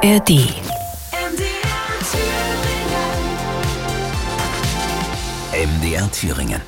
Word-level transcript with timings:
ARD. 0.00 0.30
MDR 5.52 6.08
Thüringen. 6.12 6.60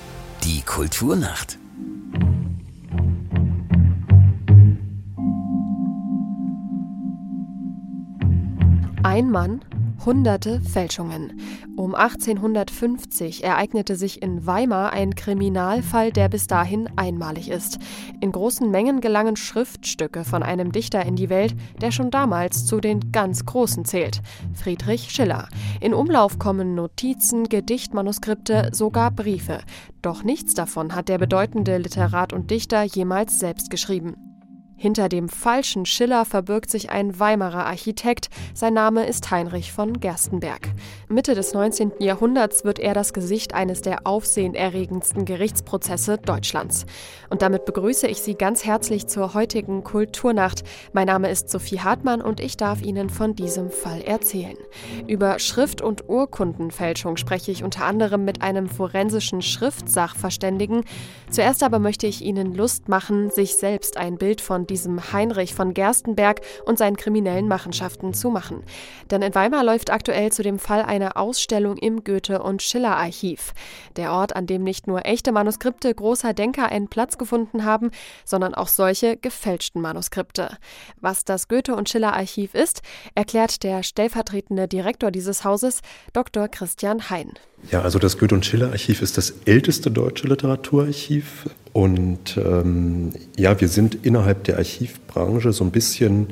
Die 0.43 0.63
Kulturnacht. 0.63 1.57
Ein 9.05 9.31
Mann, 9.31 9.61
hunderte 10.05 10.61
Fälschungen. 10.61 11.41
Um 11.77 11.95
1850 11.95 13.45
ereignete 13.45 13.97
sich 13.97 14.23
in 14.23 14.47
Weimar 14.47 14.93
ein 14.93 15.15
Kriminalfall, 15.15 16.13
der 16.13 16.29
bis 16.29 16.47
dahin 16.47 16.89
einmalig 16.97 17.51
ist. 17.51 17.79
In 18.21 18.33
großen 18.33 18.71
Mengen 18.71 19.01
gelangen 19.01 19.37
Schriftstücke 19.37 20.25
von 20.25 20.43
einem 20.43 20.73
Dichter 20.73 21.05
in 21.05 21.17
die 21.17 21.29
Welt, 21.29 21.55
der 21.81 21.91
schon 21.91 22.11
damals 22.11 22.67
zu 22.67 22.81
den 22.81 23.13
ganz 23.13 23.45
Großen 23.45 23.85
zählt, 23.85 24.21
Friedrich 24.55 25.11
Schiller. 25.11 25.49
In 25.81 25.95
Umlauf 25.95 26.39
kommen 26.39 26.75
Notizen, 26.75 27.49
Gedichtmanuskripte, 27.49 28.71
sogar 28.73 29.11
Briefe. 29.11 29.61
Doch 30.03 30.23
nichts 30.23 30.55
davon 30.55 30.95
hat 30.95 31.09
der 31.09 31.19
bedeutende 31.19 31.79
Literat 31.79 32.33
und 32.33 32.51
Dichter 32.51 32.83
jemals 32.83 33.39
selbst 33.39 33.71
geschrieben. 33.71 34.30
Hinter 34.83 35.11
dem 35.11 35.29
falschen 35.29 35.85
Schiller 35.85 36.25
verbirgt 36.25 36.71
sich 36.71 36.89
ein 36.89 37.21
Weimarer 37.21 37.67
Architekt. 37.67 38.31
Sein 38.55 38.73
Name 38.73 39.05
ist 39.05 39.31
Heinrich 39.31 39.73
von 39.73 40.01
Gerstenberg. 40.01 40.71
Mitte 41.07 41.35
des 41.35 41.53
19. 41.53 41.93
Jahrhunderts 41.99 42.65
wird 42.65 42.79
er 42.79 42.95
das 42.95 43.13
Gesicht 43.13 43.53
eines 43.53 43.83
der 43.83 44.07
aufsehenerregendsten 44.07 45.27
Gerichtsprozesse 45.27 46.17
Deutschlands. 46.17 46.87
Und 47.29 47.43
damit 47.43 47.67
begrüße 47.67 48.07
ich 48.07 48.23
Sie 48.23 48.37
ganz 48.37 48.65
herzlich 48.65 49.07
zur 49.07 49.35
heutigen 49.35 49.85
Kulturnacht. 49.85 50.63
Mein 50.95 51.09
Name 51.09 51.29
ist 51.31 51.51
Sophie 51.51 51.81
Hartmann 51.81 52.23
und 52.23 52.41
ich 52.41 52.57
darf 52.57 52.81
Ihnen 52.81 53.11
von 53.11 53.35
diesem 53.35 53.69
Fall 53.69 54.01
erzählen. 54.01 54.57
Über 55.07 55.39
Schrift- 55.41 55.83
und 55.83 56.09
Urkundenfälschung 56.09 57.19
spreche 57.19 57.51
ich 57.51 57.65
unter 57.65 57.85
anderem 57.85 58.25
mit 58.25 58.41
einem 58.41 58.67
forensischen 58.67 59.43
Schriftsachverständigen. 59.43 60.85
Zuerst 61.29 61.63
aber 61.63 61.81
möchte 61.81 62.07
ich 62.07 62.23
Ihnen 62.23 62.55
Lust 62.55 62.89
machen, 62.89 63.29
sich 63.29 63.57
selbst 63.57 63.99
ein 63.99 64.17
Bild 64.17 64.41
von 64.41 64.70
diesem 64.71 65.13
Heinrich 65.13 65.55
von 65.55 65.75
Gerstenberg 65.75 66.41
und 66.65 66.79
seinen 66.79 66.97
kriminellen 66.97 67.49
Machenschaften 67.49 68.15
zu 68.15 68.31
machen. 68.31 68.63
Denn 69.11 69.21
in 69.21 69.35
Weimar 69.35 69.65
läuft 69.65 69.91
aktuell 69.91 70.33
zu 70.33 70.43
dem 70.43 70.59
Fall 70.59 70.83
eine 70.83 71.17
Ausstellung 71.17 71.77
im 71.77 72.05
Goethe- 72.05 72.43
und 72.43 72.63
Schiller-Archiv. 72.63 73.53
Der 73.97 74.13
Ort, 74.13 74.35
an 74.37 74.47
dem 74.47 74.63
nicht 74.63 74.87
nur 74.87 75.05
echte 75.05 75.33
Manuskripte 75.33 75.95
großer 75.95 76.33
Denker 76.33 76.71
einen 76.71 76.89
Platz 76.89 77.19
gefunden 77.19 77.65
haben, 77.65 77.91
sondern 78.25 78.55
auch 78.55 78.69
solche 78.69 79.17
gefälschten 79.17 79.83
Manuskripte. 79.83 80.57
Was 81.01 81.25
das 81.25 81.49
Goethe- 81.49 81.75
und 81.75 81.89
Schiller-Archiv 81.89 82.55
ist, 82.55 82.83
erklärt 83.15 83.63
der 83.63 83.83
stellvertretende 83.83 84.69
Direktor 84.69 85.11
dieses 85.11 85.45
Hauses, 85.45 85.81
Dr. 86.13 86.49
Christian 86.49 87.11
Hein. 87.11 87.33
Ja, 87.71 87.83
also 87.83 87.99
das 87.99 88.19
Goethe- 88.19 88.35
und 88.35 88.47
Schiller-Archiv 88.47 89.03
ist 89.03 89.19
das 89.19 89.35
älteste 89.45 89.91
deutsche 89.91 90.27
Literaturarchiv. 90.29 91.51
Und 91.73 92.37
ähm, 92.37 93.13
ja, 93.37 93.61
wir 93.61 93.69
sind 93.69 94.05
innerhalb 94.05 94.45
der 94.45 94.59
Archivbranche 94.59 95.53
so 95.53 95.65
ein 95.65 95.71
bisschen 95.71 96.29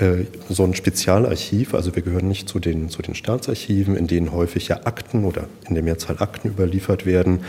äh, 0.00 0.24
so 0.48 0.64
ein 0.64 0.74
Spezialarchiv. 0.74 1.74
Also 1.74 1.94
wir 1.94 2.02
gehören 2.02 2.28
nicht 2.28 2.48
zu 2.48 2.58
den, 2.58 2.88
zu 2.88 3.02
den 3.02 3.14
Staatsarchiven, 3.14 3.96
in 3.96 4.06
denen 4.06 4.32
häufig 4.32 4.68
ja 4.68 4.80
Akten 4.84 5.24
oder 5.24 5.48
in 5.68 5.74
der 5.74 5.84
Mehrzahl 5.84 6.16
Akten 6.20 6.48
überliefert 6.48 7.04
werden, 7.04 7.40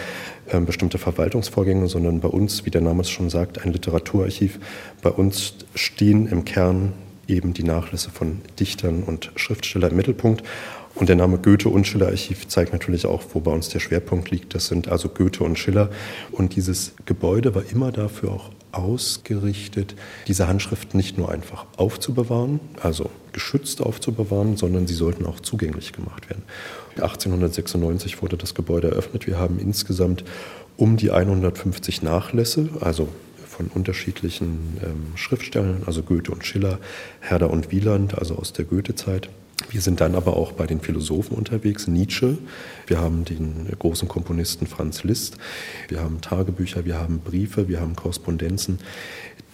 äh, 0.48 0.60
bestimmte 0.60 0.98
Verwaltungsvorgänge, 0.98 1.88
sondern 1.88 2.20
bei 2.20 2.28
uns, 2.28 2.66
wie 2.66 2.70
der 2.70 2.82
Name 2.82 3.02
es 3.02 3.10
schon 3.10 3.30
sagt, 3.30 3.64
ein 3.64 3.72
Literaturarchiv. 3.72 4.60
Bei 5.02 5.10
uns 5.10 5.56
stehen 5.76 6.28
im 6.28 6.44
Kern 6.44 6.94
eben 7.28 7.54
die 7.54 7.64
Nachlässe 7.64 8.10
von 8.10 8.42
Dichtern 8.60 9.04
und 9.04 9.32
Schriftstellern 9.36 9.92
im 9.92 9.98
Mittelpunkt. 9.98 10.44
Und 11.02 11.08
der 11.08 11.16
Name 11.16 11.40
Goethe 11.40 11.68
und 11.68 11.88
Schiller 11.88 12.10
Archiv 12.10 12.48
zeigt 12.48 12.74
natürlich 12.74 13.08
auch, 13.08 13.24
wo 13.34 13.40
bei 13.40 13.52
uns 13.52 13.70
der 13.70 13.80
Schwerpunkt 13.80 14.30
liegt. 14.30 14.54
Das 14.54 14.68
sind 14.68 14.88
also 14.88 15.10
Goethe 15.10 15.44
und 15.44 15.58
Schiller. 15.58 15.90
Und 16.32 16.56
dieses 16.56 16.94
Gebäude 17.08 17.56
war 17.56 17.64
immer 17.72 17.92
dafür 17.92 18.34
auch 18.34 18.52
ausgerichtet, 18.72 19.96
diese 20.28 20.48
Handschriften 20.48 20.98
nicht 20.98 21.18
nur 21.18 21.32
einfach 21.32 21.66
aufzubewahren, 21.76 22.60
also 22.84 23.10
geschützt 23.34 23.82
aufzubewahren, 23.82 24.58
sondern 24.58 24.86
sie 24.86 24.94
sollten 24.94 25.26
auch 25.26 25.40
zugänglich 25.40 25.92
gemacht 25.92 26.30
werden. 26.30 26.44
1896 26.98 28.22
wurde 28.22 28.38
das 28.38 28.54
Gebäude 28.54 28.92
eröffnet. 28.92 29.26
Wir 29.26 29.40
haben 29.40 29.58
insgesamt 29.58 30.24
um 30.78 30.98
die 30.98 31.10
150 31.10 32.04
Nachlässe, 32.04 32.70
also 32.80 33.10
von 33.48 33.72
unterschiedlichen 33.74 34.78
ähm, 34.84 35.18
Schriftstellern, 35.18 35.82
also 35.88 36.04
Goethe 36.04 36.32
und 36.32 36.46
Schiller, 36.46 36.78
Herder 37.22 37.50
und 37.50 37.72
Wieland, 37.72 38.20
also 38.20 38.36
aus 38.36 38.54
der 38.54 38.66
Goethe-Zeit. 38.66 39.30
Wir 39.70 39.82
sind 39.82 40.02
dann 40.02 40.16
aber 40.16 40.36
auch 40.38 40.52
bei 40.52 40.66
den 40.66 40.82
Philosophen 40.82 41.36
unterwegs, 41.38 41.88
Nietzsche, 41.88 42.38
wir 42.88 43.00
haben 43.00 43.26
den 43.26 43.68
großen 43.78 44.08
Komponisten 44.08 44.68
Franz 44.68 45.04
Liszt, 45.04 45.38
wir 45.88 46.02
haben 46.02 46.22
Tagebücher, 46.22 46.86
wir 46.86 47.00
haben 47.00 47.20
Briefe, 47.20 47.68
wir 47.68 47.80
haben 47.80 47.96
Korrespondenzen, 47.96 48.80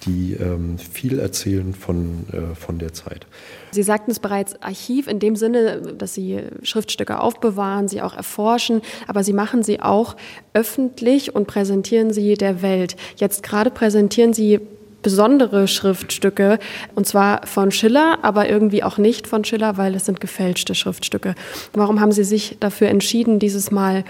die 0.05 0.33
ähm, 0.33 0.77
viel 0.77 1.19
erzählen 1.19 1.73
von, 1.73 2.25
äh, 2.31 2.55
von 2.55 2.79
der 2.79 2.93
Zeit. 2.93 3.25
Sie 3.71 3.83
sagten 3.83 4.11
es 4.11 4.19
bereits, 4.19 4.61
Archiv 4.61 5.07
in 5.07 5.19
dem 5.19 5.35
Sinne, 5.35 5.93
dass 5.97 6.13
Sie 6.13 6.39
Schriftstücke 6.63 7.19
aufbewahren, 7.19 7.87
sie 7.87 8.01
auch 8.01 8.15
erforschen, 8.15 8.81
aber 9.07 9.23
Sie 9.23 9.33
machen 9.33 9.63
sie 9.63 9.79
auch 9.79 10.15
öffentlich 10.53 11.35
und 11.35 11.47
präsentieren 11.47 12.13
sie 12.13 12.35
der 12.35 12.61
Welt. 12.61 12.95
Jetzt 13.17 13.43
gerade 13.43 13.71
präsentieren 13.71 14.33
Sie 14.33 14.59
besondere 15.01 15.67
Schriftstücke, 15.67 16.59
und 16.95 17.07
zwar 17.07 17.45
von 17.45 17.71
Schiller, 17.71 18.19
aber 18.23 18.49
irgendwie 18.49 18.83
auch 18.83 18.97
nicht 18.97 19.27
von 19.27 19.43
Schiller, 19.43 19.77
weil 19.77 19.95
es 19.95 20.05
sind 20.05 20.19
gefälschte 20.19 20.75
Schriftstücke. 20.75 21.35
Warum 21.73 21.99
haben 21.99 22.11
Sie 22.11 22.23
sich 22.23 22.57
dafür 22.59 22.89
entschieden, 22.89 23.39
dieses 23.39 23.71
Mal 23.71 24.03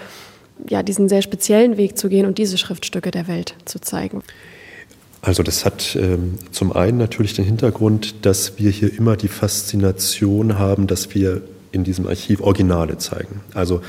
ja, 0.68 0.82
diesen 0.82 1.08
sehr 1.08 1.22
speziellen 1.22 1.76
Weg 1.76 1.96
zu 1.98 2.08
gehen 2.08 2.26
und 2.26 2.38
diese 2.38 2.58
Schriftstücke 2.58 3.10
der 3.10 3.28
Welt 3.28 3.54
zu 3.64 3.80
zeigen? 3.80 4.22
Also 5.20 5.42
das 5.42 5.64
hat 5.64 5.96
ähm, 6.00 6.38
zum 6.52 6.72
einen 6.72 6.98
natürlich 6.98 7.34
den 7.34 7.44
Hintergrund, 7.44 8.24
dass 8.26 8.58
wir 8.58 8.70
hier 8.70 8.96
immer 8.96 9.16
die 9.16 9.28
Faszination 9.28 10.58
haben, 10.58 10.86
dass 10.86 11.14
wir 11.14 11.42
in 11.72 11.84
diesem 11.84 12.06
Archiv 12.06 12.40
Originale 12.40 12.98
zeigen. 12.98 13.40
Also 13.52 13.82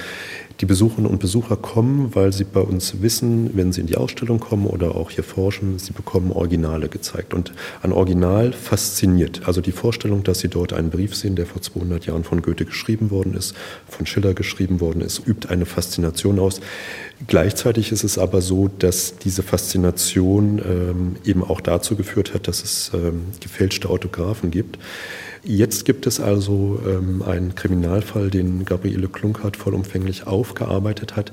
die 0.62 0.66
Besucherinnen 0.66 1.10
und 1.10 1.20
Besucher 1.20 1.56
kommen, 1.56 2.14
weil 2.16 2.34
sie 2.34 2.44
bei 2.44 2.60
uns 2.60 3.02
wissen, 3.02 3.52
wenn 3.54 3.72
sie 3.72 3.80
in 3.80 3.88
die 3.88 3.96
Ausstellung 3.96 4.40
kommen 4.42 4.68
oder 4.68 4.96
auch 4.96 5.10
hier 5.10 5.24
forschen, 5.24 5.80
sie 5.80 5.94
bekommen 5.94 6.32
Originale 6.32 6.90
gezeigt. 6.90 7.34
Und 7.34 7.54
ein 7.82 7.94
Original 7.94 8.52
fasziniert. 8.52 9.42
Also 9.46 9.62
die 9.62 9.72
Vorstellung, 9.72 10.24
dass 10.24 10.40
sie 10.40 10.50
dort 10.50 10.74
einen 10.74 10.90
Brief 10.90 11.16
sehen, 11.16 11.38
der 11.38 11.46
vor 11.46 11.62
200 11.62 12.06
Jahren 12.06 12.26
von 12.26 12.42
Goethe 12.42 12.66
geschrieben 12.66 13.10
worden 13.10 13.36
ist, 13.36 13.56
von 13.88 14.06
Schiller 14.06 14.34
geschrieben 14.34 14.82
worden 14.82 15.02
ist, 15.02 15.26
übt 15.26 15.48
eine 15.48 15.66
Faszination 15.66 16.40
aus. 16.40 16.60
Gleichzeitig 17.28 17.94
ist 17.94 18.04
es 18.04 18.18
aber 18.18 18.42
so, 18.42 18.68
dass 18.68 19.18
diese 19.18 19.44
Faszination 19.44 20.60
ähm, 20.60 21.16
eben 21.24 21.44
auch 21.44 21.62
dazu 21.62 21.96
geführt 21.96 22.34
hat, 22.34 22.50
dass 22.50 22.64
es 22.64 22.92
ähm, 22.94 23.22
gefälschte 23.40 23.90
Autographen 23.90 24.52
gibt. 24.52 24.78
Jetzt 25.44 25.86
gibt 25.86 26.06
es 26.06 26.20
also 26.20 26.80
ähm, 26.86 27.22
einen 27.22 27.56
Kriminalfall, 27.56 28.30
den 28.30 28.66
Gabriele 28.66 29.08
Klunkert 29.08 29.56
vollumfänglich 29.56 30.28
aufgearbeitet 30.28 31.16
hat, 31.16 31.32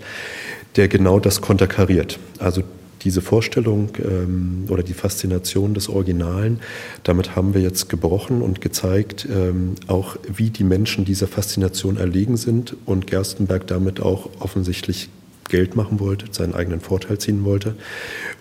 der 0.77 0.89
genau 0.89 1.19
das 1.19 1.41
konterkariert. 1.41 2.19
Also 2.39 2.63
diese 3.03 3.21
Vorstellung 3.21 3.91
ähm, 3.99 4.65
oder 4.69 4.83
die 4.83 4.93
Faszination 4.93 5.75
des 5.75 5.89
Originalen, 5.89 6.61
damit 7.03 7.37
haben 7.37 7.55
wir 7.55 7.61
jetzt 7.61 7.89
gebrochen 7.89 8.43
und 8.43 8.61
gezeigt, 8.61 9.29
ähm, 9.31 9.75
auch 9.87 10.17
wie 10.33 10.51
die 10.51 10.65
Menschen 10.65 11.05
dieser 11.05 11.27
Faszination 11.27 11.97
erlegen 11.97 12.37
sind 12.37 12.77
und 12.85 13.07
Gerstenberg 13.07 13.67
damit 13.67 14.01
auch 14.01 14.31
offensichtlich 14.41 15.09
Geld 15.49 15.77
machen 15.77 16.01
wollte, 16.01 16.27
seinen 16.33 16.55
eigenen 16.55 16.81
Vorteil 16.81 17.19
ziehen 17.19 17.45
wollte. 17.45 17.75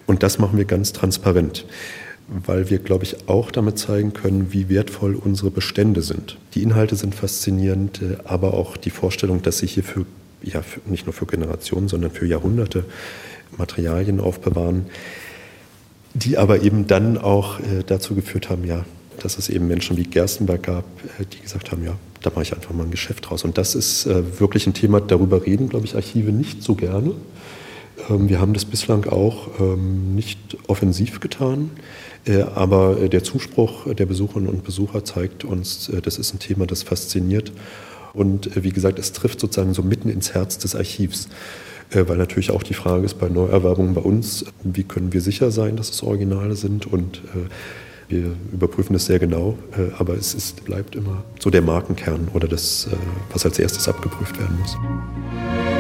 Und 0.07 0.23
das 0.23 0.39
machen 0.39 0.57
wir 0.57 0.65
ganz 0.65 0.93
transparent 0.93 1.65
weil 2.27 2.69
wir, 2.69 2.79
glaube 2.79 3.03
ich, 3.03 3.29
auch 3.29 3.51
damit 3.51 3.77
zeigen 3.77 4.13
können, 4.13 4.51
wie 4.51 4.69
wertvoll 4.69 5.15
unsere 5.15 5.51
Bestände 5.51 6.01
sind. 6.01 6.37
Die 6.53 6.63
Inhalte 6.63 6.95
sind 6.95 7.13
faszinierend, 7.13 8.01
äh, 8.01 8.17
aber 8.23 8.53
auch 8.53 8.77
die 8.77 8.89
Vorstellung, 8.89 9.41
dass 9.41 9.59
sie 9.59 9.67
hier 9.67 9.83
für, 9.83 10.05
ja, 10.41 10.61
für, 10.61 10.81
nicht 10.89 11.05
nur 11.05 11.13
für 11.13 11.25
Generationen, 11.25 11.87
sondern 11.87 12.11
für 12.11 12.25
Jahrhunderte 12.25 12.85
Materialien 13.57 14.19
aufbewahren, 14.19 14.87
die 16.13 16.37
aber 16.37 16.63
eben 16.63 16.87
dann 16.87 17.17
auch 17.17 17.59
äh, 17.59 17.83
dazu 17.85 18.15
geführt 18.15 18.49
haben, 18.49 18.65
ja, 18.65 18.85
dass 19.21 19.37
es 19.37 19.47
eben 19.49 19.67
Menschen 19.67 19.95
wie 19.97 20.03
Gerstenberg 20.03 20.63
gab, 20.63 20.85
äh, 21.19 21.25
die 21.31 21.41
gesagt 21.41 21.71
haben, 21.71 21.83
ja, 21.83 21.95
da 22.23 22.31
mache 22.31 22.41
ich 22.41 22.53
einfach 22.53 22.73
mal 22.73 22.85
ein 22.85 22.91
Geschäft 22.91 23.29
draus. 23.29 23.43
Und 23.43 23.59
das 23.59 23.75
ist 23.75 24.07
wirklich 24.07 24.65
ein 24.65 24.73
Thema, 24.73 24.99
darüber 24.99 25.45
reden, 25.45 25.69
glaube 25.69 25.85
ich, 25.85 25.93
Archive 25.93 26.31
nicht 26.31 26.63
so 26.63 26.73
gerne. 26.73 27.11
Ähm, 28.09 28.29
wir 28.29 28.39
haben 28.39 28.53
das 28.53 28.65
bislang 28.65 29.05
auch 29.05 29.59
ähm, 29.59 30.15
nicht 30.15 30.57
offensiv 30.67 31.19
getan. 31.19 31.71
Äh, 32.25 32.41
aber 32.41 32.99
äh, 33.01 33.09
der 33.09 33.23
Zuspruch 33.23 33.93
der 33.93 34.05
Besucherinnen 34.05 34.49
und 34.49 34.63
Besucher 34.63 35.03
zeigt 35.05 35.45
uns, 35.45 35.89
äh, 35.89 36.01
das 36.01 36.17
ist 36.17 36.33
ein 36.33 36.39
Thema, 36.39 36.65
das 36.65 36.83
fasziniert. 36.83 37.51
Und 38.13 38.63
wie 38.63 38.71
gesagt, 38.71 38.97
es 38.97 39.11
trifft 39.11 39.41
sozusagen 39.41 39.73
so 39.73 39.83
mitten 39.83 40.09
ins 40.09 40.33
Herz 40.33 40.57
des 40.57 40.75
Archivs. 40.75 41.27
Weil 41.91 42.17
natürlich 42.17 42.49
auch 42.49 42.63
die 42.63 42.73
Frage 42.73 43.05
ist 43.05 43.19
bei 43.19 43.27
Neuerwerbungen 43.29 43.93
bei 43.93 44.01
uns, 44.01 44.45
wie 44.63 44.83
können 44.83 45.13
wir 45.13 45.21
sicher 45.21 45.51
sein, 45.51 45.75
dass 45.75 45.91
es 45.91 46.01
Originale 46.01 46.55
sind 46.55 46.87
und 46.87 47.21
Wir 48.07 48.31
überprüfen 48.53 48.93
das 48.93 49.05
sehr 49.05 49.19
genau, 49.19 49.57
aber 49.97 50.15
es 50.15 50.33
ist, 50.33 50.63
bleibt 50.63 50.95
immer 50.95 51.23
so 51.39 51.49
der 51.49 51.61
Markenkern 51.61 52.29
oder 52.33 52.47
das, 52.47 52.87
was 53.31 53.45
als 53.45 53.59
erstes 53.59 53.87
abgeprüft 53.87 54.39
werden 54.39 54.57
muss. 54.59 55.74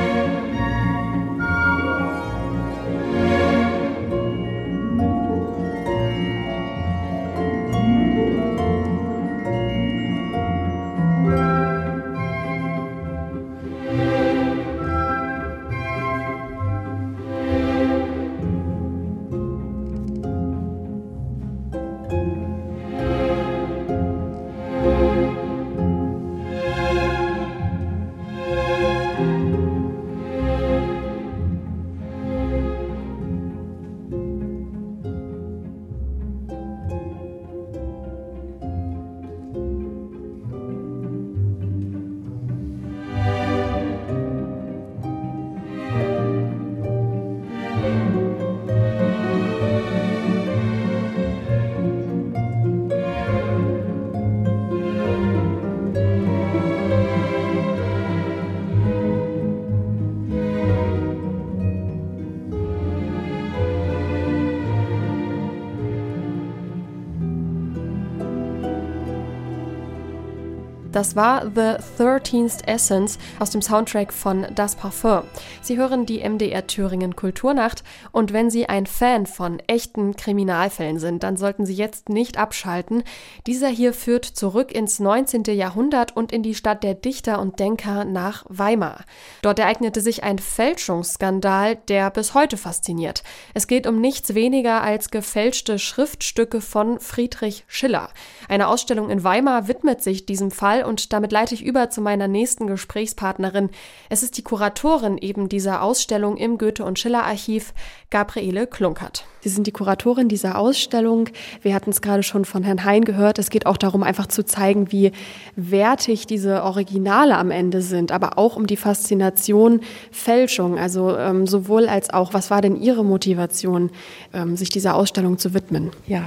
Das 70.95 71.13
war 71.17 71.51
The 71.53 71.75
13th 72.01 72.65
Essence 72.67 73.19
aus 73.39 73.49
dem 73.49 73.61
Soundtrack 73.61 74.13
von 74.13 74.47
Das 74.55 74.77
Parfum. 74.77 75.23
Sie 75.61 75.75
hören 75.75 76.05
die 76.05 76.23
MDR 76.23 76.67
Thüringen 76.67 77.17
Kulturnacht 77.17 77.83
und 78.13 78.31
wenn 78.31 78.49
Sie 78.49 78.69
ein 78.69 78.85
Fan 78.85 79.25
von 79.25 79.59
echten 79.67 80.15
Kriminalfällen 80.15 80.97
sind, 80.97 81.23
dann 81.23 81.35
sollten 81.35 81.65
Sie 81.65 81.73
jetzt 81.73 82.07
nicht 82.07 82.37
abschalten. 82.37 83.03
Dieser 83.45 83.67
hier 83.67 83.91
führt 83.91 84.23
zurück 84.23 84.71
ins 84.71 84.99
19. 84.99 85.43
Jahrhundert 85.47 86.15
und 86.15 86.31
in 86.31 86.43
die 86.43 86.55
Stadt 86.55 86.81
der 86.81 86.93
Dichter 86.93 87.41
und 87.41 87.59
Denker 87.59 88.05
nach 88.05 88.45
Weimar. 88.47 89.03
Dort 89.41 89.59
ereignete 89.59 89.99
sich 89.99 90.23
ein 90.23 90.39
Fälschungsskandal, 90.39 91.75
der 91.89 92.09
bis 92.09 92.33
heute 92.33 92.55
fasziniert. 92.55 93.21
Es 93.53 93.67
geht 93.67 93.85
um 93.85 93.99
nichts 93.99 94.33
weniger 94.33 94.81
als 94.81 95.11
gefälschte 95.11 95.77
Schriftstücke 95.77 96.61
von 96.61 97.01
Friedrich 97.01 97.65
Schiller. 97.67 98.11
Eine 98.47 98.69
Ausstellung 98.69 99.09
in 99.09 99.25
Weimar 99.25 99.67
widmet 99.67 100.01
sich 100.01 100.25
diesem 100.25 100.51
Fall 100.51 100.84
und 100.85 101.13
damit 101.13 101.31
leite 101.31 101.53
ich 101.55 101.63
über 101.63 101.89
zu 101.89 102.01
meiner 102.01 102.27
nächsten 102.27 102.67
Gesprächspartnerin. 102.67 103.69
Es 104.09 104.23
ist 104.23 104.37
die 104.37 104.43
Kuratorin 104.43 105.17
eben 105.17 105.49
dieser 105.49 105.81
Ausstellung 105.81 106.37
im 106.37 106.57
Goethe- 106.57 106.85
und 106.85 106.99
Schiller-Archiv, 106.99 107.73
Gabriele 108.09 108.67
Klunkert. 108.67 109.25
Sie 109.45 109.51
sind 109.51 109.67
die 109.67 109.71
Kuratorin 109.71 110.27
dieser 110.27 110.57
Ausstellung. 110.57 111.29
Wir 111.61 111.75
hatten 111.75 111.91
es 111.91 112.01
gerade 112.01 112.23
schon 112.23 112.45
von 112.45 112.63
Herrn 112.63 112.83
Hein 112.83 113.05
gehört. 113.05 113.37
Es 113.37 113.51
geht 113.51 113.67
auch 113.67 113.77
darum, 113.77 114.01
einfach 114.01 114.25
zu 114.25 114.43
zeigen, 114.43 114.91
wie 114.91 115.11
wertig 115.55 116.25
diese 116.25 116.63
Originale 116.63 117.37
am 117.37 117.51
Ende 117.51 117.83
sind, 117.83 118.11
aber 118.11 118.39
auch 118.39 118.55
um 118.55 118.65
die 118.65 118.75
Faszination 118.75 119.81
Fälschung. 120.09 120.79
Also 120.79 121.15
ähm, 121.15 121.45
sowohl 121.45 121.87
als 121.87 122.09
auch, 122.09 122.33
was 122.33 122.49
war 122.49 122.63
denn 122.63 122.75
Ihre 122.75 123.05
Motivation, 123.05 123.91
ähm, 124.33 124.57
sich 124.57 124.69
dieser 124.69 124.95
Ausstellung 124.95 125.37
zu 125.37 125.53
widmen? 125.53 125.91
Ja, 126.07 126.23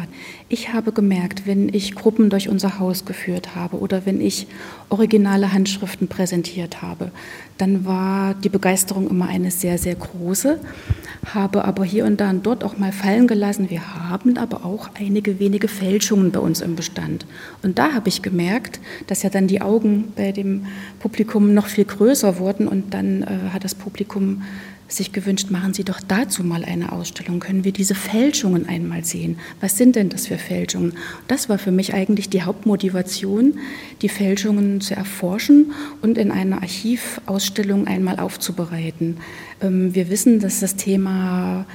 ich 0.49 0.73
habe 0.73 0.93
gemerkt, 0.93 1.44
wenn 1.44 1.75
ich 1.75 1.97
Gruppen 1.97 2.31
durch 2.31 2.49
unser 2.49 2.79
Haus 2.79 3.05
geführt 3.05 3.56
habe 3.56 3.81
oder 3.81 4.06
wenn 4.06 4.21
ich 4.21 4.47
originale 4.91 5.53
Handschriften 5.53 6.06
präsentiert 6.06 6.82
habe, 6.82 7.11
dann 7.59 7.85
war 7.85 8.35
die 8.35 8.49
Begeisterung 8.49 9.11
immer 9.11 9.26
eine 9.26 9.50
sehr, 9.50 9.76
sehr 9.76 9.97
große, 9.97 10.61
habe 11.34 11.64
aber 11.64 11.84
hier 11.84 12.04
und 12.04 12.20
da 12.20 12.30
und 12.30 12.44
dort 12.44 12.64
auch 12.64 12.78
mal 12.78 12.92
fallen 12.92 13.26
gelassen. 13.26 13.70
Wir 13.70 14.08
haben 14.08 14.36
aber 14.36 14.64
auch 14.64 14.90
einige 14.98 15.38
wenige 15.38 15.69
Fälschungen 15.69 16.30
bei 16.30 16.40
uns 16.40 16.60
im 16.60 16.76
Bestand. 16.76 17.26
Und 17.62 17.78
da 17.78 17.92
habe 17.92 18.08
ich 18.08 18.22
gemerkt, 18.22 18.80
dass 19.06 19.22
ja 19.22 19.30
dann 19.30 19.46
die 19.46 19.60
Augen 19.60 20.12
bei 20.16 20.32
dem 20.32 20.66
Publikum 21.00 21.54
noch 21.54 21.66
viel 21.66 21.84
größer 21.84 22.38
wurden 22.38 22.69
und 22.69 22.94
dann 22.94 23.22
äh, 23.22 23.50
hat 23.52 23.64
das 23.64 23.75
Publikum 23.75 24.42
sich 24.88 25.12
gewünscht, 25.12 25.50
machen 25.50 25.75
Sie 25.75 25.85
doch 25.85 26.00
dazu 26.06 26.43
mal 26.43 26.64
eine 26.64 26.93
Ausstellung. 26.93 27.40
Können 27.40 27.64
wir 27.64 27.73
diese 27.73 27.94
Fälschungen 27.94 28.69
einmal 28.69 29.05
sehen? 29.05 29.38
Was 29.61 29.76
sind 29.76 29.96
denn 29.96 30.08
das 30.08 30.26
für 30.26 30.38
Fälschungen? 30.38 30.94
Das 31.29 31.49
war 31.49 31.58
für 31.58 31.70
mich 31.70 31.94
eigentlich 31.94 32.31
die 32.31 32.43
Hauptmotivation, 32.43 33.58
die 34.00 34.08
Fälschungen 34.08 34.81
zu 34.81 34.94
erforschen 34.96 35.73
und 36.00 36.17
in 36.17 36.31
einer 36.31 36.62
Archivausstellung 36.62 37.87
einmal 37.87 38.19
aufzubereiten. 38.19 39.19
Ähm, 39.61 39.94
wir 39.94 40.08
wissen, 40.08 40.40
dass 40.40 40.61
das 40.61 40.76
Thema 40.76 41.67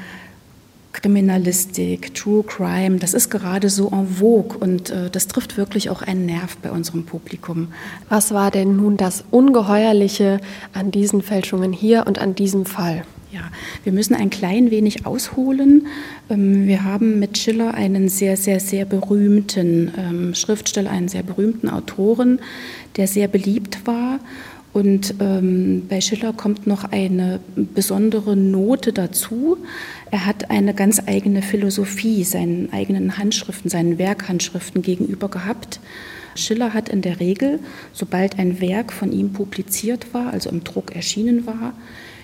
Kriminalistik, 0.93 2.13
True 2.13 2.43
Crime, 2.43 2.97
das 2.97 3.13
ist 3.13 3.29
gerade 3.29 3.69
so 3.69 3.89
en 3.91 4.07
vogue 4.07 4.57
und 4.57 4.89
äh, 4.89 5.09
das 5.09 5.27
trifft 5.27 5.57
wirklich 5.57 5.89
auch 5.89 6.01
einen 6.01 6.25
Nerv 6.25 6.57
bei 6.57 6.71
unserem 6.71 7.05
Publikum. 7.05 7.69
Was 8.09 8.33
war 8.33 8.51
denn 8.51 8.77
nun 8.77 8.95
das 8.95 9.23
Ungeheuerliche 9.31 10.39
an 10.71 10.91
diesen 10.91 11.21
Fälschungen 11.21 11.73
hier 11.73 12.05
und 12.07 12.19
an 12.19 12.35
diesem 12.35 12.65
Fall? 12.65 13.03
Ja, 13.31 13.41
wir 13.83 13.91
müssen 13.91 14.13
ein 14.13 14.29
klein 14.29 14.69
wenig 14.69 15.07
ausholen. 15.07 15.87
Ähm, 16.29 16.67
wir 16.67 16.83
haben 16.83 17.19
mit 17.19 17.39
Schiller 17.39 17.73
einen 17.73 18.07
sehr, 18.07 18.37
sehr, 18.37 18.59
sehr 18.59 18.85
berühmten 18.85 19.91
ähm, 19.97 20.35
Schriftsteller, 20.35 20.91
einen 20.91 21.07
sehr 21.07 21.23
berühmten 21.23 21.67
Autoren, 21.67 22.39
der 22.95 23.07
sehr 23.07 23.27
beliebt 23.27 23.87
war 23.87 24.19
und 24.73 25.13
ähm, 25.19 25.85
bei 25.87 26.01
Schiller 26.01 26.33
kommt 26.33 26.65
noch 26.65 26.83
eine 26.83 27.39
besondere 27.55 28.35
Note 28.35 28.91
dazu. 28.91 29.57
Er 30.09 30.25
hat 30.25 30.49
eine 30.49 30.73
ganz 30.73 30.99
eigene 31.05 31.43
Philosophie 31.43 32.23
seinen 32.23 32.73
eigenen 32.73 33.19
Handschriften, 33.19 33.69
seinen 33.69 33.99
Werkhandschriften 33.99 34.81
gegenüber 34.81 35.29
gehabt. 35.29 35.79
Schiller 36.35 36.73
hat 36.73 36.89
in 36.89 37.03
der 37.03 37.19
Regel, 37.19 37.59
sobald 37.93 38.39
ein 38.39 38.59
Werk 38.59 38.91
von 38.91 39.11
ihm 39.11 39.31
publiziert 39.31 40.11
war, 40.15 40.33
also 40.33 40.49
im 40.49 40.63
Druck 40.63 40.95
erschienen 40.95 41.45
war, 41.45 41.73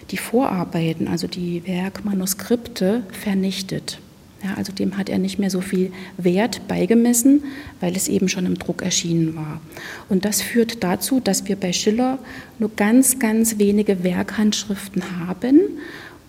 die 0.09 0.17
Vorarbeiten, 0.17 1.07
also 1.07 1.27
die 1.27 1.67
Werkmanuskripte, 1.67 3.03
vernichtet. 3.11 3.99
Ja, 4.43 4.53
also 4.55 4.71
dem 4.71 4.97
hat 4.97 5.09
er 5.09 5.17
nicht 5.17 5.37
mehr 5.37 5.49
so 5.49 5.59
viel 5.59 5.91
Wert 6.17 6.67
beigemessen, 6.67 7.43
weil 7.81 7.95
es 7.95 8.07
eben 8.07 8.29
schon 8.29 8.45
im 8.45 8.57
Druck 8.57 8.81
erschienen 8.81 9.35
war. 9.35 9.59
Und 10.07 10.23
das 10.23 10.41
führt 10.41 10.83
dazu, 10.83 11.19
dass 11.19 11.47
wir 11.47 11.57
bei 11.57 11.73
Schiller 11.73 12.19
nur 12.57 12.71
ganz, 12.75 13.19
ganz 13.19 13.57
wenige 13.57 14.03
Werkhandschriften 14.03 15.03
haben 15.27 15.59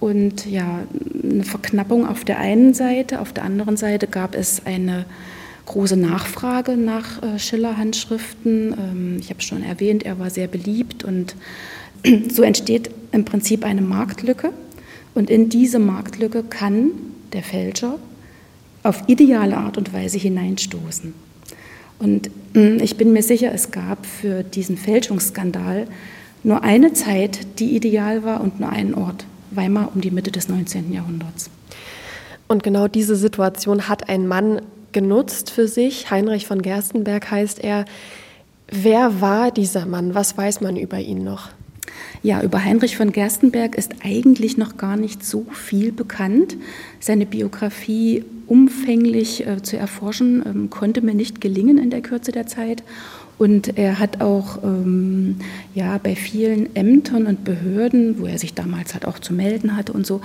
und 0.00 0.47
ja, 0.47 0.81
eine 1.23 1.45
Verknappung 1.45 2.07
auf 2.07 2.25
der 2.25 2.38
einen 2.38 2.75
Seite. 2.75 3.21
Auf 3.21 3.33
der 3.33 3.45
anderen 3.45 3.76
Seite 3.76 4.07
gab 4.07 4.35
es 4.35 4.64
eine 4.64 5.05
große 5.67 5.97
Nachfrage 5.97 6.76
nach 6.76 7.23
äh, 7.23 7.38
Schiller-Handschriften. 7.38 8.73
Ähm, 8.73 9.17
ich 9.21 9.31
habe 9.31 9.43
schon 9.43 9.62
erwähnt, 9.62 10.05
er 10.05 10.19
war 10.19 10.31
sehr 10.31 10.49
beliebt 10.49 11.05
und 11.05 11.37
so 12.33 12.43
entsteht 12.43 12.90
im 13.12 13.25
Prinzip 13.25 13.64
eine 13.64 13.83
Marktlücke. 13.83 14.52
Und 15.14 15.29
in 15.29 15.49
diese 15.49 15.79
Marktlücke 15.79 16.45
kann 16.45 16.93
der 17.33 17.43
Fälscher 17.43 17.99
auf 18.83 19.05
ideale 19.09 19.57
Art 19.57 19.77
und 19.79 19.93
Weise 19.93 20.19
hineinstoßen. 20.19 21.15
Und 21.99 22.31
hm, 22.55 22.81
ich 22.81 22.97
bin 22.97 23.13
mir 23.13 23.23
sicher, 23.23 23.53
es 23.53 23.71
gab 23.71 24.07
für 24.07 24.43
diesen 24.43 24.77
Fälschungsskandal 24.77 25.87
nur 26.43 26.63
eine 26.63 26.95
Zeit, 26.95 27.59
die 27.59 27.77
ideal 27.77 28.25
war 28.25 28.41
und 28.41 28.61
nur 28.61 28.71
einen 28.71 28.95
Ort, 28.95 29.27
Weimar 29.51 29.91
um 29.95 30.01
die 30.01 30.11
Mitte 30.11 30.33
des 30.33 30.49
19. 30.49 30.93
Jahrhunderts. 30.93 31.51
Und 32.49 32.63
genau 32.63 32.89
diese 32.89 33.17
Situation 33.17 33.89
hat 33.89 34.09
ein 34.09 34.27
Mann 34.27 34.63
genutzt 34.93 35.51
für 35.51 35.69
sich. 35.69 36.11
Heinrich 36.11 36.47
von 36.47 36.63
Gerstenberg 36.63 37.31
heißt 37.31 37.63
er. 37.63 37.85
Wer 38.73 39.21
war 39.21 39.51
dieser 39.51 39.85
Mann? 39.85 40.15
Was 40.15 40.37
weiß 40.37 40.61
man 40.61 40.77
über 40.77 40.99
ihn 40.99 41.25
noch? 41.25 41.51
Ja, 42.23 42.43
über 42.43 42.62
Heinrich 42.62 42.99
von 42.99 43.12
Gerstenberg 43.12 43.77
ist 43.77 43.93
eigentlich 44.05 44.59
noch 44.59 44.77
gar 44.77 44.97
nicht 44.97 45.25
so 45.25 45.47
viel 45.53 45.91
bekannt. 45.91 46.57
Seine 46.99 47.25
Biografie 47.25 48.25
umfänglich 48.47 49.47
äh, 49.47 49.62
zu 49.62 49.79
erforschen, 49.79 50.43
ähm, 50.45 50.71
konnte 50.71 51.00
mir 51.00 51.15
nicht 51.15 51.41
gelingen 51.41 51.79
in 51.79 51.89
der 51.89 52.03
Kürze 52.03 52.31
der 52.31 52.47
Zeit. 52.47 52.83
Und 53.39 53.79
er 53.79 53.99
hat 53.99 54.21
auch 54.21 54.62
ähm, 54.62 55.37
ja, 55.75 55.97
bei 55.97 56.15
vielen 56.15 56.77
Ämtern 56.77 57.27
und 57.27 57.43
Behörden, 57.43 58.19
wo 58.19 58.27
er 58.27 58.39
sich 58.39 58.53
damals 58.53 58.93
halt 58.93 59.07
auch 59.07 59.19
zu 59.19 59.33
melden 59.33 59.77
hatte 59.77 59.95
und 59.95 60.07
so, 60.07 60.21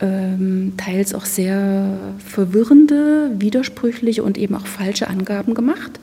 ähm, 0.00 0.74
teils 0.76 1.14
auch 1.14 1.24
sehr 1.24 1.96
verwirrende, 2.18 3.30
widersprüchliche 3.38 4.22
und 4.22 4.36
eben 4.36 4.54
auch 4.54 4.66
falsche 4.66 5.08
Angaben 5.08 5.54
gemacht, 5.54 6.00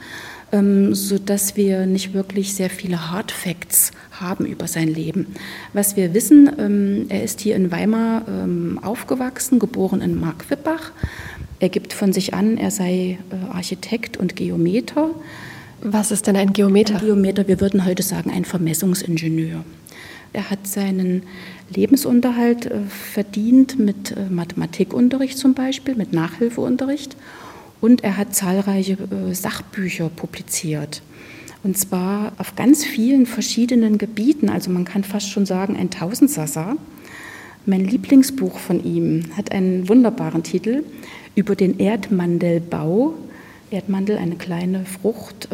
ähm, 0.51 0.96
sodass 0.96 1.58
wir 1.58 1.86
nicht 1.86 2.15
wirklich 2.15 2.56
sehr 2.56 2.72
viele 2.72 3.12
Hard 3.12 3.32
Facts 3.32 3.91
haben 4.19 4.45
über 4.45 4.67
sein 4.67 4.88
Leben. 4.88 5.27
Was 5.74 5.95
wir 5.95 6.13
wissen, 6.13 6.50
ähm, 6.57 7.05
er 7.09 7.24
ist 7.24 7.41
hier 7.41 7.55
in 7.55 7.71
Weimar 7.71 8.24
ähm, 8.27 8.79
aufgewachsen, 8.81 9.59
geboren 9.59 10.01
in 10.01 10.19
Markwippach. 10.19 10.91
Er 11.59 11.69
gibt 11.69 11.93
von 11.93 12.13
sich 12.13 12.33
an, 12.33 12.57
er 12.57 12.71
sei 12.71 13.17
äh, 13.31 13.55
Architekt 13.55 14.17
und 14.17 14.36
Geometer. 14.36 15.09
Was 15.81 16.12
ist 16.12 16.27
denn 16.27 16.36
ein 16.36 16.53
Geometer? 16.53 16.95
Ein 16.95 17.05
Geometer, 17.05 17.47
wir 17.47 17.59
würden 17.59 17.86
heute 17.86 18.03
sagen, 18.03 18.31
ein 18.31 18.45
Vermessungsingenieur. 18.45 19.63
Er 20.33 20.50
hat 20.50 20.67
seinen 20.67 21.24
Lebensunterhalt 21.74 22.67
äh, 22.67 22.81
verdient 22.89 23.79
mit 23.79 24.12
äh, 24.12 24.29
Mathematikunterricht 24.29 25.38
zum 25.38 25.53
Beispiel, 25.53 25.95
mit 25.95 26.13
Nachhilfeunterricht. 26.13 27.15
Und 27.81 28.03
er 28.03 28.17
hat 28.17 28.36
zahlreiche 28.36 28.93
äh, 28.93 29.33
Sachbücher 29.33 30.09
publiziert. 30.09 31.01
Und 31.67 31.77
zwar 31.77 32.31
auf 32.38 32.55
ganz 32.55 32.86
vielen 32.86 33.25
verschiedenen 33.25 33.97
Gebieten. 33.97 34.47
Also 34.47 34.71
man 34.71 34.86
kann 34.86 35.03
fast 35.03 35.29
schon 35.29 35.45
sagen, 35.45 35.75
ein 35.75 35.89
Tausendsassa. 35.89 36.77
Mein 37.65 37.83
Lieblingsbuch 37.83 38.57
von 38.57 38.81
ihm 38.86 39.24
hat 39.36 39.51
einen 39.51 39.89
wunderbaren 39.89 40.43
Titel 40.43 40.86
über 41.36 41.57
den 41.57 41.77
Erdmandelbau. 41.77 43.15
Erdmandel, 43.69 44.17
eine 44.17 44.38
kleine 44.38 44.86
Frucht, 44.86 45.50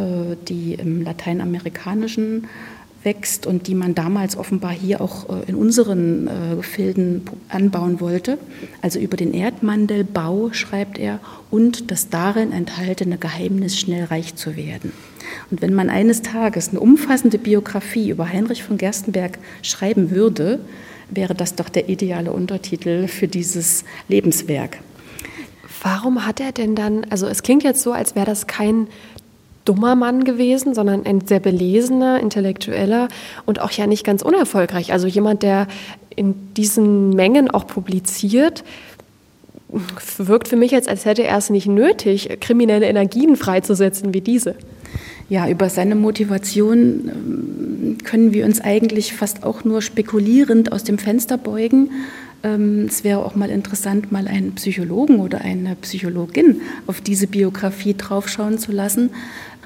die 0.48 0.75
im 0.75 1.01
Lateinamerikanischen 1.01 2.48
wächst 3.01 3.48
und 3.48 3.65
die 3.65 3.74
man 3.74 3.96
damals 3.96 4.38
offenbar 4.38 4.72
hier 4.72 5.01
auch 5.01 5.27
äh, 5.29 5.50
in 5.50 5.55
unseren 5.55 6.27
äh, 6.27 6.55
Gefilden 6.55 7.24
anbauen 7.50 8.00
wollte. 8.00 8.38
Also 8.82 9.00
über 9.00 9.17
den 9.17 9.34
Erdmandelbau 9.34 10.51
schreibt 10.53 11.00
er 11.00 11.20
und 11.51 11.91
das 11.91 12.10
darin 12.10 12.53
enthaltene 12.53 13.17
Geheimnis, 13.17 13.77
schnell 13.77 14.05
reich 14.05 14.36
zu 14.36 14.55
werden. 14.55 14.93
Und 15.52 15.62
wenn 15.62 15.74
man 15.74 15.90
eines 15.90 16.22
Tages 16.22 16.70
eine 16.70 16.80
umfassende 16.80 17.38
Biografie 17.38 18.10
über 18.10 18.28
Heinrich 18.28 18.63
von 18.63 18.78
Gerstenberg 18.78 19.38
schreiben 19.62 20.12
würde, 20.12 20.60
wäre 21.10 21.36
das 21.36 21.56
doch 21.56 21.70
der 21.70 21.90
ideale 21.90 22.32
Untertitel 22.32 23.08
für 23.08 23.28
dieses 23.28 23.84
Lebenswerk. 24.08 24.80
Warum 25.82 26.25
hat 26.25 26.40
er 26.40 26.52
denn 26.52 26.75
dann, 26.75 27.06
also 27.10 27.28
es 27.28 27.44
klingt 27.44 27.63
jetzt 27.63 27.84
so, 27.84 27.92
als 27.92 28.16
wäre 28.16 28.25
das 28.25 28.48
kein 28.48 28.88
dummer 29.66 29.96
Mann 29.96 30.24
gewesen, 30.24 30.74
sondern 30.74 31.06
ein 31.06 31.25
sehr 31.25 31.40
belesener, 31.40 32.20
intellektueller 32.20 33.08
und 33.46 33.60
auch 33.60 33.72
ja 33.72 33.88
nicht 33.88 34.06
ganz 34.06 34.22
unerfolgreich. 34.22 34.92
Also 34.92 35.08
jemand, 35.08 35.44
der 35.44 35.68
in 36.16 36.54
diesen 36.54 37.12
Mengen 37.12 37.50
auch 37.50 37.66
publiziert, 37.66 38.63
wirkt 40.18 40.48
für 40.48 40.56
mich 40.56 40.72
jetzt, 40.72 40.88
als 40.88 41.06
hätte 41.06 41.24
er 41.24 41.38
es 41.38 41.50
nicht 41.50 41.68
nötig, 41.68 42.38
kriminelle 42.42 42.86
Energien 42.86 43.36
freizusetzen 43.36 44.13
wie 44.13 44.22
diese. 44.22 44.56
Ja, 45.30 45.50
über 45.50 45.70
seine 45.70 45.96
Motivation 45.96 47.10
ähm, 47.10 47.98
können 48.03 48.34
wir 48.34 48.46
uns 48.46 48.62
eigentlich 48.62 49.13
fast 49.13 49.44
auch 49.44 49.63
nur 49.63 49.82
spekulierend 49.82 50.72
aus 50.72 50.84
dem 50.84 50.98
Fenster 50.98 51.38
beugen. 51.38 51.92
Ähm, 52.44 52.86
es 52.88 53.03
wäre 53.03 53.25
auch 53.25 53.36
mal 53.36 53.50
interessant, 53.50 54.12
mal 54.12 54.27
einen 54.27 54.53
Psychologen 54.56 55.20
oder 55.20 55.42
eine 55.42 55.75
Psychologin 55.77 56.62
auf 56.88 57.00
diese 57.00 57.27
Biografie 57.27 57.96
draufschauen 57.98 58.58
zu 58.58 58.72
lassen. 58.72 59.12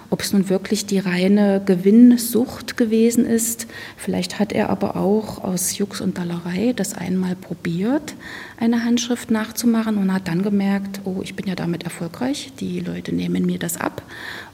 Ob 0.10 0.22
es 0.22 0.32
nun 0.32 0.48
wirklich 0.48 0.86
die 0.86 1.00
reine 1.00 1.62
Gewinnsucht 1.66 2.78
gewesen 2.78 3.26
ist, 3.26 3.68
vielleicht 3.98 4.40
hat 4.40 4.54
er 4.54 4.70
aber 4.70 4.96
auch 4.96 5.44
aus 5.44 5.78
Jux 5.78 6.00
und 6.00 6.18
Dallerei 6.18 6.72
das 6.74 6.94
einmal 6.94 7.36
probiert, 7.36 8.16
eine 8.58 8.86
Handschrift 8.86 9.32
nachzumachen 9.32 9.98
und 9.98 10.14
hat 10.14 10.30
dann 10.30 10.44
gemerkt, 10.44 11.02
oh, 11.04 11.20
ich 11.22 11.36
bin 11.36 11.46
ja 11.46 11.56
damit 11.56 11.84
erfolgreich, 11.84 12.54
die 12.60 12.80
Leute 12.80 13.14
nehmen 13.14 13.46
mir 13.46 13.60
das 13.60 13.76
ab. 13.76 14.02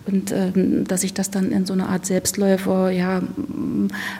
Und 0.08 0.32
ähm, 0.32 0.86
dass 0.86 1.02
sich 1.02 1.14
das 1.14 1.30
dann 1.30 1.52
in 1.52 1.66
so 1.68 1.74
eine 1.74 1.88
Art 1.88 2.06
Selbstläufer 2.08 2.90
ja, 2.90 3.22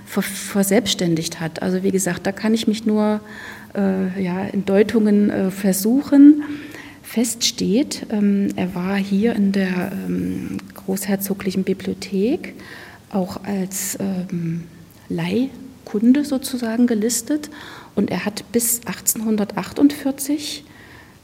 ver 0.06 0.22
verselbstständigt 0.22 1.40
hat. 1.40 1.62
Also 1.62 1.82
wie 1.84 1.92
gesagt, 1.92 2.28
da 2.28 2.32
kann 2.32 2.54
ich 2.54 2.68
mich 2.68 2.86
nur 2.86 3.22
äh, 3.76 4.24
ja, 4.24 4.44
in 4.46 4.66
Deutungen 4.66 5.30
äh, 5.30 5.52
versuchen 5.52 6.44
feststeht. 7.14 8.08
Ähm, 8.10 8.50
er 8.56 8.74
war 8.74 8.96
hier 8.96 9.36
in 9.36 9.52
der 9.52 9.92
ähm, 9.92 10.58
Großherzoglichen 10.74 11.64
Bibliothek 11.64 12.56
auch 13.12 13.44
als 13.44 14.00
ähm, 14.00 14.64
Leihkunde 15.10 16.26
sozusagen 16.26 16.88
gelistet 16.88 17.52
und 17.94 18.10
er 18.10 18.26
hat 18.26 18.52
bis 18.52 18.80
1848 18.88 20.64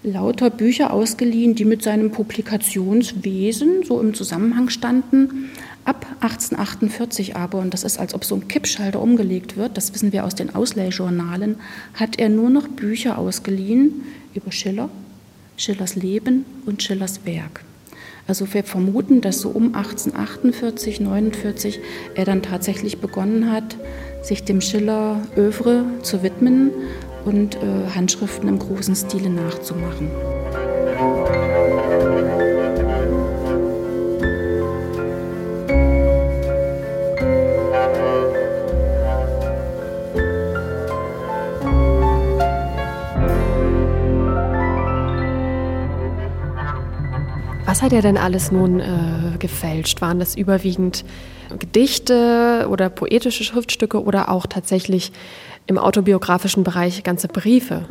lauter 0.04 0.52
Bücher 0.52 0.94
ausgeliehen, 0.94 1.56
die 1.56 1.66
mit 1.66 1.82
seinem 1.82 2.12
Publikationswesen 2.12 3.84
so 3.84 4.00
im 4.00 4.14
Zusammenhang 4.14 4.70
standen. 4.70 5.50
Ab 5.86 6.06
1848 6.20 7.36
aber, 7.36 7.58
und 7.58 7.74
das 7.74 7.84
ist, 7.84 7.98
als 7.98 8.14
ob 8.14 8.24
so 8.24 8.36
ein 8.36 8.48
Kippschalter 8.48 9.02
umgelegt 9.02 9.58
wird, 9.58 9.76
das 9.76 9.92
wissen 9.96 10.14
wir 10.14 10.24
aus 10.24 10.36
den 10.36 10.54
Ausleihjournalen, 10.54 11.56
hat 11.96 12.20
er 12.20 12.30
nur 12.30 12.52
noch 12.52 12.68
Bücher 12.68 13.18
ausgeliehen 13.18 14.04
über 14.36 14.52
Schiller, 14.52 14.90
Schillers 15.60 15.96
Leben 15.96 16.46
und 16.66 16.82
Schillers 16.82 17.26
Werk. 17.26 17.66
Also 18.28 18.54
wir 18.54 18.64
vermuten, 18.64 19.22
dass 19.22 19.42
so 19.42 19.50
um 19.50 19.76
1848, 19.76 21.02
49 21.02 21.80
er 22.16 22.26
dann 22.26 22.42
tatsächlich 22.42 23.00
begonnen 23.00 23.52
hat, 23.52 23.76
sich 24.22 24.44
dem 24.44 24.62
Schiller 24.62 25.22
Övre 25.36 25.84
zu 26.02 26.24
widmen 26.24 26.72
und 27.26 27.56
äh, 27.56 27.60
Handschriften 27.94 28.48
im 28.48 28.60
großen 28.60 28.96
Stile 28.96 29.30
nachzumachen. 29.30 30.10
Was 47.80 47.86
hat 47.86 47.94
er 47.94 48.02
denn 48.02 48.18
alles 48.18 48.52
nun 48.52 48.82
äh, 48.82 49.38
gefälscht? 49.40 50.02
Waren 50.02 50.20
das 50.20 50.36
überwiegend 50.36 51.06
Gedichte 51.60 52.68
oder 52.70 52.90
poetische 52.90 53.46
Schriftstücke 53.46 54.04
oder 54.04 54.28
auch 54.28 54.48
tatsächlich 54.48 55.14
im 55.66 55.78
autobiografischen 55.78 56.66
Bereich 56.66 57.04
ganze 57.04 57.30
Briefe? 57.30 57.86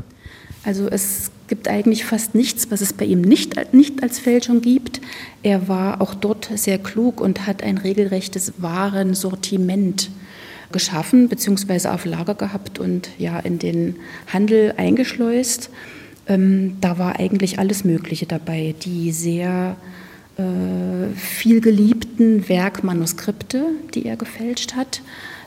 Also 0.62 0.88
es 0.88 1.30
gibt 1.46 1.68
eigentlich 1.68 2.04
fast 2.04 2.34
nichts, 2.34 2.70
was 2.70 2.82
es 2.82 2.92
bei 2.92 3.06
ihm 3.06 3.22
nicht, 3.22 3.72
nicht 3.72 4.02
als 4.02 4.18
Fälschung 4.18 4.60
gibt. 4.60 5.00
Er 5.42 5.68
war 5.68 6.02
auch 6.02 6.14
dort 6.14 6.50
sehr 6.54 6.76
klug 6.76 7.18
und 7.18 7.46
hat 7.46 7.62
ein 7.62 7.78
regelrechtes 7.78 8.52
Warensortiment 8.58 10.10
geschaffen 10.70 11.30
bzw. 11.30 11.88
auf 11.88 12.04
Lager 12.04 12.34
gehabt 12.34 12.78
und 12.78 13.08
ja 13.16 13.38
in 13.38 13.58
den 13.58 13.96
Handel 14.30 14.74
eingeschleust. 14.76 15.70
Ähm, 16.28 16.76
da 16.80 16.98
war 16.98 17.18
eigentlich 17.18 17.58
alles 17.58 17.84
Mögliche 17.84 18.26
dabei. 18.26 18.74
Die 18.82 19.12
sehr 19.12 19.76
äh, 20.36 21.16
viel 21.16 21.60
geliebten 21.60 22.48
Werkmanuskripte, 22.48 23.64
die 23.94 24.06
er 24.06 24.16
gefälscht 24.16 24.74
hat. 24.76 25.02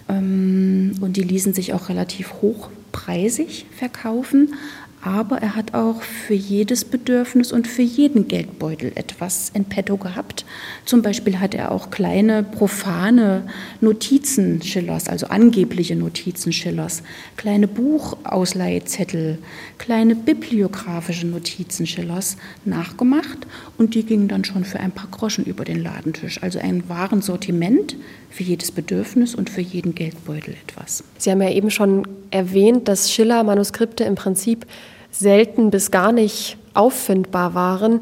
Ähm, 0.09 0.93
und 0.99 1.17
die 1.17 1.23
ließen 1.23 1.53
sich 1.53 1.73
auch 1.73 1.89
relativ 1.89 2.33
hochpreisig 2.41 3.65
verkaufen. 3.77 4.55
Aber 5.01 5.37
er 5.37 5.55
hat 5.55 5.73
auch 5.73 6.03
für 6.03 6.35
jedes 6.35 6.85
Bedürfnis 6.85 7.51
und 7.51 7.67
für 7.67 7.81
jeden 7.81 8.27
Geldbeutel 8.27 8.91
etwas 8.93 9.49
in 9.53 9.65
petto 9.65 9.97
gehabt. 9.97 10.45
Zum 10.85 11.01
Beispiel 11.01 11.39
hat 11.39 11.55
er 11.55 11.71
auch 11.71 11.89
kleine 11.89 12.43
profane 12.43 13.47
Notizen 13.79 14.61
Schillers, 14.61 15.07
also 15.07 15.27
angebliche 15.27 15.95
Notizen 15.95 16.53
Schillers, 16.53 17.01
kleine 17.35 17.67
Buchausleihzettel, 17.67 19.39
kleine 19.79 20.15
bibliografische 20.15 21.25
Notizen 21.25 21.87
Schillers 21.87 22.37
nachgemacht 22.63 23.47
und 23.79 23.95
die 23.95 24.03
gingen 24.03 24.27
dann 24.27 24.45
schon 24.45 24.65
für 24.65 24.79
ein 24.79 24.91
paar 24.91 25.09
Groschen 25.09 25.45
über 25.45 25.65
den 25.65 25.81
Ladentisch. 25.81 26.43
Also 26.43 26.59
ein 26.59 26.87
wahren 26.89 27.23
Sortiment 27.23 27.95
für 28.31 28.43
jedes 28.43 28.71
Bedürfnis 28.71 29.35
und 29.35 29.49
für 29.49 29.61
jeden 29.61 29.93
Geldbeutel 29.93 30.55
etwas. 30.67 31.03
Sie 31.17 31.29
haben 31.29 31.41
ja 31.41 31.49
eben 31.49 31.69
schon 31.69 32.07
erwähnt, 32.31 32.87
dass 32.87 33.11
Schiller 33.11 33.43
Manuskripte 33.43 34.03
im 34.03 34.15
Prinzip 34.15 34.65
selten 35.11 35.69
bis 35.69 35.91
gar 35.91 36.11
nicht 36.11 36.57
auffindbar 36.73 37.53
waren. 37.53 38.01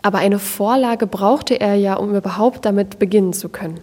Aber 0.00 0.18
eine 0.18 0.38
Vorlage 0.38 1.06
brauchte 1.06 1.60
er 1.60 1.74
ja, 1.74 1.94
um 1.94 2.14
überhaupt 2.14 2.64
damit 2.64 2.98
beginnen 2.98 3.32
zu 3.32 3.48
können. 3.48 3.80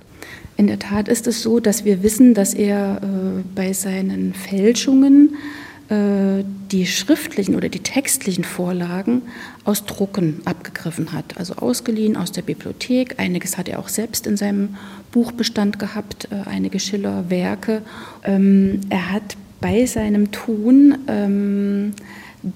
In 0.58 0.68
der 0.68 0.80
Tat 0.80 1.10
ist 1.10 1.28
es 1.28 1.44
so, 1.44 1.60
dass 1.60 1.84
wir 1.84 2.02
wissen, 2.02 2.34
dass 2.34 2.54
er 2.54 3.02
äh, 3.04 3.44
bei 3.54 3.74
seinen 3.74 4.34
Fälschungen 4.34 5.34
äh, 5.34 5.65
die 5.88 6.88
schriftlichen 6.88 7.56
oder 7.56 7.70
die 7.70 7.84
textlichen 7.84 8.44
Vorlagen 8.44 9.22
aus 9.66 9.86
Drucken 9.86 10.42
abgegriffen 10.46 11.12
hat, 11.12 11.38
also 11.38 11.56
ausgeliehen 11.56 12.18
aus 12.18 12.32
der 12.32 12.42
Bibliothek. 12.42 13.20
Einiges 13.20 13.58
hat 13.58 13.68
er 13.68 13.80
auch 13.80 13.88
selbst 13.88 14.26
in 14.26 14.36
seinem 14.36 14.78
Buchbestand 15.12 15.78
gehabt, 15.78 16.28
äh, 16.32 16.50
einige 16.50 16.80
Schiller-Werke. 16.80 17.84
Ähm, 18.24 18.82
er 18.90 19.12
hat 19.12 19.38
bei 19.62 19.86
seinem 19.86 20.32
Tun 20.32 20.98
ähm, 21.08 21.94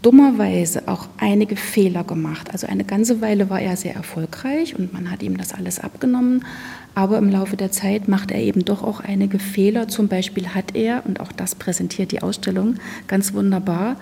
dummerweise 0.02 0.88
auch 0.88 1.08
einige 1.18 1.56
Fehler 1.56 2.04
gemacht. 2.04 2.52
Also 2.52 2.68
eine 2.68 2.84
ganze 2.84 3.22
Weile 3.22 3.50
war 3.50 3.60
er 3.60 3.76
sehr 3.76 3.96
erfolgreich 3.96 4.78
und 4.78 4.94
man 4.94 5.10
hat 5.10 5.24
ihm 5.24 5.38
das 5.38 5.54
alles 5.54 5.80
abgenommen. 5.80 6.46
Aber 6.94 7.18
im 7.18 7.30
Laufe 7.30 7.58
der 7.58 7.72
Zeit 7.72 8.08
macht 8.08 8.32
er 8.32 8.40
eben 8.40 8.66
doch 8.66 8.84
auch 8.84 9.00
einige 9.00 9.40
Fehler. 9.40 9.88
Zum 9.88 10.08
Beispiel 10.08 10.50
hat 10.50 10.76
er, 10.76 11.06
und 11.06 11.20
auch 11.20 11.32
das 11.32 11.56
präsentiert 11.56 12.12
die 12.12 12.22
Ausstellung 12.22 12.76
ganz 13.08 13.34
wunderbar, 13.34 13.96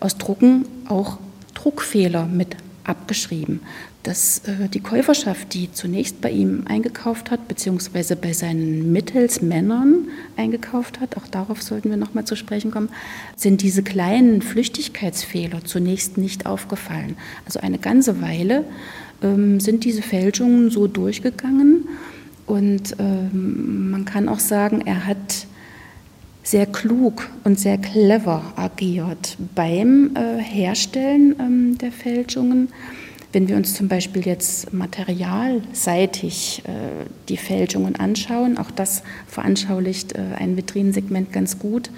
aus 0.00 0.16
Drucken 0.16 0.64
auch 0.88 1.18
Druckfehler 1.54 2.26
mit 2.26 2.56
abgeschrieben. 2.84 3.60
Dass 4.04 4.42
äh, 4.46 4.68
die 4.68 4.80
Käuferschaft, 4.80 5.52
die 5.54 5.72
zunächst 5.72 6.20
bei 6.20 6.30
ihm 6.30 6.64
eingekauft 6.66 7.30
hat, 7.30 7.48
beziehungsweise 7.48 8.14
bei 8.14 8.32
seinen 8.32 8.92
Mittelsmännern 8.92 10.08
eingekauft 10.36 11.00
hat, 11.00 11.16
auch 11.16 11.26
darauf 11.26 11.60
sollten 11.62 11.90
wir 11.90 11.96
nochmal 11.96 12.24
zu 12.24 12.36
sprechen 12.36 12.70
kommen, 12.70 12.90
sind 13.36 13.62
diese 13.62 13.82
kleinen 13.82 14.42
Flüchtigkeitsfehler 14.42 15.64
zunächst 15.64 16.18
nicht 16.18 16.46
aufgefallen. 16.46 17.16
Also 17.44 17.60
eine 17.60 17.78
ganze 17.78 18.20
Weile 18.20 18.64
ähm, 19.22 19.58
sind 19.58 19.84
diese 19.84 20.02
Fälschungen 20.02 20.70
so 20.70 20.86
durchgegangen 20.86 21.88
und 22.46 22.96
ähm, 22.98 23.90
man 23.90 24.04
kann 24.04 24.28
auch 24.28 24.38
sagen, 24.38 24.82
er 24.84 25.06
hat 25.06 25.46
sehr 26.42 26.66
klug 26.66 27.30
und 27.42 27.58
sehr 27.58 27.78
clever 27.78 28.52
agiert 28.56 29.38
beim 29.54 30.14
äh, 30.14 30.42
Herstellen 30.42 31.34
ähm, 31.40 31.78
der 31.78 31.90
Fälschungen. 31.90 32.68
Wenn 33.34 33.48
wir 33.48 33.56
uns 33.56 33.74
zum 33.74 33.88
Beispiel 33.88 34.24
jetzt 34.24 34.72
materialseitig 34.72 36.62
äh, 36.68 37.04
die 37.28 37.36
Fälschungen 37.36 37.96
anschauen, 37.96 38.58
auch 38.58 38.70
das 38.70 39.02
veranschaulicht 39.26 40.12
äh, 40.12 40.20
ein 40.38 40.56
Vitrinensegment 40.56 41.32
ganz 41.32 41.58
gut, 41.58 41.90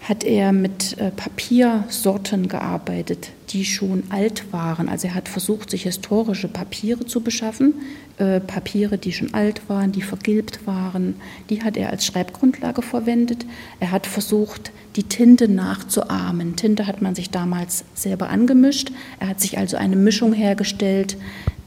hat 0.00 0.24
er 0.24 0.52
mit 0.52 0.96
äh, 0.98 1.10
Papiersorten 1.10 2.48
gearbeitet, 2.48 3.30
die 3.50 3.64
schon 3.64 4.04
alt 4.10 4.52
waren. 4.52 4.88
Also 4.88 5.08
er 5.08 5.14
hat 5.14 5.28
versucht, 5.28 5.70
sich 5.70 5.82
historische 5.82 6.48
Papiere 6.48 7.04
zu 7.04 7.20
beschaffen, 7.20 7.74
äh, 8.18 8.40
Papiere, 8.40 8.96
die 8.96 9.12
schon 9.12 9.34
alt 9.34 9.68
waren, 9.68 9.92
die 9.92 10.02
vergilbt 10.02 10.66
waren. 10.66 11.16
Die 11.50 11.62
hat 11.62 11.76
er 11.76 11.90
als 11.90 12.06
Schreibgrundlage 12.06 12.82
verwendet. 12.82 13.44
Er 13.80 13.90
hat 13.90 14.06
versucht, 14.06 14.70
die 14.96 15.02
Tinte 15.02 15.48
nachzuahmen. 15.48 16.56
Tinte 16.56 16.86
hat 16.86 17.02
man 17.02 17.14
sich 17.14 17.30
damals 17.30 17.84
selber 17.94 18.30
angemischt. 18.30 18.92
Er 19.18 19.28
hat 19.28 19.40
sich 19.40 19.58
also 19.58 19.76
eine 19.76 19.96
Mischung 19.96 20.32
hergestellt, 20.32 21.16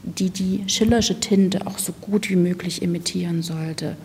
die 0.02 0.30
die 0.30 0.64
Schillersche 0.66 1.20
Tinte 1.20 1.66
auch 1.66 1.78
so 1.78 1.92
gut 2.00 2.28
wie 2.28 2.36
möglich 2.36 2.82
imitieren 2.82 3.42
sollte. 3.42 3.96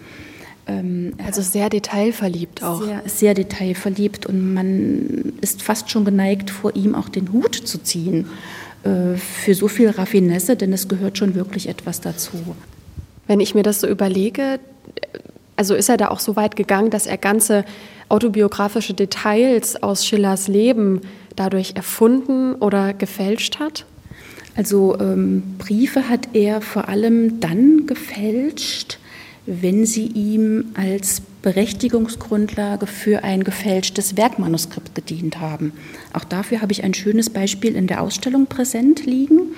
Ähm, 0.67 1.13
also 1.25 1.41
sehr 1.41 1.69
detailverliebt 1.69 2.63
auch. 2.63 2.83
Sehr, 2.83 3.01
sehr 3.05 3.33
detailverliebt 3.33 4.25
und 4.25 4.53
man 4.53 5.33
ist 5.41 5.61
fast 5.61 5.89
schon 5.89 6.05
geneigt, 6.05 6.49
vor 6.49 6.75
ihm 6.75 6.93
auch 6.95 7.09
den 7.09 7.31
Hut 7.31 7.55
zu 7.55 7.81
ziehen 7.81 8.27
äh, 8.83 9.15
für 9.17 9.55
so 9.55 9.67
viel 9.67 9.89
Raffinesse, 9.89 10.55
denn 10.55 10.73
es 10.73 10.87
gehört 10.87 11.17
schon 11.17 11.35
wirklich 11.35 11.69
etwas 11.69 12.01
dazu. 12.01 12.55
Wenn 13.27 13.39
ich 13.39 13.55
mir 13.55 13.63
das 13.63 13.81
so 13.81 13.87
überlege, 13.87 14.59
also 15.55 15.73
ist 15.73 15.89
er 15.89 15.97
da 15.97 16.09
auch 16.09 16.19
so 16.19 16.35
weit 16.35 16.55
gegangen, 16.55 16.89
dass 16.89 17.07
er 17.07 17.17
ganze 17.17 17.65
autobiografische 18.09 18.93
Details 18.93 19.81
aus 19.81 20.05
Schillers 20.05 20.47
Leben 20.47 21.01
dadurch 21.35 21.73
erfunden 21.75 22.55
oder 22.55 22.93
gefälscht 22.93 23.59
hat? 23.59 23.85
Also 24.55 24.97
ähm, 24.99 25.55
Briefe 25.57 26.09
hat 26.09 26.29
er 26.33 26.61
vor 26.61 26.87
allem 26.87 27.39
dann 27.39 27.85
gefälscht, 27.85 28.97
wenn 29.47 29.85
sie 29.85 30.05
ihm 30.07 30.65
als 30.75 31.21
Berechtigungsgrundlage 31.41 32.85
für 32.85 33.23
ein 33.23 33.45
gefälschtes 33.45 34.17
Werkmanuskript 34.17 34.93
gedient 34.93 35.39
haben. 35.39 35.71
Auch 36.11 36.25
dafür 36.25 36.61
habe 36.61 36.73
ich 36.73 36.83
ein 36.83 36.93
schönes 36.93 37.29
Beispiel 37.29 37.75
in 37.75 37.87
der 37.87 38.01
Ausstellung 38.01 38.47
präsent 38.47 39.05
liegen 39.05 39.55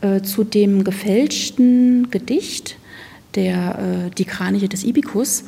äh, 0.00 0.22
zu 0.22 0.44
dem 0.44 0.84
gefälschten 0.84 2.10
Gedicht 2.10 2.76
der, 3.34 4.06
äh, 4.06 4.10
Die 4.16 4.24
Kraniche 4.24 4.68
des 4.68 4.84
Ibikus 4.84 5.44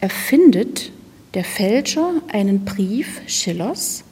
erfindet 0.00 0.92
der 1.34 1.44
Fälscher 1.44 2.12
einen 2.28 2.64
Brief 2.64 3.20
Schillers 3.26 4.03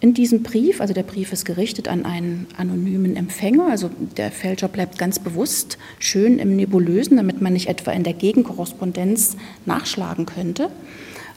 in 0.00 0.12
diesem 0.12 0.42
Brief, 0.42 0.80
also 0.80 0.92
der 0.92 1.02
Brief 1.02 1.32
ist 1.32 1.44
gerichtet 1.44 1.88
an 1.88 2.04
einen 2.04 2.46
anonymen 2.56 3.16
Empfänger, 3.16 3.68
also 3.68 3.90
der 4.16 4.30
Fälscher 4.30 4.68
bleibt 4.68 4.98
ganz 4.98 5.18
bewusst 5.18 5.78
schön 5.98 6.38
im 6.38 6.54
Nebulösen, 6.54 7.16
damit 7.16 7.40
man 7.40 7.54
nicht 7.54 7.68
etwa 7.68 7.92
in 7.92 8.02
der 8.02 8.12
Gegenkorrespondenz 8.12 9.36
nachschlagen 9.64 10.26
könnte. 10.26 10.70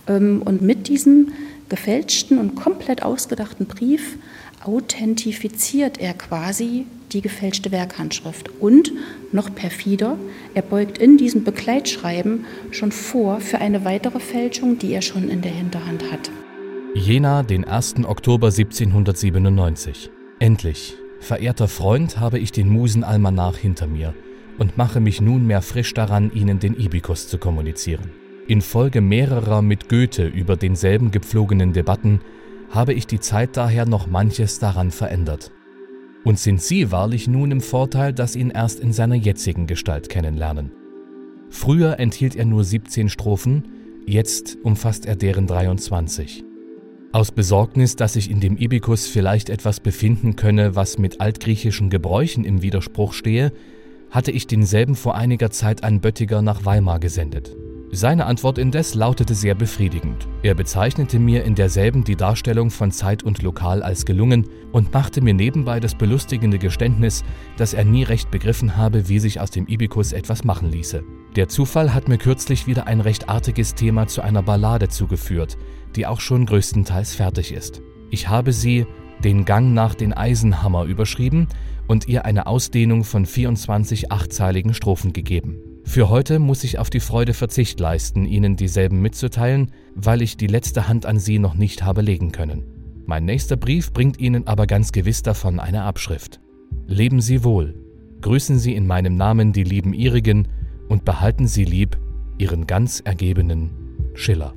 Ähm, 0.07 0.41
und 0.43 0.61
mit 0.61 0.89
diesem 0.89 1.31
gefälschten 1.69 2.37
und 2.37 2.55
komplett 2.55 3.03
ausgedachten 3.03 3.65
Brief 3.65 4.17
authentifiziert 4.63 5.99
er 5.99 6.13
quasi 6.13 6.85
die 7.13 7.21
gefälschte 7.21 7.71
Werkhandschrift. 7.71 8.49
Und 8.59 8.91
noch 9.31 9.53
perfider, 9.55 10.17
er 10.53 10.63
beugt 10.63 10.97
in 10.97 11.17
diesem 11.17 11.43
Begleitschreiben 11.43 12.45
schon 12.71 12.91
vor 12.91 13.39
für 13.39 13.59
eine 13.59 13.85
weitere 13.85 14.19
Fälschung, 14.19 14.77
die 14.77 14.91
er 14.91 15.01
schon 15.01 15.29
in 15.29 15.41
der 15.41 15.51
Hinterhand 15.51 16.11
hat. 16.11 16.29
Jena, 16.95 17.43
den 17.43 17.65
1. 17.65 18.03
Oktober 18.05 18.47
1797. 18.47 20.09
Endlich, 20.39 20.95
verehrter 21.19 21.67
Freund, 21.67 22.19
habe 22.19 22.39
ich 22.39 22.51
den 22.51 22.67
Musenalmanach 22.67 23.55
hinter 23.57 23.85
mir 23.85 24.15
und 24.57 24.75
mache 24.75 24.99
mich 24.99 25.21
nunmehr 25.21 25.61
frisch 25.61 25.93
daran, 25.93 26.31
Ihnen 26.33 26.59
den 26.59 26.75
Ibikus 26.75 27.27
zu 27.27 27.37
kommunizieren. 27.37 28.09
Infolge 28.47 29.01
mehrerer 29.01 29.61
mit 29.61 29.87
Goethe 29.87 30.25
über 30.25 30.57
denselben 30.57 31.11
gepflogenen 31.11 31.73
Debatten 31.73 32.21
habe 32.71 32.93
ich 32.93 33.05
die 33.05 33.19
Zeit 33.19 33.55
daher 33.55 33.85
noch 33.85 34.07
manches 34.07 34.57
daran 34.57 34.89
verändert. 34.89 35.51
Und 36.23 36.39
sind 36.39 36.59
Sie 36.59 36.91
wahrlich 36.91 37.27
nun 37.27 37.51
im 37.51 37.61
Vorteil, 37.61 38.13
dass 38.13 38.35
ihn 38.35 38.49
erst 38.49 38.79
in 38.79 38.93
seiner 38.93 39.15
jetzigen 39.15 39.67
Gestalt 39.67 40.09
kennenlernen. 40.09 40.71
Früher 41.51 41.99
enthielt 41.99 42.35
er 42.35 42.45
nur 42.45 42.63
17 42.63 43.09
Strophen, 43.09 44.01
jetzt 44.07 44.57
umfasst 44.63 45.05
er 45.05 45.15
deren 45.15 45.45
23. 45.45 46.48
Aus 47.11 47.31
Besorgnis, 47.31 47.95
dass 47.95 48.13
sich 48.13 48.29
in 48.29 48.39
dem 48.39 48.55
Ibikus 48.55 49.07
vielleicht 49.07 49.49
etwas 49.49 49.79
befinden 49.79 50.35
könne, 50.35 50.75
was 50.75 50.99
mit 50.99 51.21
altgriechischen 51.21 51.89
Gebräuchen 51.89 52.45
im 52.45 52.61
Widerspruch 52.61 53.13
stehe, 53.13 53.51
hatte 54.11 54.31
ich 54.31 54.45
denselben 54.45 54.95
vor 54.95 55.15
einiger 55.15 55.49
Zeit 55.49 55.83
an 55.83 56.01
Böttiger 56.01 56.43
nach 56.43 56.65
Weimar 56.65 56.99
gesendet. 56.99 57.55
Seine 57.91 58.27
Antwort 58.27 58.59
indes 58.59 58.93
lautete 58.93 59.33
sehr 59.33 59.55
befriedigend. 59.55 60.27
Er 60.43 60.53
bezeichnete 60.53 61.17
mir 61.17 61.43
in 61.43 61.55
derselben 61.55 62.03
die 62.03 62.15
Darstellung 62.15 62.69
von 62.69 62.91
Zeit 62.91 63.23
und 63.23 63.41
Lokal 63.41 63.81
als 63.81 64.05
gelungen 64.05 64.47
und 64.71 64.93
machte 64.93 65.21
mir 65.21 65.33
nebenbei 65.33 65.79
das 65.79 65.95
belustigende 65.95 66.59
Geständnis, 66.59 67.23
dass 67.57 67.73
er 67.73 67.85
nie 67.85 68.03
recht 68.03 68.29
begriffen 68.29 68.77
habe, 68.77 69.09
wie 69.09 69.17
sich 69.17 69.41
aus 69.41 69.49
dem 69.49 69.67
Ibikus 69.67 70.13
etwas 70.13 70.43
machen 70.43 70.69
ließe. 70.69 71.03
Der 71.35 71.49
Zufall 71.49 71.91
hat 71.91 72.07
mir 72.07 72.19
kürzlich 72.19 72.67
wieder 72.67 72.85
ein 72.85 73.01
recht 73.01 73.27
artiges 73.27 73.73
Thema 73.73 74.07
zu 74.07 74.21
einer 74.21 74.43
Ballade 74.43 74.89
zugeführt, 74.89 75.57
die 75.95 76.05
auch 76.05 76.19
schon 76.19 76.45
größtenteils 76.45 77.15
fertig 77.15 77.51
ist. 77.51 77.81
Ich 78.11 78.29
habe 78.29 78.53
sie 78.53 78.85
den 79.23 79.45
Gang 79.45 79.73
nach 79.73 79.95
den 79.95 80.13
Eisenhammer 80.13 80.83
überschrieben 80.83 81.47
und 81.87 82.07
ihr 82.07 82.25
eine 82.25 82.45
Ausdehnung 82.45 83.03
von 83.03 83.25
24 83.25 84.11
achtzeiligen 84.11 84.75
Strophen 84.75 85.11
gegeben. 85.11 85.68
Für 85.89 86.07
heute 86.07 86.37
muss 86.37 86.63
ich 86.63 86.77
auf 86.77 86.91
die 86.91 86.99
Freude 86.99 87.33
Verzicht 87.33 87.79
leisten, 87.79 88.25
Ihnen 88.25 88.55
dieselben 88.55 89.01
mitzuteilen, 89.01 89.71
weil 89.95 90.21
ich 90.21 90.37
die 90.37 90.45
letzte 90.45 90.87
Hand 90.87 91.07
an 91.07 91.17
Sie 91.17 91.39
noch 91.39 91.55
nicht 91.55 91.81
habe 91.81 92.03
legen 92.03 92.31
können. 92.31 92.63
Mein 93.07 93.25
nächster 93.25 93.57
Brief 93.57 93.91
bringt 93.91 94.19
Ihnen 94.19 94.45
aber 94.45 94.67
ganz 94.67 94.91
gewiss 94.91 95.23
davon 95.23 95.59
eine 95.59 95.81
Abschrift. 95.81 96.41
Leben 96.85 97.21
Sie 97.21 97.43
wohl, 97.43 97.73
grüßen 98.21 98.59
Sie 98.59 98.75
in 98.75 98.85
meinem 98.85 99.15
Namen 99.15 99.51
die 99.51 99.63
lieben 99.63 99.95
Ihrigen 99.95 100.47
und 100.89 101.05
behalten 101.05 101.47
Sie 101.47 101.65
lieb 101.65 101.97
Ihren 102.37 102.67
ganz 102.67 103.01
ergebenen 103.03 103.71
Schiller. 104.13 104.53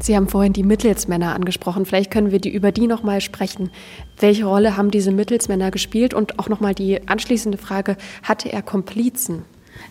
Sie 0.00 0.14
haben 0.14 0.28
vorhin 0.28 0.52
die 0.52 0.62
Mittelsmänner 0.62 1.34
angesprochen. 1.34 1.84
Vielleicht 1.84 2.10
können 2.10 2.30
wir 2.30 2.40
die, 2.40 2.52
über 2.52 2.70
die 2.70 2.86
noch 2.86 3.02
mal 3.02 3.20
sprechen. 3.20 3.70
Welche 4.18 4.44
Rolle 4.44 4.76
haben 4.76 4.90
diese 4.90 5.10
Mittelsmänner 5.10 5.70
gespielt? 5.70 6.14
Und 6.14 6.38
auch 6.38 6.48
noch 6.48 6.60
mal 6.60 6.74
die 6.74 7.08
anschließende 7.08 7.58
Frage: 7.58 7.96
Hatte 8.22 8.52
er 8.52 8.62
Komplizen? 8.62 9.42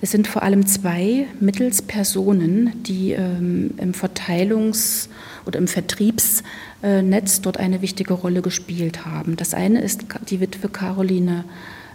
Es 0.02 0.12
sind 0.12 0.28
vor 0.28 0.44
allem 0.44 0.66
zwei 0.66 1.28
Mittelspersonen, 1.40 2.84
die 2.84 3.14
ähm, 3.14 3.72
im 3.78 3.94
Verteilungs- 3.94 5.10
oder 5.46 5.60
im 5.60 5.68
Vertriebsnetz 5.68 7.42
dort 7.42 7.58
eine 7.58 7.82
wichtige 7.82 8.14
Rolle 8.14 8.42
gespielt 8.42 9.06
haben. 9.06 9.38
Das 9.38 9.54
eine 9.54 9.82
ist 9.82 10.06
die 10.30 10.40
Witwe 10.40 10.70
Caroline 10.70 11.46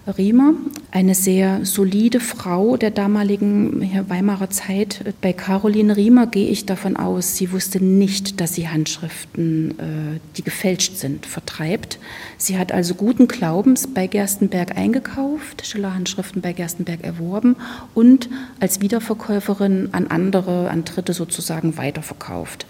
Riemer, 0.07 0.55
eine 0.91 1.15
sehr 1.15 1.65
solide 1.65 2.19
Frau 2.19 2.77
der 2.77 2.91
damaligen 2.91 4.09
Weimarer 4.09 4.51
Zeit. 4.51 5.15
Bei 5.21 5.33
Caroline 5.33 5.97
Riemer 5.97 6.27
gehe 6.27 6.49
ich 6.49 6.67
davon 6.67 6.97
aus, 6.97 7.37
sie 7.37 7.53
wusste 7.53 7.83
nicht, 7.83 8.41
dass 8.41 8.55
sie 8.55 8.69
Handschriften, 8.69 9.79
äh, 9.79 10.21
die 10.37 10.43
gefälscht 10.43 10.97
sind, 10.97 11.25
vertreibt. 11.25 12.01
Sie 12.37 12.59
hat 12.59 12.73
also 12.73 12.95
guten 12.95 13.29
Glaubens 13.29 13.87
bei 13.87 14.09
Gerstenberg 14.09 14.77
eingekauft, 14.77 15.65
Schiller-Handschriften 15.65 16.43
bei 16.43 16.53
Gerstenberg 16.53 17.05
erworben 17.05 17.55
und 17.95 18.29
als 18.59 18.81
Wiederverkäuferin 18.81 19.91
an 19.93 20.09
andere, 20.09 20.69
an 20.69 20.85
Dritte 20.85 21.13
sozusagen 21.13 21.77
weiterverkauft. 21.77 22.67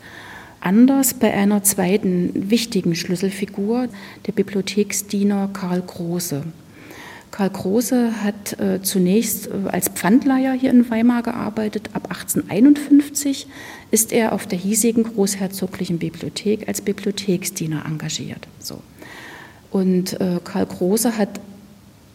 Anders 0.60 1.14
bei 1.14 1.32
einer 1.32 1.62
zweiten 1.62 2.50
wichtigen 2.50 2.94
Schlüsselfigur, 2.94 3.88
der 4.26 4.32
Bibliotheksdiener 4.32 5.48
Karl 5.52 5.80
Große. 5.80 6.44
Karl 7.32 7.50
Große 7.50 8.22
hat 8.22 8.60
äh, 8.60 8.82
zunächst 8.82 9.48
äh, 9.48 9.68
als 9.68 9.88
Pfandleiher 9.88 10.52
hier 10.52 10.70
in 10.70 10.88
Weimar 10.90 11.22
gearbeitet. 11.22 11.90
Ab 11.94 12.04
1851 12.10 13.48
ist 13.90 14.12
er 14.12 14.32
auf 14.32 14.46
der 14.46 14.58
hiesigen 14.58 15.02
Großherzoglichen 15.02 15.98
Bibliothek 15.98 16.68
als 16.68 16.82
Bibliotheksdiener 16.82 17.84
engagiert. 17.86 18.46
So. 18.60 18.82
Und 19.70 20.20
äh, 20.20 20.40
Karl 20.44 20.66
Große 20.66 21.16
hat 21.16 21.40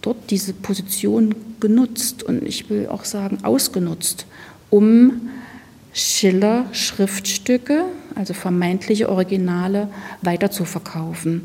dort 0.01 0.29
diese 0.29 0.53
Position 0.53 1.33
genutzt 1.59 2.21
und 2.21 2.47
ich 2.47 2.69
will 2.69 2.87
auch 2.87 3.03
sagen 3.03 3.39
ausgenutzt, 3.43 4.27
um 4.69 5.29
Schiller 5.93 6.67
Schriftstücke, 6.73 7.85
also 8.13 8.35
vermeintliche 8.35 9.09
Originale, 9.09 9.89
weiter 10.21 10.51
zu 10.51 10.63
verkaufen. 10.63 11.41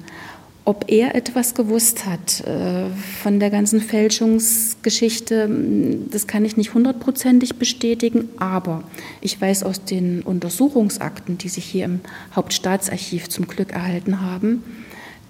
Ob 0.64 0.84
er 0.88 1.16
etwas 1.16 1.54
gewusst 1.54 2.06
hat 2.06 2.40
äh, 2.46 2.88
von 3.20 3.40
der 3.40 3.50
ganzen 3.50 3.80
Fälschungsgeschichte, 3.80 5.50
das 6.08 6.28
kann 6.28 6.44
ich 6.44 6.56
nicht 6.56 6.72
hundertprozentig 6.72 7.56
bestätigen, 7.56 8.28
aber 8.36 8.84
ich 9.20 9.40
weiß 9.40 9.64
aus 9.64 9.84
den 9.84 10.22
Untersuchungsakten, 10.22 11.36
die 11.36 11.48
sich 11.48 11.64
hier 11.64 11.86
im 11.86 12.00
Hauptstaatsarchiv 12.36 13.28
zum 13.28 13.48
Glück 13.48 13.72
erhalten 13.72 14.20
haben, 14.20 14.62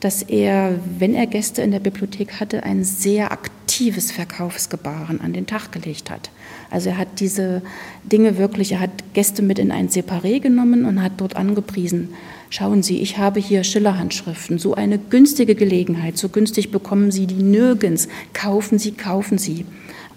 dass 0.01 0.23
er, 0.23 0.79
wenn 0.99 1.15
er 1.15 1.27
Gäste 1.27 1.63
in 1.63 1.71
der 1.71 1.81
Bibliothek 1.81 2.39
hatte, 2.39 2.65
ein 2.65 2.85
sehr 2.85 3.33
aktives 3.33 4.13
Verkaufsgebaren 4.13 5.21
an 5.23 5.33
den 5.33 5.47
Tag 5.47 5.73
gelegt 5.73 6.11
hat. 6.11 6.31
Also 6.71 6.91
er 6.91 6.99
hat 6.99 7.21
diese 7.21 7.63
Dinge 8.05 8.37
wirklich, 8.37 8.73
er 8.73 8.81
hat 8.81 9.15
Gäste 9.15 9.41
mit 9.41 9.59
in 9.59 9.71
ein 9.71 9.89
Separé 9.89 10.41
genommen 10.41 10.85
und 10.85 11.03
hat 11.03 11.13
dort 11.19 11.37
angepriesen, 11.37 12.11
schauen 12.53 12.83
Sie, 12.83 13.01
ich 13.01 13.17
habe 13.17 13.41
hier 13.41 13.65
Schillerhandschriften, 13.65 14.59
so 14.59 14.75
eine 14.75 14.99
günstige 14.99 15.55
Gelegenheit, 15.55 16.19
so 16.19 16.29
günstig 16.29 16.71
bekommen 16.71 17.11
Sie 17.11 17.27
die 17.27 17.43
nirgends, 17.43 18.09
kaufen 18.35 18.79
Sie, 18.79 18.93
kaufen 18.93 19.39
Sie. 19.39 19.65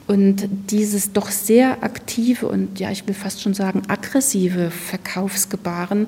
Und 0.06 0.48
dieses 0.70 1.14
doch 1.14 1.32
sehr 1.32 1.82
aktive 1.82 2.48
und 2.48 2.80
ja, 2.80 2.92
ich 2.92 3.08
will 3.08 3.16
fast 3.16 3.42
schon 3.42 3.54
sagen 3.54 3.84
aggressive 3.88 4.70
Verkaufsgebaren, 4.70 6.08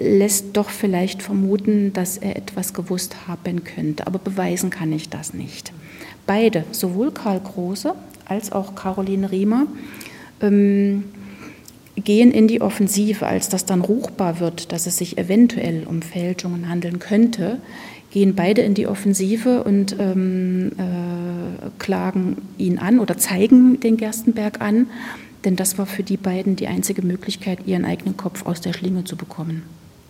lässt 0.00 0.56
doch 0.56 0.70
vielleicht 0.70 1.22
vermuten, 1.22 1.92
dass 1.92 2.16
er 2.16 2.36
etwas 2.36 2.72
gewusst 2.72 3.28
haben 3.28 3.62
könnte. 3.62 4.06
Aber 4.06 4.18
beweisen 4.18 4.70
kann 4.70 4.90
ich 4.92 5.10
das 5.10 5.34
nicht. 5.34 5.72
Beide, 6.26 6.64
sowohl 6.72 7.12
Karl 7.12 7.40
Große 7.40 7.94
als 8.24 8.50
auch 8.50 8.74
Caroline 8.74 9.30
Riemer, 9.30 9.66
ähm, 10.40 11.04
gehen 11.96 12.32
in 12.32 12.48
die 12.48 12.60
Offensive, 12.60 13.26
als 13.26 13.48
das 13.48 13.64
dann 13.64 13.80
ruchbar 13.80 14.40
wird, 14.40 14.72
dass 14.72 14.86
es 14.86 14.96
sich 14.96 15.18
eventuell 15.18 15.84
um 15.86 16.02
Fälschungen 16.02 16.68
handeln 16.68 16.98
könnte, 16.98 17.58
gehen 18.10 18.34
beide 18.34 18.62
in 18.62 18.74
die 18.74 18.86
Offensive 18.86 19.64
und 19.64 19.96
ähm, 19.98 20.72
äh, 20.78 21.68
klagen 21.78 22.36
ihn 22.58 22.78
an 22.78 23.00
oder 23.00 23.16
zeigen 23.16 23.80
den 23.80 23.96
Gerstenberg 23.96 24.60
an, 24.60 24.88
denn 25.44 25.56
das 25.56 25.78
war 25.78 25.86
für 25.86 26.02
die 26.02 26.16
beiden 26.16 26.56
die 26.56 26.68
einzige 26.68 27.02
Möglichkeit, 27.02 27.66
ihren 27.66 27.84
eigenen 27.84 28.16
Kopf 28.16 28.46
aus 28.46 28.60
der 28.60 28.72
Schlinge 28.72 29.04
zu 29.04 29.16
bekommen. 29.16 29.62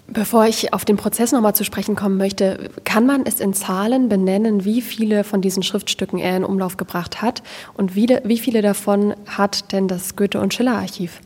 Bevor 0.07 0.45
ich 0.45 0.75
auf 0.75 0.85
den 0.85 0.99
Prozess 0.99 1.33
nochmal 1.33 1.55
zu 1.55 1.65
sprechen 1.65 1.97
kommen 1.97 2.19
möchte, 2.19 2.71
kann 2.85 3.07
man 3.07 3.25
es 3.25 3.41
in 3.41 3.55
Zahlen 3.55 4.11
benennen, 4.11 4.67
wie 4.67 4.83
viele 4.83 5.25
von 5.25 5.41
diesen 5.41 5.63
Schriftstücken 5.63 6.19
er 6.19 6.37
in 6.37 6.45
Umlauf 6.45 6.77
gebracht 6.77 7.23
hat 7.23 7.43
und 7.73 7.97
wie, 7.97 8.09
wie 8.23 8.39
viele 8.39 8.61
davon 8.61 9.15
hat 9.27 9.73
denn 9.73 9.89
das 9.89 10.15
Goethe- 10.15 10.41
und 10.41 10.53
Schiller-Archiv? 10.53 11.21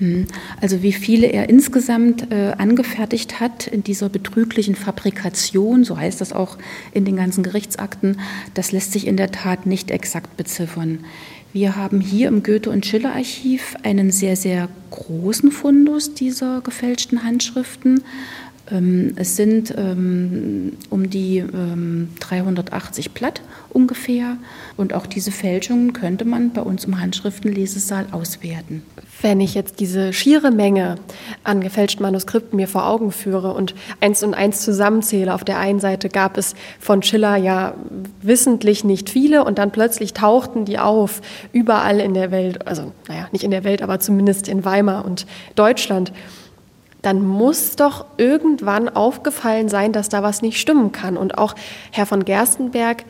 Hm. 0.00 0.26
Also 0.60 0.82
wie 0.82 0.92
viele 0.92 1.26
er 1.26 1.48
insgesamt 1.48 2.32
äh, 2.32 2.52
angefertigt 2.56 3.38
hat 3.38 3.66
in 3.66 3.84
dieser 3.84 4.08
betrüglichen 4.08 4.74
Fabrikation, 4.74 5.84
so 5.84 5.98
heißt 5.98 6.20
das 6.20 6.32
auch 6.32 6.56
in 6.92 7.04
den 7.04 7.16
ganzen 7.16 7.44
Gerichtsakten, 7.44 8.18
das 8.54 8.72
lässt 8.72 8.92
sich 8.92 9.06
in 9.06 9.16
der 9.16 9.30
Tat 9.30 9.66
nicht 9.66 9.90
exakt 9.90 10.36
beziffern. 10.36 11.00
Wir 11.52 11.76
haben 11.76 12.00
hier 12.00 12.28
im 12.28 12.42
Goethe- 12.42 12.70
und 12.70 12.86
Schiller-Archiv 12.86 13.76
einen 13.82 14.10
sehr, 14.10 14.36
sehr 14.36 14.68
großen 14.90 15.50
Fundus 15.50 16.14
dieser 16.14 16.60
gefälschten 16.60 17.24
Handschriften. 17.24 18.02
Ähm, 18.70 19.12
es 19.16 19.36
sind 19.36 19.74
ähm, 19.76 20.72
um 20.90 21.10
die 21.10 21.44
380 22.20 23.06
ähm, 23.06 23.12
Blatt 23.14 23.42
ungefähr 23.70 24.36
und 24.76 24.94
auch 24.94 25.06
diese 25.06 25.30
Fälschungen 25.32 25.92
könnte 25.92 26.24
man 26.24 26.52
bei 26.52 26.62
uns 26.62 26.84
im 26.84 27.00
Handschriftenlesesaal 27.00 28.06
auswerten. 28.12 28.82
Wenn 29.22 29.40
ich 29.40 29.54
jetzt 29.54 29.80
diese 29.80 30.12
schiere 30.12 30.50
Menge 30.50 30.96
an 31.44 31.60
gefälschten 31.60 32.02
Manuskripten 32.02 32.56
mir 32.56 32.68
vor 32.68 32.86
Augen 32.86 33.12
führe 33.12 33.52
und 33.52 33.74
eins 34.00 34.22
und 34.22 34.34
eins 34.34 34.62
zusammenzähle, 34.62 35.34
auf 35.34 35.44
der 35.44 35.58
einen 35.58 35.78
Seite 35.78 36.08
gab 36.08 36.38
es 36.38 36.54
von 36.78 37.02
Schiller 37.02 37.36
ja 37.36 37.74
wissentlich 38.22 38.82
nicht 38.82 39.10
viele 39.10 39.44
und 39.44 39.58
dann 39.58 39.72
plötzlich 39.72 40.14
tauchten 40.14 40.64
die 40.64 40.78
auf 40.78 41.20
überall 41.52 42.00
in 42.00 42.14
der 42.14 42.30
Welt, 42.30 42.66
also 42.66 42.92
naja, 43.08 43.28
nicht 43.32 43.44
in 43.44 43.50
der 43.50 43.64
Welt, 43.64 43.82
aber 43.82 44.00
zumindest 44.00 44.48
in 44.48 44.64
Weimar 44.64 45.04
und 45.04 45.26
Deutschland 45.54 46.12
dann 47.02 47.26
muss 47.26 47.76
doch 47.76 48.04
irgendwann 48.16 48.88
aufgefallen 48.88 49.68
sein, 49.68 49.92
dass 49.92 50.08
da 50.08 50.22
was 50.22 50.42
nicht 50.42 50.60
stimmen 50.60 50.92
kann. 50.92 51.16
Und 51.16 51.38
auch 51.38 51.54
Herr 51.90 52.06
von 52.06 52.24
Gerstenberg, 52.24 53.04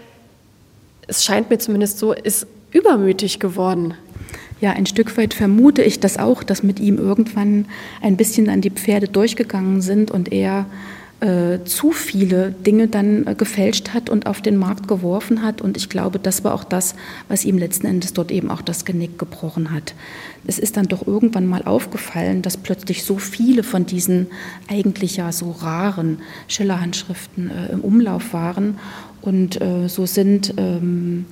es 1.06 1.24
scheint 1.24 1.50
mir 1.50 1.58
zumindest 1.58 1.98
so, 1.98 2.12
ist 2.12 2.46
übermütig 2.70 3.40
geworden. 3.40 3.94
Ja, 4.60 4.72
ein 4.72 4.86
Stück 4.86 5.16
weit 5.16 5.34
vermute 5.34 5.82
ich 5.82 6.00
das 6.00 6.18
auch, 6.18 6.42
dass 6.42 6.62
mit 6.62 6.78
ihm 6.78 6.98
irgendwann 6.98 7.66
ein 8.02 8.16
bisschen 8.16 8.48
an 8.48 8.60
die 8.60 8.70
Pferde 8.70 9.08
durchgegangen 9.08 9.80
sind 9.80 10.10
und 10.10 10.30
er 10.32 10.66
äh, 11.20 11.64
zu 11.64 11.92
viele 11.92 12.52
Dinge 12.52 12.88
dann 12.88 13.26
äh, 13.26 13.34
gefälscht 13.34 13.90
hat 13.92 14.08
und 14.08 14.26
auf 14.26 14.40
den 14.40 14.56
Markt 14.56 14.88
geworfen 14.88 15.42
hat. 15.42 15.60
Und 15.60 15.76
ich 15.76 15.88
glaube, 15.88 16.18
das 16.18 16.44
war 16.44 16.54
auch 16.54 16.64
das, 16.64 16.94
was 17.28 17.44
ihm 17.44 17.58
letzten 17.58 17.86
Endes 17.86 18.12
dort 18.12 18.30
eben 18.30 18.50
auch 18.50 18.62
das 18.62 18.84
Genick 18.84 19.18
gebrochen 19.18 19.70
hat. 19.70 19.94
Es 20.46 20.58
ist 20.58 20.76
dann 20.76 20.86
doch 20.86 21.06
irgendwann 21.06 21.46
mal 21.46 21.62
aufgefallen, 21.64 22.42
dass 22.42 22.56
plötzlich 22.56 23.04
so 23.04 23.18
viele 23.18 23.62
von 23.62 23.84
diesen 23.84 24.28
eigentlich 24.68 25.16
ja 25.16 25.30
so 25.32 25.50
raren 25.50 26.20
Schillerhandschriften 26.48 27.50
äh, 27.50 27.72
im 27.72 27.80
Umlauf 27.82 28.32
waren. 28.32 28.78
Und 29.20 29.60
äh, 29.60 29.88
so 29.88 30.06
sind 30.06 30.54
ähm, 30.56 31.26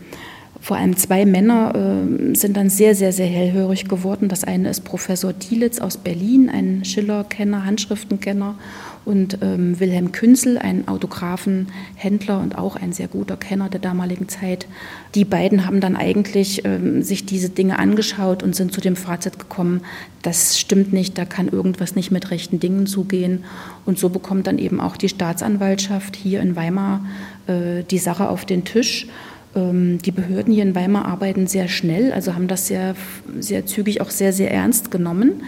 vor 0.60 0.76
allem 0.76 0.96
zwei 0.96 1.24
Männer 1.24 1.72
äh, 1.74 2.34
sind 2.34 2.56
dann 2.56 2.68
sehr, 2.68 2.94
sehr, 2.94 3.12
sehr 3.12 3.26
hellhörig 3.26 3.88
geworden. 3.88 4.28
Das 4.28 4.44
eine 4.44 4.68
ist 4.68 4.84
Professor 4.84 5.32
Dielitz 5.32 5.78
aus 5.78 5.96
Berlin, 5.96 6.50
ein 6.50 6.84
Schiller-Kenner, 6.84 7.64
Handschriftenkenner 7.64 8.56
und 9.04 9.38
ähm, 9.42 9.78
Wilhelm 9.80 10.12
Künzel, 10.12 10.58
ein 10.58 10.88
Autografenhändler 10.88 12.40
und 12.40 12.56
auch 12.56 12.76
ein 12.76 12.92
sehr 12.92 13.08
guter 13.08 13.36
Kenner 13.36 13.68
der 13.68 13.80
damaligen 13.80 14.28
Zeit. 14.28 14.66
Die 15.14 15.24
beiden 15.24 15.66
haben 15.66 15.80
dann 15.80 15.96
eigentlich 15.96 16.64
ähm, 16.64 17.02
sich 17.02 17.26
diese 17.26 17.50
Dinge 17.50 17.78
angeschaut 17.78 18.42
und 18.42 18.54
sind 18.54 18.72
zu 18.72 18.80
dem 18.80 18.96
Fazit 18.96 19.38
gekommen, 19.38 19.82
das 20.22 20.58
stimmt 20.58 20.92
nicht, 20.92 21.16
da 21.16 21.24
kann 21.24 21.48
irgendwas 21.48 21.94
nicht 21.94 22.10
mit 22.10 22.30
rechten 22.30 22.60
Dingen 22.60 22.86
zugehen. 22.86 23.44
Und 23.86 23.98
so 23.98 24.08
bekommt 24.08 24.46
dann 24.46 24.58
eben 24.58 24.80
auch 24.80 24.96
die 24.96 25.08
Staatsanwaltschaft 25.08 26.16
hier 26.16 26.40
in 26.40 26.56
Weimar 26.56 27.04
äh, 27.46 27.82
die 27.84 27.98
Sache 27.98 28.28
auf 28.28 28.44
den 28.44 28.64
Tisch. 28.64 29.06
Ähm, 29.54 29.98
die 30.02 30.10
Behörden 30.10 30.52
hier 30.52 30.64
in 30.64 30.74
Weimar 30.74 31.06
arbeiten 31.06 31.46
sehr 31.46 31.68
schnell, 31.68 32.12
also 32.12 32.34
haben 32.34 32.48
das 32.48 32.66
sehr, 32.66 32.94
sehr 33.38 33.66
zügig 33.66 34.00
auch 34.00 34.10
sehr, 34.10 34.32
sehr 34.32 34.50
ernst 34.50 34.90
genommen 34.90 35.42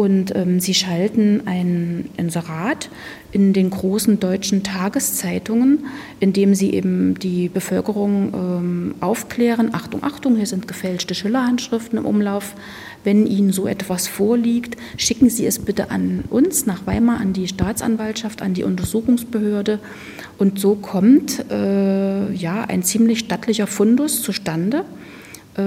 und 0.00 0.34
ähm, 0.34 0.60
sie 0.60 0.72
schalten 0.72 1.42
ein 1.44 2.08
Inserat 2.16 2.88
in 3.32 3.52
den 3.52 3.68
großen 3.68 4.18
deutschen 4.18 4.62
Tageszeitungen, 4.62 5.84
in 6.20 6.32
dem 6.32 6.54
sie 6.54 6.72
eben 6.72 7.18
die 7.18 7.50
Bevölkerung 7.50 8.32
ähm, 8.32 8.94
aufklären, 9.00 9.74
Achtung, 9.74 10.02
Achtung, 10.02 10.36
hier 10.36 10.46
sind 10.46 10.66
gefälschte 10.66 11.14
Schillerhandschriften 11.14 11.98
im 11.98 12.06
Umlauf. 12.06 12.54
Wenn 13.04 13.26
Ihnen 13.26 13.52
so 13.52 13.66
etwas 13.66 14.08
vorliegt, 14.08 14.78
schicken 14.96 15.28
Sie 15.28 15.44
es 15.44 15.58
bitte 15.58 15.90
an 15.90 16.24
uns 16.30 16.64
nach 16.64 16.86
Weimar, 16.86 17.20
an 17.20 17.34
die 17.34 17.46
Staatsanwaltschaft, 17.46 18.40
an 18.40 18.54
die 18.54 18.64
Untersuchungsbehörde. 18.64 19.80
Und 20.38 20.58
so 20.58 20.76
kommt 20.76 21.44
äh, 21.50 22.32
ja 22.32 22.64
ein 22.64 22.82
ziemlich 22.82 23.18
stattlicher 23.18 23.66
Fundus 23.66 24.22
zustande 24.22 24.86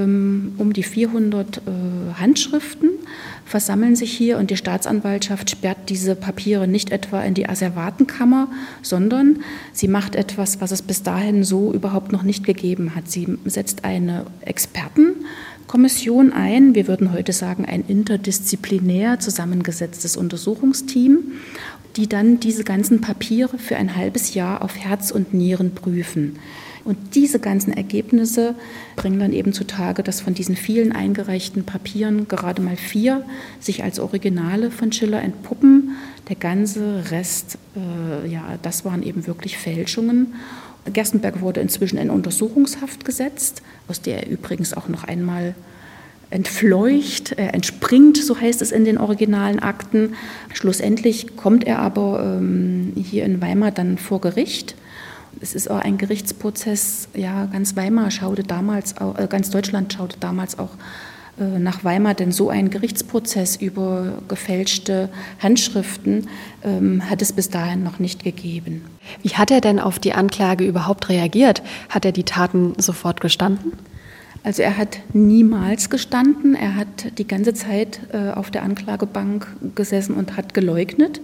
um 0.01 0.73
die 0.73 0.84
400 0.84 1.58
äh, 1.58 1.62
Handschriften 2.19 2.89
versammeln 3.45 3.95
sich 3.95 4.12
hier 4.12 4.38
und 4.38 4.49
die 4.49 4.58
Staatsanwaltschaft 4.58 5.49
sperrt 5.49 5.89
diese 5.89 6.15
Papiere 6.15 6.67
nicht 6.67 6.91
etwa 6.91 7.21
in 7.21 7.34
die 7.34 7.47
Asservatenkammer, 7.47 8.47
sondern 8.82 9.39
sie 9.73 9.88
macht 9.88 10.15
etwas, 10.15 10.62
was 10.62 10.71
es 10.71 10.82
bis 10.82 11.03
dahin 11.03 11.43
so 11.43 11.73
überhaupt 11.73 12.12
noch 12.12 12.23
nicht 12.23 12.45
gegeben 12.45 12.95
hat. 12.95 13.10
Sie 13.12 13.38
setzt 13.45 13.84
eine 13.84 14.25
Expertenkommission 14.41 16.32
ein, 16.34 16.73
wir 16.75 16.88
würden 16.88 17.12
heute 17.12 17.34
sagen 17.34 17.65
ein 17.65 17.84
interdisziplinär 17.88 19.19
zusammengesetztes 19.19 20.17
Untersuchungsteam, 20.17 21.19
die 21.95 22.08
dann 22.08 22.39
diese 22.39 22.63
ganzen 22.63 23.01
Papiere 23.01 23.58
für 23.58 23.75
ein 23.75 23.95
halbes 23.95 24.34
Jahr 24.34 24.62
auf 24.62 24.77
Herz 24.77 25.12
und 25.12 25.34
Nieren 25.34 25.75
prüfen. 25.75 26.39
Und 26.86 27.15
diese 27.15 27.39
ganzen 27.39 27.72
Ergebnisse 27.72 28.56
bringen 28.98 29.19
dann 29.19 29.32
eben 29.32 29.54
zutage, 29.54 30.04
dass 30.04 30.19
von 30.19 30.34
diesen 30.34 30.56
vielen 30.56 30.91
eingereichten 30.91 31.63
Papieren 31.63 32.28
gerade 32.28 32.62
mal 32.62 32.76
vier 32.76 33.24
sich 33.60 33.84
als 33.84 34.00
Originale 34.00 34.69
von 34.69 34.91
Schiller 34.91 35.22
entpuppen. 35.22 35.91
Der 36.28 36.36
ganze 36.36 37.10
Rest, 37.12 37.58
äh, 37.76 38.28
ja, 38.28 38.58
das 38.62 38.84
waren 38.84 39.02
eben 39.02 39.28
wirklich 39.28 39.58
Fälschungen. 39.58 40.34
Gerstenberg 40.91 41.39
wurde 41.39 41.62
inzwischen 41.62 41.98
in 41.98 42.10
Untersuchungshaft 42.10 43.06
gesetzt, 43.06 43.62
aus 43.88 44.02
der 44.02 44.24
er 44.24 44.30
übrigens 44.30 44.74
auch 44.74 44.89
noch 44.89 45.06
einmal 45.06 45.56
entfleucht, 46.30 47.34
er 47.34 47.54
entspringt, 47.54 48.17
so 48.17 48.39
heißt 48.39 48.62
es 48.62 48.72
in 48.72 48.86
den 48.86 48.98
originalen 48.98 49.60
Akten. 49.60 50.15
Schlussendlich 50.52 51.38
kommt 51.38 51.63
er 51.63 51.80
aber 51.80 52.38
ähm, 52.39 52.93
hier 52.96 53.24
in 53.24 53.39
Weimar 53.39 53.72
dann 53.72 53.98
vor 53.98 54.19
Gericht. 54.19 54.76
Es 55.43 55.53
ist 55.53 55.69
auch 55.69 55.79
ein 55.79 55.97
Gerichtsprozess, 55.97 57.10
ja, 57.13 57.47
ganz 57.47 57.75
Weimar 57.75 58.12
schaute 58.12 58.43
damals, 58.43 58.93
äh, 58.93 59.27
ganz 59.27 59.49
Deutschland 59.49 59.91
schaute 59.91 60.17
damals 60.17 60.58
auch 60.58 60.69
äh, 61.38 61.60
nach 61.60 61.84
Weimar, 61.84 62.13
denn 62.13 62.32
so 62.32 62.49
ein 62.49 62.69
Gerichtsprozess 62.69 63.58
über 63.58 64.19
gefälschte 64.29 65.10
Handschriften 65.39 66.29
ähm, 66.63 67.10
hat 67.10 67.21
es 67.21 67.34
bis 67.34 67.49
dahin 67.49 67.84
noch 67.84 67.99
nicht 67.99 68.23
gegeben. 68.23 68.86
Wie 69.21 69.32
hat 69.32 69.51
er 69.51 69.60
denn 69.60 69.82
auf 69.82 69.99
die 69.99 70.13
Anklage 70.13 70.63
überhaupt 70.63 71.10
reagiert? 71.10 71.62
Hat 71.89 72.06
er 72.06 72.13
die 72.13 72.23
Taten 72.23 72.75
sofort 72.77 73.19
gestanden? 73.19 73.73
Also 74.43 74.62
er 74.62 74.77
hat 74.77 74.99
niemals 75.12 75.89
gestanden, 75.89 76.56
er 76.56 76.75
hat 76.77 77.17
die 77.17 77.27
ganze 77.27 77.53
Zeit 77.53 77.99
äh, 78.13 78.29
auf 78.29 78.49
der 78.49 78.63
Anklagebank 78.63 79.45
gesessen 79.75 80.15
und 80.15 80.38
hat 80.38 80.53
geleugnet. 80.53 81.19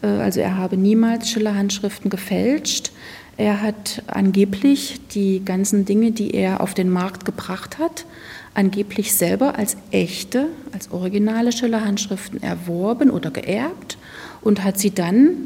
Äh, 0.00 0.06
also 0.06 0.40
er 0.40 0.56
habe 0.56 0.78
niemals 0.78 1.28
Schiller-Handschriften 1.28 2.08
gefälscht. 2.10 2.92
Er 3.38 3.62
hat 3.62 4.02
angeblich 4.08 5.00
die 5.14 5.44
ganzen 5.44 5.84
Dinge, 5.84 6.10
die 6.10 6.32
er 6.32 6.60
auf 6.60 6.74
den 6.74 6.90
Markt 6.90 7.24
gebracht 7.24 7.78
hat, 7.78 8.04
angeblich 8.52 9.14
selber 9.14 9.56
als 9.56 9.76
echte, 9.92 10.48
als 10.72 10.90
originale 10.90 11.52
Schiller-Handschriften 11.52 12.42
erworben 12.42 13.10
oder 13.10 13.30
geerbt 13.30 13.96
und 14.40 14.64
hat 14.64 14.80
sie 14.80 14.90
dann 14.90 15.36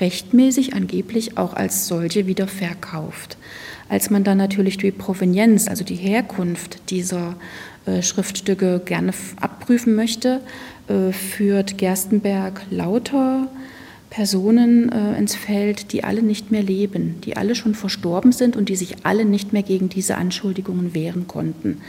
rechtmäßig 0.00 0.74
angeblich 0.74 1.38
auch 1.38 1.54
als 1.54 1.88
solche 1.88 2.26
wieder 2.26 2.46
verkauft. 2.46 3.38
Als 3.88 4.10
man 4.10 4.22
dann 4.22 4.36
natürlich 4.36 4.76
die 4.76 4.90
Provenienz, 4.90 5.66
also 5.66 5.82
die 5.82 5.96
Herkunft 5.96 6.90
dieser 6.90 7.36
äh, 7.86 8.02
Schriftstücke 8.02 8.82
gerne 8.84 9.12
abprüfen 9.40 9.94
möchte, 9.94 10.42
äh, 10.88 11.10
führt 11.10 11.78
Gerstenberg 11.78 12.60
lauter 12.70 13.48
Personen 14.14 14.92
äh, 14.92 15.18
ins 15.18 15.34
Feld, 15.34 15.90
die 15.90 16.04
alle 16.04 16.22
nicht 16.22 16.52
mehr 16.52 16.62
leben, 16.62 17.20
die 17.22 17.36
alle 17.36 17.56
schon 17.56 17.74
verstorben 17.74 18.30
sind 18.30 18.54
und 18.54 18.68
die 18.68 18.76
sich 18.76 19.04
alle 19.04 19.24
nicht 19.24 19.52
mehr 19.52 19.64
gegen 19.64 19.88
diese 19.88 20.16
Anschuldigungen 20.16 20.94
wehren 20.94 21.26
konnten. 21.26 21.80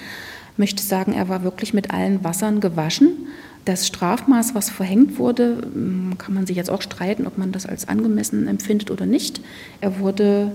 Ich 0.54 0.58
möchte 0.58 0.82
sagen, 0.82 1.14
er 1.14 1.30
war 1.30 1.44
wirklich 1.44 1.76
mit 1.76 1.92
allen 1.92 2.24
Wassern 2.24 2.62
gewaschen. 2.62 3.28
Das 3.64 3.86
Strafmaß, 3.86 4.56
was 4.56 4.72
verhängt 4.72 5.20
wurde, 5.20 5.70
hm, 5.72 6.18
kann 6.18 6.34
man 6.34 6.48
sich 6.48 6.58
jetzt 6.58 6.72
auch 6.72 6.82
streiten, 6.82 7.28
ob 7.28 7.38
man 7.38 7.52
das 7.52 7.68
als 7.68 7.88
angemessen 7.88 8.48
empfindet 8.48 8.90
oder 8.90 9.06
nicht. 9.06 9.40
Er 9.80 10.00
wurde 10.00 10.52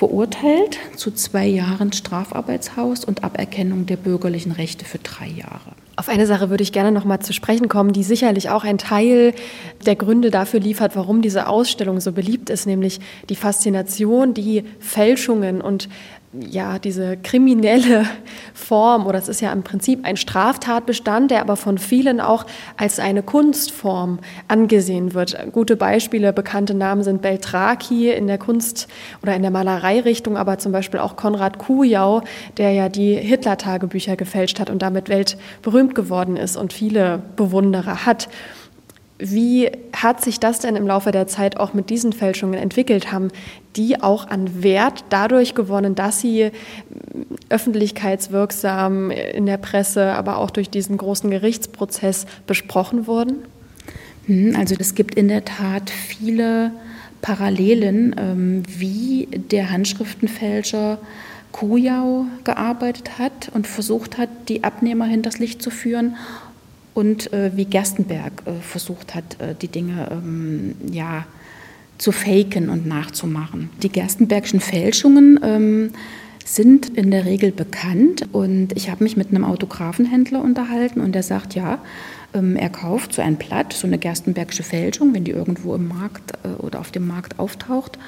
verurteilt 0.00 0.78
zu 0.96 1.10
zwei 1.10 1.46
Jahren 1.46 1.92
Strafarbeitshaus 1.92 3.04
und 3.04 3.22
Aberkennung 3.22 3.84
der 3.84 3.98
bürgerlichen 3.98 4.50
Rechte 4.50 4.86
für 4.86 4.96
drei 4.96 5.26
Jahre. 5.26 5.72
Auf 5.96 6.08
eine 6.08 6.26
Sache 6.26 6.48
würde 6.48 6.62
ich 6.62 6.72
gerne 6.72 6.90
noch 6.90 7.04
mal 7.04 7.20
zu 7.20 7.34
sprechen 7.34 7.68
kommen, 7.68 7.92
die 7.92 8.02
sicherlich 8.02 8.48
auch 8.48 8.64
ein 8.64 8.78
Teil 8.78 9.34
der 9.84 9.96
Gründe 9.96 10.30
dafür 10.30 10.58
liefert, 10.58 10.96
warum 10.96 11.20
diese 11.20 11.48
Ausstellung 11.48 12.00
so 12.00 12.12
beliebt 12.12 12.48
ist, 12.48 12.64
nämlich 12.64 12.98
die 13.28 13.36
Faszination, 13.36 14.32
die 14.32 14.64
Fälschungen 14.78 15.60
und 15.60 15.90
ja, 16.32 16.78
diese 16.78 17.16
kriminelle 17.16 18.06
Form, 18.54 19.06
oder 19.06 19.18
es 19.18 19.28
ist 19.28 19.40
ja 19.40 19.52
im 19.52 19.62
Prinzip 19.62 20.04
ein 20.04 20.16
Straftatbestand, 20.16 21.30
der 21.30 21.40
aber 21.40 21.56
von 21.56 21.78
vielen 21.78 22.20
auch 22.20 22.46
als 22.76 23.00
eine 23.00 23.22
Kunstform 23.22 24.20
angesehen 24.46 25.14
wird. 25.14 25.36
Gute 25.52 25.76
Beispiele, 25.76 26.32
bekannte 26.32 26.74
Namen 26.74 27.02
sind 27.02 27.20
Beltraki 27.20 28.10
in 28.10 28.28
der 28.28 28.38
Kunst- 28.38 28.86
oder 29.22 29.34
in 29.34 29.42
der 29.42 29.50
Malereirichtung, 29.50 30.36
aber 30.36 30.58
zum 30.58 30.70
Beispiel 30.70 31.00
auch 31.00 31.16
Konrad 31.16 31.58
Kujau, 31.58 32.22
der 32.58 32.72
ja 32.72 32.88
die 32.88 33.14
Hitler-Tagebücher 33.14 34.16
gefälscht 34.16 34.60
hat 34.60 34.70
und 34.70 34.82
damit 34.82 35.08
weltberühmt 35.08 35.94
geworden 35.94 36.36
ist 36.36 36.56
und 36.56 36.72
viele 36.72 37.22
Bewunderer 37.36 38.06
hat. 38.06 38.28
Wie 39.20 39.70
hat 39.94 40.22
sich 40.22 40.40
das 40.40 40.60
denn 40.60 40.76
im 40.76 40.86
Laufe 40.86 41.12
der 41.12 41.26
Zeit 41.26 41.58
auch 41.58 41.74
mit 41.74 41.90
diesen 41.90 42.12
Fälschungen 42.12 42.58
entwickelt? 42.58 43.12
Haben 43.12 43.28
die 43.76 44.02
auch 44.02 44.28
an 44.28 44.62
Wert 44.62 45.04
dadurch 45.10 45.54
gewonnen, 45.54 45.94
dass 45.94 46.20
sie 46.20 46.50
öffentlichkeitswirksam 47.50 49.10
in 49.10 49.46
der 49.46 49.58
Presse, 49.58 50.12
aber 50.12 50.38
auch 50.38 50.50
durch 50.50 50.70
diesen 50.70 50.96
großen 50.96 51.30
Gerichtsprozess 51.30 52.26
besprochen 52.46 53.06
wurden? 53.06 53.44
Hm, 54.26 54.56
also 54.56 54.74
es 54.78 54.94
gibt 54.94 55.14
in 55.14 55.28
der 55.28 55.44
Tat 55.44 55.90
viele 55.90 56.72
Parallelen, 57.20 58.16
ähm, 58.18 58.62
wie 58.66 59.28
der 59.30 59.70
Handschriftenfälscher 59.70 60.98
Kujau 61.52 62.26
gearbeitet 62.44 63.18
hat 63.18 63.50
und 63.52 63.66
versucht 63.66 64.16
hat, 64.16 64.30
die 64.48 64.64
Abnehmer 64.64 65.04
hinters 65.04 65.38
Licht 65.38 65.62
zu 65.62 65.70
führen 65.70 66.16
und 66.94 67.32
äh, 67.32 67.52
wie 67.54 67.64
Gerstenberg 67.64 68.42
äh, 68.46 68.52
versucht 68.60 69.14
hat, 69.14 69.40
äh, 69.40 69.54
die 69.60 69.68
Dinge 69.68 70.08
ähm, 70.10 70.74
ja, 70.90 71.26
zu 71.98 72.12
faken 72.12 72.68
und 72.68 72.86
nachzumachen. 72.86 73.70
Die 73.82 73.90
Gerstenbergschen 73.90 74.60
Fälschungen 74.60 75.38
ähm, 75.42 75.90
sind 76.44 76.88
in 76.88 77.10
der 77.10 77.26
Regel 77.26 77.52
bekannt 77.52 78.26
und 78.32 78.72
ich 78.74 78.90
habe 78.90 79.04
mich 79.04 79.16
mit 79.16 79.28
einem 79.28 79.44
Autografenhändler 79.44 80.42
unterhalten 80.42 81.00
und 81.00 81.12
der 81.12 81.22
sagt, 81.22 81.54
ja, 81.54 81.78
ähm, 82.34 82.56
er 82.56 82.70
kauft 82.70 83.12
so 83.12 83.22
ein 83.22 83.36
Blatt, 83.36 83.72
so 83.72 83.86
eine 83.86 83.98
Gerstenbergsche 83.98 84.62
Fälschung, 84.62 85.14
wenn 85.14 85.24
die 85.24 85.30
irgendwo 85.30 85.74
im 85.74 85.88
Markt 85.88 86.32
äh, 86.44 86.60
oder 86.60 86.80
auf 86.80 86.90
dem 86.90 87.06
Markt 87.06 87.38
auftaucht 87.38 87.98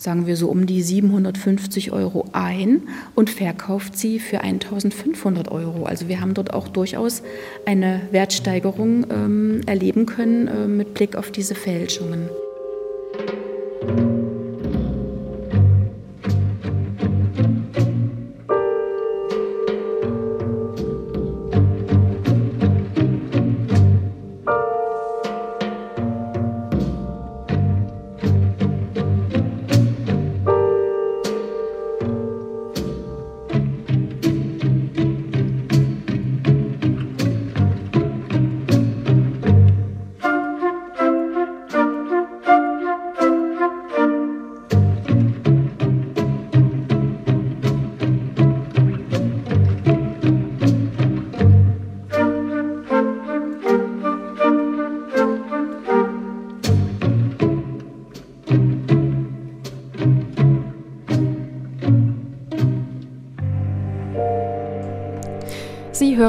sagen 0.00 0.26
wir 0.26 0.36
so 0.36 0.48
um 0.48 0.64
die 0.66 0.80
750 0.82 1.92
Euro 1.92 2.24
ein 2.32 2.82
und 3.14 3.28
verkauft 3.28 3.98
sie 3.98 4.18
für 4.18 4.40
1500 4.40 5.52
Euro. 5.52 5.84
Also 5.84 6.08
wir 6.08 6.22
haben 6.22 6.32
dort 6.32 6.54
auch 6.54 6.68
durchaus 6.68 7.22
eine 7.66 8.00
Wertsteigerung 8.10 9.06
ähm, 9.10 9.60
erleben 9.66 10.06
können 10.06 10.48
äh, 10.48 10.66
mit 10.66 10.94
Blick 10.94 11.16
auf 11.16 11.30
diese 11.30 11.54
Fälschungen. 11.54 12.30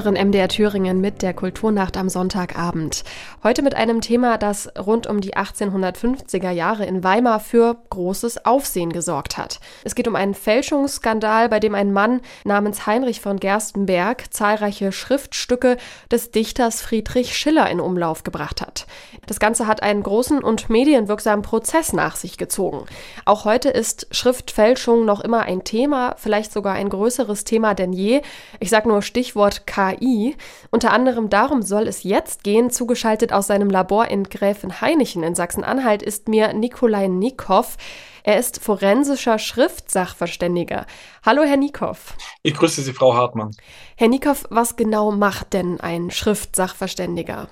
Hören 0.04 0.16
MDR 0.16 0.48
Thüringen 0.48 1.00
mit 1.00 1.22
der 1.22 1.34
Kulturnacht 1.34 1.96
am 1.96 2.10
Sonntagabend. 2.10 3.04
Heute 3.44 3.62
mit 3.62 3.76
einem 3.76 4.02
Thema, 4.02 4.40
das 4.40 4.68
rund 4.76 5.06
um 5.06 5.22
die 5.22 5.36
1850er 5.36 6.50
Jahre 6.50 6.86
in 6.86 7.04
Weimar 7.04 7.40
für 7.40 7.78
großes 7.92 8.46
Aufsehen 8.46 8.92
gesorgt 8.92 9.38
hat. 9.38 9.60
Es 9.84 9.94
geht 9.94 10.08
um 10.08 10.16
einen 10.16 10.34
Fälschungsskandal, 10.34 11.50
bei 11.50 11.60
dem 11.60 11.76
ein 11.76 11.94
Mann 11.94 12.22
namens 12.46 12.88
Heinrich 12.88 13.22
von 13.22 13.38
Gerstenberg 13.38 14.34
zahlreiche 14.34 14.92
Schriftstücke 14.92 15.78
des 16.10 16.32
Dichters 16.32 16.82
Friedrich 16.82 17.38
Schiller 17.38 17.70
in 17.70 17.80
Umlauf 17.80 18.24
gebracht 18.24 18.62
hat. 18.62 18.88
Das 19.28 19.40
Ganze 19.40 19.68
hat 19.68 19.84
einen 19.84 20.02
großen 20.02 20.44
und 20.44 20.70
medienwirksamen 20.70 21.44
Prozess 21.44 21.94
nach 21.94 22.16
sich 22.16 22.40
gezogen. 22.40 22.86
Auch 23.26 23.46
heute 23.46 23.70
ist 23.70 24.08
Schriftfälschung 24.10 25.06
noch 25.06 25.20
immer 25.20 25.42
ein 25.42 25.64
Thema, 25.64 26.16
vielleicht 26.18 26.52
sogar 26.52 26.74
ein 26.74 26.90
größeres 26.90 27.44
Thema 27.44 27.76
denn 27.76 27.94
je. 27.94 28.22
Ich 28.60 28.72
sage 28.72 28.90
nur 28.90 29.04
Stichwort 29.04 29.68
K 29.68 29.91
KI. 29.98 30.36
Unter 30.70 30.92
anderem 30.92 31.30
darum 31.30 31.62
soll 31.62 31.88
es 31.88 32.04
jetzt 32.04 32.44
gehen. 32.44 32.70
Zugeschaltet 32.70 33.34
aus 33.34 33.48
seinem 33.48 33.70
Labor 33.70 34.08
in 34.08 34.24
Gräfenhainichen 34.24 35.24
in 35.24 35.36
Sachsen-Anhalt 35.36 36.02
ist 36.04 36.28
mir 36.28 36.54
Nikolai 36.54 37.08
Nikow. 37.08 37.78
Er 38.24 38.38
ist 38.38 38.62
forensischer 38.62 39.40
Schriftsachverständiger. 39.40 40.86
Hallo, 41.26 41.44
Herr 41.44 41.58
Nikow. 41.58 42.16
Ich 42.44 42.54
grüße 42.54 42.82
Sie, 42.82 42.94
Frau 42.94 43.16
Hartmann. 43.16 43.52
Herr 43.98 44.10
Nikow, 44.10 44.46
was 44.50 44.76
genau 44.76 45.12
macht 45.12 45.54
denn 45.54 45.80
ein 45.80 46.12
Schriftsachverständiger? 46.12 47.50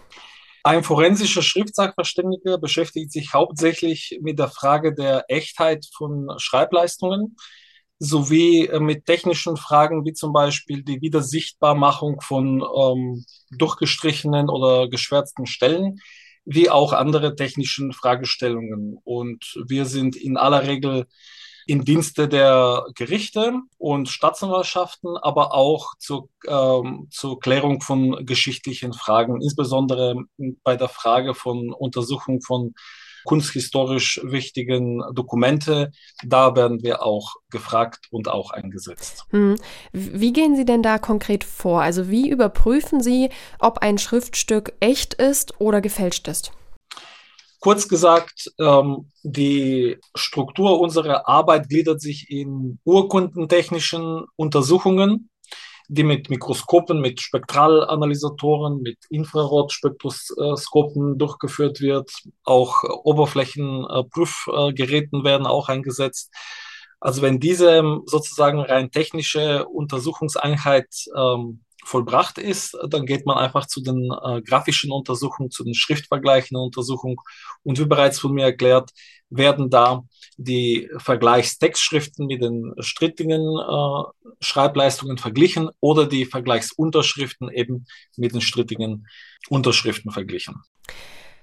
Ein 0.64 0.84
forensischer 0.84 1.42
Schriftsachverständiger 1.42 2.58
beschäftigt 2.58 3.12
sich 3.12 3.34
hauptsächlich 3.34 4.20
mit 4.22 4.38
der 4.38 4.50
Frage 4.50 4.94
der 4.94 5.24
Echtheit 5.30 5.86
von 5.96 6.28
Schreibleistungen 6.38 7.36
sowie 8.00 8.68
äh, 8.68 8.80
mit 8.80 9.06
technischen 9.06 9.58
Fragen 9.58 10.06
wie 10.06 10.14
zum 10.14 10.34
Beispiel 10.34 10.84
die 10.84 11.02
Wiedersichtbarmachung 11.02 12.22
von 12.22 12.62
ähm, 12.62 13.26
durchgestrichenen 13.52 14.50
oder 14.50 14.88
geschwärzten 14.90 15.46
Stellen, 15.46 16.00
wie 16.46 16.70
auch 16.70 16.94
andere 16.94 17.36
technischen 17.36 17.92
Fragestellungen. 17.94 18.98
Und 19.04 19.60
wir 19.68 19.86
sind 19.86 20.16
in 20.16 20.38
aller 20.38 20.66
Regel 20.66 21.06
im 21.68 21.86
Dienste 21.86 22.28
der 22.28 22.88
Gerichte 22.96 23.54
und 23.78 24.10
Staatsanwaltschaften, 24.10 25.18
aber 25.18 25.54
auch 25.54 25.94
zur, 26.00 26.30
ähm, 26.48 27.08
zur 27.12 27.40
Klärung 27.40 27.82
von 27.82 28.26
geschichtlichen 28.26 28.94
Fragen, 28.94 29.40
insbesondere 29.40 30.16
bei 30.64 30.76
der 30.78 30.90
Frage 30.90 31.36
von 31.36 31.72
Untersuchung 31.72 32.42
von 32.42 32.74
kunsthistorisch 33.24 34.22
wichtigen 34.24 35.02
Dokumente. 35.14 35.92
Da 36.26 36.56
werden 36.56 36.82
wir 36.84 37.04
auch 37.04 37.36
gefragt 37.50 38.08
und 38.12 38.28
auch 38.28 38.52
eingesetzt. 38.52 39.26
Hm. 39.30 39.56
Wie 39.92 40.34
gehen 40.34 40.56
Sie 40.56 40.66
denn 40.66 40.84
da 40.84 40.98
konkret 40.98 41.44
vor? 41.44 41.82
Also 41.82 42.10
wie 42.10 42.30
überprüfen 42.30 43.02
Sie, 43.02 43.30
ob 43.60 43.80
ein 43.80 43.98
Schriftstück 43.98 44.74
echt 44.80 45.14
ist 45.16 45.60
oder 45.60 45.82
gefälscht 45.82 46.28
ist? 46.28 46.52
Kurz 47.62 47.90
gesagt, 47.90 48.52
ähm, 48.58 49.12
die 49.24 49.98
Struktur 50.16 50.80
unserer 50.80 51.28
Arbeit 51.28 51.68
gliedert 51.68 52.00
sich 52.00 52.30
in 52.30 52.80
urkundentechnischen 52.86 54.24
Untersuchungen, 54.38 55.30
die 55.90 56.04
mit 56.04 56.30
Mikroskopen, 56.30 57.02
mit 57.02 57.20
Spektralanalysatoren, 57.20 58.82
mit 58.82 59.00
Infrarotspektroskopen 59.10 61.18
durchgeführt 61.18 61.82
wird. 61.82 62.12
Auch 62.44 62.84
Oberflächenprüfgeräten 63.04 65.24
werden 65.24 65.48
auch 65.48 65.68
eingesetzt. 65.68 66.32
Also 67.00 67.24
wenn 67.24 67.40
diese 67.40 67.82
sozusagen 68.06 68.60
rein 68.60 68.92
technische 68.92 69.66
Untersuchungseinheit 69.68 70.94
ähm, 71.18 71.62
vollbracht 71.90 72.38
ist, 72.38 72.78
dann 72.88 73.06
geht 73.08 73.26
man 73.26 73.38
einfach 73.38 73.66
zu 73.66 73.82
den 73.82 74.12
äh, 74.24 74.42
grafischen 74.42 74.92
Untersuchungen, 74.92 75.50
zu 75.50 75.64
den 75.64 75.74
schriftvergleichenden 75.74 76.64
Untersuchungen 76.64 77.18
und 77.64 77.80
wie 77.80 77.86
bereits 77.86 78.20
von 78.20 78.34
mir 78.34 78.46
erklärt, 78.46 78.92
werden 79.32 79.70
da 79.70 80.04
die 80.38 80.90
Vergleichstextschriften 80.98 82.28
mit 82.28 82.42
den 82.42 82.74
strittigen 82.80 83.42
äh, 83.42 84.04
Schreibleistungen 84.40 85.18
verglichen 85.18 85.70
oder 85.80 86.06
die 86.06 86.26
Vergleichsunterschriften 86.26 87.50
eben 87.50 87.86
mit 88.18 88.34
den 88.34 88.42
strittigen 88.42 89.08
Unterschriften 89.50 90.12
verglichen. 90.12 90.56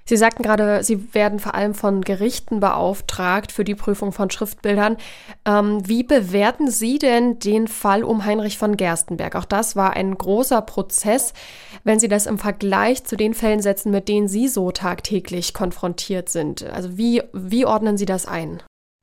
Sie 0.08 0.16
sagten 0.16 0.44
gerade, 0.44 0.84
Sie 0.84 1.12
werden 1.14 1.40
vor 1.40 1.56
allem 1.56 1.74
von 1.74 2.02
Gerichten 2.02 2.60
beauftragt 2.60 3.50
für 3.50 3.64
die 3.64 3.74
Prüfung 3.74 4.12
von 4.12 4.30
Schriftbildern. 4.30 4.98
Ähm, 5.44 5.86
wie 5.86 6.04
bewerten 6.04 6.70
Sie 6.70 6.98
denn 6.98 7.40
den 7.40 7.66
Fall 7.66 8.04
um 8.04 8.24
Heinrich 8.24 8.56
von 8.56 8.76
Gerstenberg? 8.76 9.34
Auch 9.34 9.44
das 9.44 9.74
war 9.74 9.94
ein 9.94 10.16
großer 10.16 10.62
Prozess. 10.62 11.34
Wenn 11.82 11.98
Sie 11.98 12.06
das 12.06 12.26
im 12.26 12.38
Vergleich 12.38 13.02
zu 13.02 13.16
den 13.16 13.34
Fällen 13.34 13.60
setzen, 13.60 13.90
mit 13.90 14.08
denen 14.08 14.28
Sie 14.28 14.46
so 14.46 14.70
tagtäglich 14.70 15.54
konfrontiert 15.54 16.28
sind, 16.28 16.62
also 16.62 16.96
wie, 16.96 17.22
wie 17.32 17.66
ordnen 17.66 17.96
Sie 17.96 18.06
das 18.06 18.26
ein? 18.26 18.62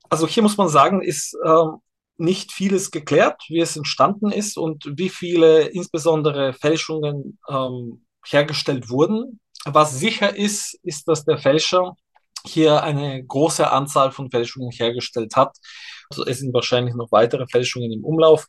Also 0.10 0.26
hier 0.26 0.44
muss 0.44 0.58
man 0.58 0.70
sagen, 0.70 1.02
ist 1.02 1.36
äh, 1.44 1.66
nicht 2.18 2.54
vieles 2.54 2.92
geklärt, 2.92 3.42
wie 3.50 3.60
es 3.60 3.76
entstanden 3.76 4.32
ist 4.32 4.58
und 4.58 4.86
wie 4.96 5.10
viele 5.10 5.68
insbesondere 5.68 6.54
Fälschungen 6.54 7.40
ähm, 7.50 8.06
hergestellt 8.26 8.90
wurden. 8.90 9.42
Was 9.66 9.98
sicher 9.98 10.36
ist, 10.36 10.78
ist, 10.84 11.08
dass 11.08 11.26
der 11.26 11.38
Fälscher 11.38 11.96
hier 12.46 12.84
eine 12.84 13.24
große 13.24 13.72
Anzahl 13.72 14.12
von 14.12 14.30
Fälschungen 14.30 14.72
hergestellt 14.72 15.36
hat. 15.36 15.58
Also 16.10 16.26
es 16.26 16.40
sind 16.40 16.54
wahrscheinlich 16.54 16.94
noch 16.96 17.12
weitere 17.12 17.48
Fälschungen 17.48 17.92
im 17.92 18.04
Umlauf. 18.04 18.48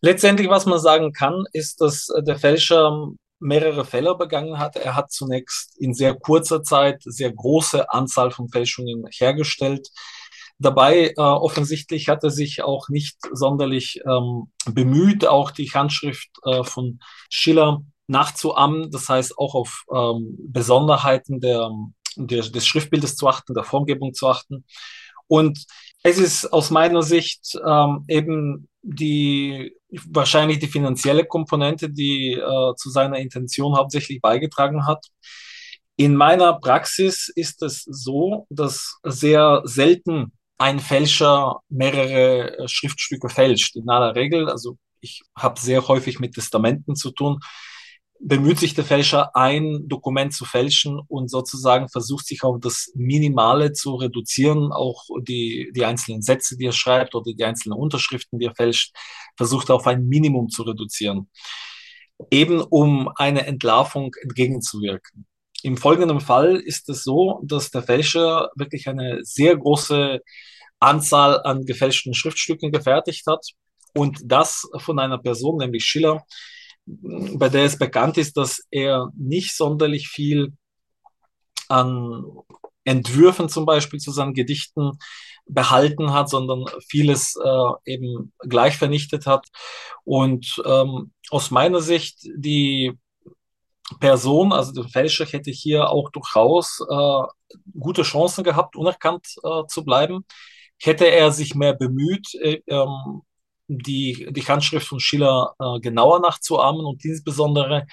Letztendlich, 0.00 0.48
was 0.48 0.64
man 0.64 0.78
sagen 0.78 1.12
kann, 1.12 1.44
ist, 1.52 1.80
dass 1.82 2.08
der 2.26 2.38
Fälscher 2.38 3.08
mehrere 3.38 3.84
Fälle 3.84 4.14
begangen 4.14 4.58
hat. 4.58 4.76
Er 4.76 4.94
hat 4.94 5.12
zunächst 5.12 5.78
in 5.78 5.92
sehr 5.92 6.14
kurzer 6.14 6.62
Zeit 6.62 7.02
sehr 7.04 7.32
große 7.32 7.90
Anzahl 7.90 8.30
von 8.30 8.48
Fälschungen 8.48 9.04
hergestellt. 9.10 9.88
Dabei 10.58 11.14
äh, 11.16 11.20
offensichtlich 11.20 12.08
hat 12.08 12.22
er 12.22 12.30
sich 12.30 12.62
auch 12.62 12.88
nicht 12.90 13.16
sonderlich 13.32 14.00
ähm, 14.06 14.52
bemüht, 14.66 15.26
auch 15.26 15.50
die 15.50 15.70
Handschrift 15.70 16.28
äh, 16.44 16.64
von 16.64 17.00
Schiller 17.30 17.82
nachzuahmen, 18.10 18.90
das 18.90 19.08
heißt 19.08 19.38
auch 19.38 19.54
auf 19.54 19.84
ähm, 19.94 20.36
Besonderheiten 20.38 21.40
der, 21.40 21.70
der, 22.16 22.42
des 22.42 22.66
Schriftbildes 22.66 23.16
zu 23.16 23.28
achten, 23.28 23.54
der 23.54 23.64
Formgebung 23.64 24.12
zu 24.12 24.28
achten. 24.28 24.64
Und 25.28 25.64
es 26.02 26.18
ist 26.18 26.52
aus 26.52 26.70
meiner 26.70 27.02
Sicht 27.02 27.58
ähm, 27.64 28.04
eben 28.08 28.68
die 28.82 29.74
wahrscheinlich 30.08 30.58
die 30.58 30.66
finanzielle 30.66 31.24
Komponente, 31.24 31.90
die 31.90 32.32
äh, 32.32 32.74
zu 32.76 32.90
seiner 32.90 33.18
Intention 33.18 33.76
hauptsächlich 33.76 34.20
beigetragen 34.20 34.86
hat. 34.86 35.06
In 35.96 36.16
meiner 36.16 36.54
Praxis 36.54 37.30
ist 37.34 37.62
es 37.62 37.84
so, 37.84 38.46
dass 38.48 38.98
sehr 39.04 39.62
selten 39.64 40.32
ein 40.58 40.78
Fälscher 40.78 41.60
mehrere 41.68 42.58
äh, 42.58 42.68
Schriftstücke 42.68 43.28
fälscht. 43.28 43.76
In 43.76 43.88
aller 43.88 44.14
Regel, 44.14 44.48
also 44.48 44.78
ich 45.00 45.22
habe 45.36 45.60
sehr 45.60 45.86
häufig 45.88 46.20
mit 46.20 46.34
Testamenten 46.34 46.96
zu 46.96 47.10
tun, 47.10 47.40
bemüht 48.22 48.58
sich 48.58 48.74
der 48.74 48.84
Fälscher, 48.84 49.34
ein 49.34 49.88
Dokument 49.88 50.34
zu 50.34 50.44
fälschen 50.44 51.00
und 51.08 51.30
sozusagen 51.30 51.88
versucht 51.88 52.26
sich 52.26 52.42
auf 52.42 52.60
das 52.60 52.92
Minimale 52.94 53.72
zu 53.72 53.94
reduzieren, 53.94 54.72
auch 54.72 55.06
die, 55.22 55.70
die 55.74 55.84
einzelnen 55.84 56.20
Sätze, 56.20 56.56
die 56.58 56.66
er 56.66 56.72
schreibt 56.72 57.14
oder 57.14 57.32
die 57.32 57.44
einzelnen 57.44 57.78
Unterschriften, 57.78 58.38
die 58.38 58.44
er 58.44 58.54
fälscht, 58.54 58.94
versucht 59.36 59.70
auf 59.70 59.86
ein 59.86 60.06
Minimum 60.06 60.50
zu 60.50 60.64
reduzieren, 60.64 61.30
eben 62.30 62.60
um 62.60 63.10
eine 63.16 63.46
Entlarvung 63.46 64.14
entgegenzuwirken. 64.22 65.26
Im 65.62 65.78
folgenden 65.78 66.20
Fall 66.20 66.56
ist 66.56 66.90
es 66.90 67.02
so, 67.02 67.40
dass 67.42 67.70
der 67.70 67.82
Fälscher 67.82 68.50
wirklich 68.54 68.86
eine 68.86 69.20
sehr 69.22 69.56
große 69.56 70.20
Anzahl 70.78 71.42
an 71.42 71.64
gefälschten 71.64 72.12
Schriftstücken 72.12 72.70
gefertigt 72.70 73.26
hat 73.26 73.46
und 73.94 74.18
das 74.24 74.68
von 74.78 74.98
einer 74.98 75.18
Person, 75.18 75.56
nämlich 75.56 75.84
Schiller, 75.84 76.24
bei 76.86 77.48
der 77.48 77.64
es 77.64 77.78
bekannt 77.78 78.18
ist, 78.18 78.36
dass 78.36 78.66
er 78.70 79.10
nicht 79.16 79.56
sonderlich 79.56 80.08
viel 80.08 80.52
an 81.68 82.24
Entwürfen 82.84 83.48
zum 83.48 83.66
Beispiel 83.66 84.00
zu 84.00 84.10
seinen 84.10 84.34
Gedichten 84.34 84.92
behalten 85.46 86.12
hat, 86.12 86.28
sondern 86.28 86.64
vieles 86.88 87.36
äh, 87.36 87.92
eben 87.92 88.32
gleich 88.40 88.76
vernichtet 88.76 89.26
hat. 89.26 89.46
Und 90.04 90.62
ähm, 90.64 91.12
aus 91.30 91.50
meiner 91.50 91.80
Sicht, 91.80 92.18
die 92.36 92.92
Person, 93.98 94.52
also 94.52 94.72
der 94.72 94.88
Fälscher, 94.88 95.26
hätte 95.26 95.50
hier 95.50 95.90
auch 95.90 96.10
durchaus 96.10 96.80
äh, 96.88 97.22
gute 97.78 98.02
Chancen 98.02 98.44
gehabt, 98.44 98.76
unerkannt 98.76 99.26
äh, 99.42 99.66
zu 99.66 99.84
bleiben. 99.84 100.24
Hätte 100.78 101.06
er 101.06 101.32
sich 101.32 101.54
mehr 101.54 101.74
bemüht, 101.74 102.34
äh, 102.34 102.62
ähm, 102.66 103.22
die, 103.78 104.28
die 104.30 104.42
Handschrift 104.42 104.86
von 104.86 105.00
Schiller 105.00 105.54
äh, 105.58 105.80
genauer 105.80 106.20
nachzuahmen 106.20 106.84
und 106.84 107.04
insbesondere 107.04 107.86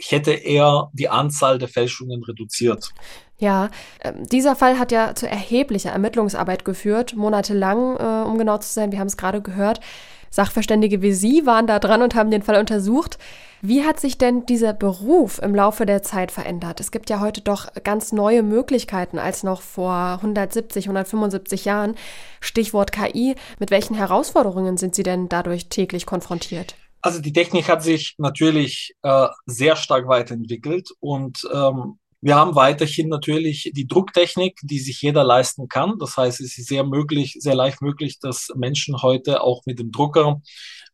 hätte 0.00 0.32
er 0.32 0.90
die 0.92 1.08
Anzahl 1.08 1.58
der 1.58 1.68
Fälschungen 1.68 2.22
reduziert. 2.22 2.90
Ja, 3.38 3.70
äh, 4.00 4.12
dieser 4.30 4.56
Fall 4.56 4.78
hat 4.78 4.92
ja 4.92 5.14
zu 5.14 5.28
erheblicher 5.28 5.90
Ermittlungsarbeit 5.90 6.64
geführt, 6.64 7.14
monatelang, 7.16 7.96
äh, 7.96 8.28
um 8.28 8.38
genau 8.38 8.58
zu 8.58 8.72
sein. 8.72 8.92
Wir 8.92 9.00
haben 9.00 9.08
es 9.08 9.16
gerade 9.16 9.42
gehört. 9.42 9.80
Sachverständige 10.30 11.02
wie 11.02 11.12
Sie 11.12 11.46
waren 11.46 11.66
da 11.66 11.78
dran 11.78 12.02
und 12.02 12.14
haben 12.14 12.30
den 12.30 12.42
Fall 12.42 12.58
untersucht. 12.58 13.18
Wie 13.60 13.84
hat 13.84 13.98
sich 13.98 14.18
denn 14.18 14.46
dieser 14.46 14.72
Beruf 14.72 15.40
im 15.42 15.54
Laufe 15.54 15.84
der 15.84 16.02
Zeit 16.02 16.30
verändert? 16.30 16.78
Es 16.78 16.92
gibt 16.92 17.10
ja 17.10 17.18
heute 17.18 17.40
doch 17.40 17.66
ganz 17.82 18.12
neue 18.12 18.44
Möglichkeiten 18.44 19.18
als 19.18 19.42
noch 19.42 19.62
vor 19.62 20.14
170, 20.16 20.84
175 20.84 21.64
Jahren. 21.64 21.96
Stichwort 22.40 22.92
KI. 22.92 23.34
Mit 23.58 23.72
welchen 23.72 23.96
Herausforderungen 23.96 24.76
sind 24.76 24.94
Sie 24.94 25.02
denn 25.02 25.28
dadurch 25.28 25.68
täglich 25.68 26.06
konfrontiert? 26.06 26.76
Also 27.00 27.20
die 27.20 27.32
Technik 27.32 27.68
hat 27.68 27.82
sich 27.82 28.14
natürlich 28.18 28.94
äh, 29.02 29.26
sehr 29.46 29.76
stark 29.76 30.06
weiterentwickelt 30.08 30.90
und 31.00 31.48
ähm, 31.52 31.98
wir 32.20 32.34
haben 32.34 32.54
weiterhin 32.56 33.08
natürlich 33.08 33.70
die 33.74 33.86
Drucktechnik, 33.86 34.58
die 34.62 34.80
sich 34.80 35.00
jeder 35.02 35.24
leisten 35.24 35.68
kann. 35.68 35.98
Das 35.98 36.16
heißt, 36.16 36.40
es 36.40 36.58
ist 36.58 36.68
sehr 36.68 36.84
möglich, 36.84 37.36
sehr 37.38 37.54
leicht 37.54 37.80
möglich, 37.80 38.18
dass 38.18 38.48
Menschen 38.56 39.02
heute 39.02 39.42
auch 39.42 39.62
mit 39.66 39.78
dem 39.78 39.92
Drucker 39.92 40.40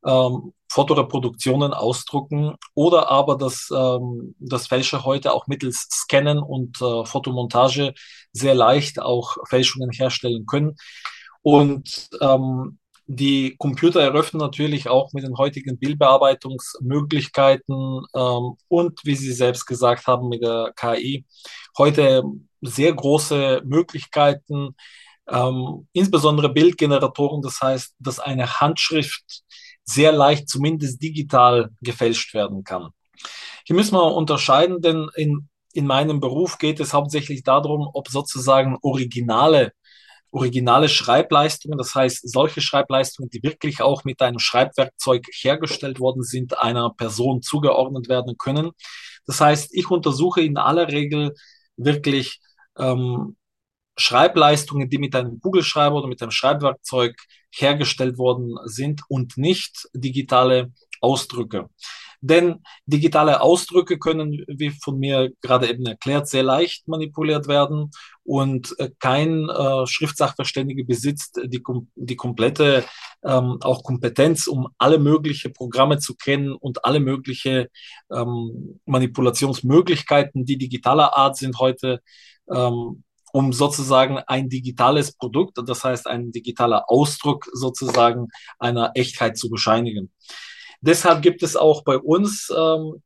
ähm, 0.04 0.52
Fotoreproduktionen 0.70 1.72
ausdrucken 1.72 2.56
oder 2.74 3.10
aber, 3.10 3.36
dass 3.36 3.70
ähm, 3.74 4.34
das 4.38 4.66
Fälscher 4.66 5.04
heute 5.04 5.32
auch 5.32 5.46
mittels 5.46 5.86
Scannen 5.90 6.38
und 6.40 6.82
äh, 6.82 7.04
Fotomontage 7.04 7.94
sehr 8.32 8.54
leicht 8.54 9.00
auch 9.00 9.36
Fälschungen 9.48 9.92
herstellen 9.92 10.46
können. 10.46 10.76
Und 11.42 12.08
ähm, 12.20 12.78
Die 13.06 13.56
Computer 13.58 14.00
eröffnen 14.00 14.40
natürlich 14.40 14.88
auch 14.88 15.12
mit 15.12 15.24
den 15.24 15.36
heutigen 15.36 15.78
Bildbearbeitungsmöglichkeiten 15.78 18.00
ähm, 18.14 18.56
und, 18.68 19.00
wie 19.04 19.14
Sie 19.14 19.32
selbst 19.32 19.66
gesagt 19.66 20.06
haben, 20.06 20.30
mit 20.30 20.42
der 20.42 20.72
KI 20.74 21.26
heute 21.76 22.22
sehr 22.62 22.94
große 22.94 23.60
Möglichkeiten, 23.66 24.74
ähm, 25.28 25.86
insbesondere 25.92 26.48
Bildgeneratoren, 26.48 27.42
das 27.42 27.60
heißt, 27.60 27.94
dass 27.98 28.20
eine 28.20 28.60
Handschrift 28.60 29.42
sehr 29.84 30.12
leicht, 30.12 30.48
zumindest 30.48 31.02
digital, 31.02 31.68
gefälscht 31.82 32.32
werden 32.32 32.64
kann. 32.64 32.88
Hier 33.66 33.76
müssen 33.76 33.94
wir 33.94 34.14
unterscheiden, 34.14 34.80
denn 34.80 35.10
in, 35.14 35.50
in 35.74 35.86
meinem 35.86 36.20
Beruf 36.20 36.56
geht 36.58 36.80
es 36.80 36.94
hauptsächlich 36.94 37.42
darum, 37.42 37.86
ob 37.92 38.08
sozusagen 38.08 38.78
originale 38.80 39.74
originale 40.34 40.88
Schreibleistungen, 40.88 41.78
das 41.78 41.94
heißt 41.94 42.28
solche 42.28 42.60
Schreibleistungen, 42.60 43.30
die 43.30 43.42
wirklich 43.44 43.80
auch 43.80 44.02
mit 44.04 44.20
einem 44.20 44.40
Schreibwerkzeug 44.40 45.26
hergestellt 45.32 46.00
worden 46.00 46.24
sind, 46.24 46.58
einer 46.58 46.90
Person 46.90 47.40
zugeordnet 47.40 48.08
werden 48.08 48.36
können. 48.36 48.72
Das 49.26 49.40
heißt, 49.40 49.72
ich 49.72 49.90
untersuche 49.90 50.42
in 50.42 50.56
aller 50.56 50.88
Regel 50.88 51.34
wirklich 51.76 52.40
ähm, 52.76 53.36
Schreibleistungen, 53.96 54.90
die 54.90 54.98
mit 54.98 55.14
einem 55.14 55.40
Kugelschreiber 55.40 55.94
oder 55.94 56.08
mit 56.08 56.20
einem 56.20 56.32
Schreibwerkzeug 56.32 57.16
hergestellt 57.52 58.18
worden 58.18 58.56
sind 58.64 59.02
und 59.08 59.36
nicht 59.36 59.88
digitale 59.94 60.72
Ausdrücke. 61.00 61.68
Denn 62.26 62.62
digitale 62.86 63.42
Ausdrücke 63.42 63.98
können, 63.98 64.42
wie 64.48 64.70
von 64.70 64.98
mir 64.98 65.30
gerade 65.42 65.68
eben 65.68 65.84
erklärt, 65.84 66.26
sehr 66.26 66.42
leicht 66.42 66.88
manipuliert 66.88 67.48
werden 67.48 67.90
und 68.22 68.74
äh, 68.78 68.88
kein 68.98 69.50
äh, 69.50 69.86
Schriftsachverständige 69.86 70.86
besitzt 70.86 71.38
die, 71.44 71.62
die 71.96 72.16
komplette 72.16 72.84
ähm, 73.24 73.58
auch 73.60 73.82
Kompetenz, 73.82 74.46
um 74.46 74.68
alle 74.78 74.98
möglichen 74.98 75.52
Programme 75.52 75.98
zu 75.98 76.14
kennen 76.14 76.54
und 76.54 76.86
alle 76.86 76.98
möglichen 76.98 77.66
ähm, 78.10 78.80
Manipulationsmöglichkeiten, 78.86 80.46
die 80.46 80.56
digitaler 80.56 81.14
Art 81.14 81.36
sind 81.36 81.58
heute, 81.58 82.00
ähm, 82.50 83.04
um 83.34 83.52
sozusagen 83.52 84.16
ein 84.16 84.48
digitales 84.48 85.12
Produkt, 85.12 85.58
das 85.66 85.84
heißt 85.84 86.06
ein 86.06 86.32
digitaler 86.32 86.84
Ausdruck 86.88 87.50
sozusagen 87.52 88.28
einer 88.58 88.92
Echtheit 88.94 89.36
zu 89.36 89.50
bescheinigen. 89.50 90.10
Deshalb 90.86 91.22
gibt 91.22 91.42
es 91.42 91.56
auch 91.56 91.82
bei 91.82 91.96
uns 91.96 92.52
ähm, 92.54 93.02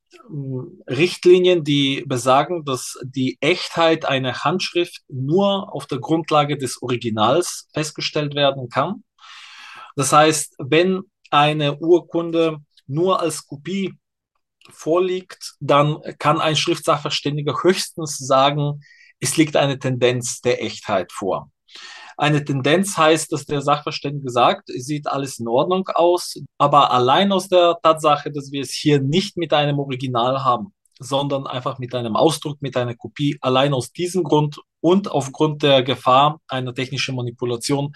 Richtlinien, 0.88 1.62
die 1.62 2.02
besagen, 2.04 2.64
dass 2.64 2.98
die 3.04 3.38
Echtheit 3.40 4.04
einer 4.04 4.42
Handschrift 4.42 5.02
nur 5.06 5.72
auf 5.72 5.86
der 5.86 6.00
Grundlage 6.00 6.58
des 6.58 6.82
Originals 6.82 7.68
festgestellt 7.72 8.34
werden 8.34 8.68
kann. 8.68 9.04
Das 9.94 10.12
heißt, 10.12 10.56
wenn 10.58 11.02
eine 11.30 11.78
Urkunde 11.78 12.56
nur 12.88 13.20
als 13.20 13.46
Kopie 13.46 13.94
vorliegt, 14.70 15.54
dann 15.60 16.00
kann 16.18 16.40
ein 16.40 16.56
Schriftsachverständiger 16.56 17.62
höchstens 17.62 18.18
sagen, 18.18 18.80
es 19.20 19.36
liegt 19.36 19.54
eine 19.54 19.78
Tendenz 19.78 20.40
der 20.40 20.64
Echtheit 20.64 21.12
vor. 21.12 21.52
Eine 22.20 22.44
Tendenz 22.44 22.98
heißt, 22.98 23.30
dass 23.30 23.44
der 23.44 23.62
Sachverständige 23.62 24.28
sagt, 24.28 24.64
sieht 24.66 25.06
alles 25.06 25.38
in 25.38 25.46
Ordnung 25.46 25.86
aus, 25.94 26.34
aber 26.58 26.90
allein 26.90 27.30
aus 27.30 27.48
der 27.48 27.78
Tatsache, 27.80 28.32
dass 28.32 28.50
wir 28.50 28.62
es 28.62 28.72
hier 28.72 29.00
nicht 29.00 29.36
mit 29.36 29.52
einem 29.52 29.78
Original 29.78 30.42
haben, 30.42 30.74
sondern 30.98 31.46
einfach 31.46 31.78
mit 31.78 31.94
einem 31.94 32.16
Ausdruck, 32.16 32.60
mit 32.60 32.76
einer 32.76 32.96
Kopie, 32.96 33.38
allein 33.40 33.72
aus 33.72 33.92
diesem 33.92 34.24
Grund 34.24 34.58
und 34.80 35.08
aufgrund 35.08 35.62
der 35.62 35.84
Gefahr 35.84 36.40
einer 36.48 36.74
technischen 36.74 37.14
Manipulation 37.14 37.92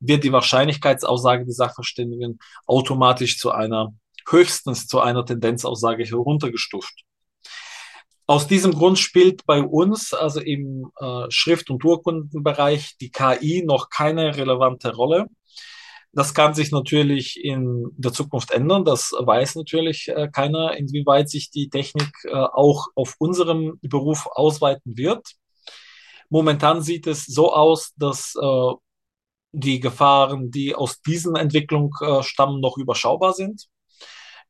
wird 0.00 0.24
die 0.24 0.32
Wahrscheinlichkeitsaussage 0.32 1.44
des 1.44 1.56
Sachverständigen 1.56 2.38
automatisch 2.66 3.38
zu 3.38 3.50
einer 3.50 3.92
höchstens 4.26 4.86
zu 4.86 5.00
einer 5.00 5.26
Tendenzaussage 5.26 6.04
heruntergestuft. 6.04 7.05
Aus 8.28 8.48
diesem 8.48 8.72
Grund 8.72 8.98
spielt 8.98 9.46
bei 9.46 9.62
uns, 9.62 10.12
also 10.12 10.40
im 10.40 10.90
äh, 11.00 11.26
Schrift- 11.30 11.70
und 11.70 11.84
Urkundenbereich, 11.84 12.96
die 13.00 13.10
KI 13.10 13.62
noch 13.64 13.88
keine 13.88 14.36
relevante 14.36 14.92
Rolle. 14.94 15.26
Das 16.12 16.34
kann 16.34 16.52
sich 16.54 16.72
natürlich 16.72 17.38
in 17.44 17.86
der 17.96 18.12
Zukunft 18.12 18.50
ändern. 18.50 18.84
Das 18.84 19.12
weiß 19.12 19.54
natürlich 19.54 20.08
äh, 20.08 20.28
keiner, 20.32 20.76
inwieweit 20.76 21.28
sich 21.30 21.50
die 21.50 21.68
Technik 21.68 22.10
äh, 22.24 22.32
auch 22.34 22.88
auf 22.96 23.14
unserem 23.18 23.78
Beruf 23.82 24.26
ausweiten 24.26 24.96
wird. 24.96 25.34
Momentan 26.28 26.82
sieht 26.82 27.06
es 27.06 27.26
so 27.26 27.52
aus, 27.52 27.92
dass 27.96 28.34
äh, 28.34 28.72
die 29.52 29.78
Gefahren, 29.78 30.50
die 30.50 30.74
aus 30.74 31.00
diesen 31.00 31.36
Entwicklungen 31.36 31.90
äh, 32.00 32.22
stammen, 32.24 32.60
noch 32.60 32.76
überschaubar 32.76 33.34
sind, 33.34 33.66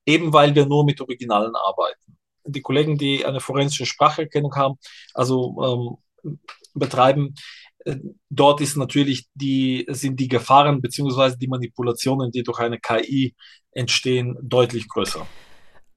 eben 0.07 0.33
weil 0.33 0.55
wir 0.55 0.64
nur 0.64 0.87
mit 0.87 1.01
Originalen 1.03 1.55
arbeiten 1.55 2.06
die 2.47 2.63
Kollegen, 2.63 2.99
die 2.99 3.25
eine 3.25 3.41
forensische 3.41 3.87
Spracherkennung 3.87 4.55
haben, 4.55 4.79
also 5.15 5.99
ähm, 6.25 6.37
betreiben, 6.75 7.35
äh, 7.85 7.97
dort 8.31 8.61
ist 8.61 8.77
natürlich 8.77 9.29
die, 9.35 9.87
sind 9.89 10.19
die 10.21 10.29
Gefahren 10.29 10.81
beziehungsweise 10.81 11.39
die 11.39 11.49
Manipulationen, 11.49 12.31
die 12.31 12.43
durch 12.43 12.59
eine 12.59 12.79
KI 12.79 13.35
entstehen, 13.73 14.37
deutlich 14.43 14.89
größer. 14.89 15.27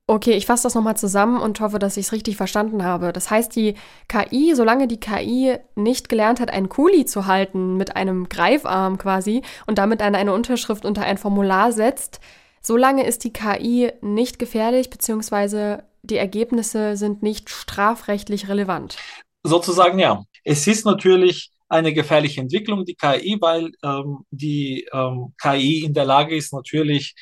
Okay, 0.08 0.32
ich 0.32 0.48
fasse 0.48 0.64
das 0.64 0.74
nochmal 0.74 0.98
zusammen 0.98 1.40
und 1.40 1.60
hoffe, 1.60 1.78
dass 1.78 1.96
ich 1.96 2.08
es 2.08 2.12
richtig 2.12 2.36
verstanden 2.36 2.84
habe. 2.84 3.14
Das 3.14 3.30
heißt, 3.30 3.56
die 3.56 3.76
KI, 4.08 4.56
solange 4.56 4.88
die 4.88 5.00
KI 5.00 5.58
nicht 5.76 6.10
gelernt 6.10 6.40
hat, 6.40 6.50
einen 6.50 6.68
Kuli 6.68 7.06
zu 7.06 7.28
halten 7.28 7.78
mit 7.78 7.96
einem 7.96 8.28
Greifarm 8.28 8.98
quasi 8.98 9.44
und 9.68 9.78
damit 9.78 10.02
eine, 10.02 10.18
eine 10.18 10.34
Unterschrift 10.34 10.84
unter 10.84 11.04
ein 11.04 11.20
Formular 11.20 11.72
setzt, 11.72 12.22
solange 12.60 13.06
ist 13.06 13.24
die 13.24 13.34
KI 13.34 13.92
nicht 14.02 14.40
gefährlich, 14.40 14.90
beziehungsweise 14.90 15.84
die 16.04 16.18
Ergebnisse 16.18 16.98
sind 16.98 17.24
nicht 17.24 17.50
strafrechtlich 17.50 18.48
relevant. 18.48 18.98
Sozusagen 19.44 20.00
ja. 20.00 20.24
Es 20.44 20.68
ist 20.68 20.86
natürlich 20.86 21.52
eine 21.70 21.94
gefährliche 21.94 22.42
Entwicklung, 22.42 22.84
die 22.86 22.96
KI, 22.96 23.38
weil 23.40 23.72
ähm, 23.84 24.20
die 24.32 24.88
ähm, 24.92 25.34
KI 25.42 25.86
in 25.86 25.94
der 25.94 26.06
Lage 26.06 26.36
ist, 26.36 26.52
natürlich 26.52 27.16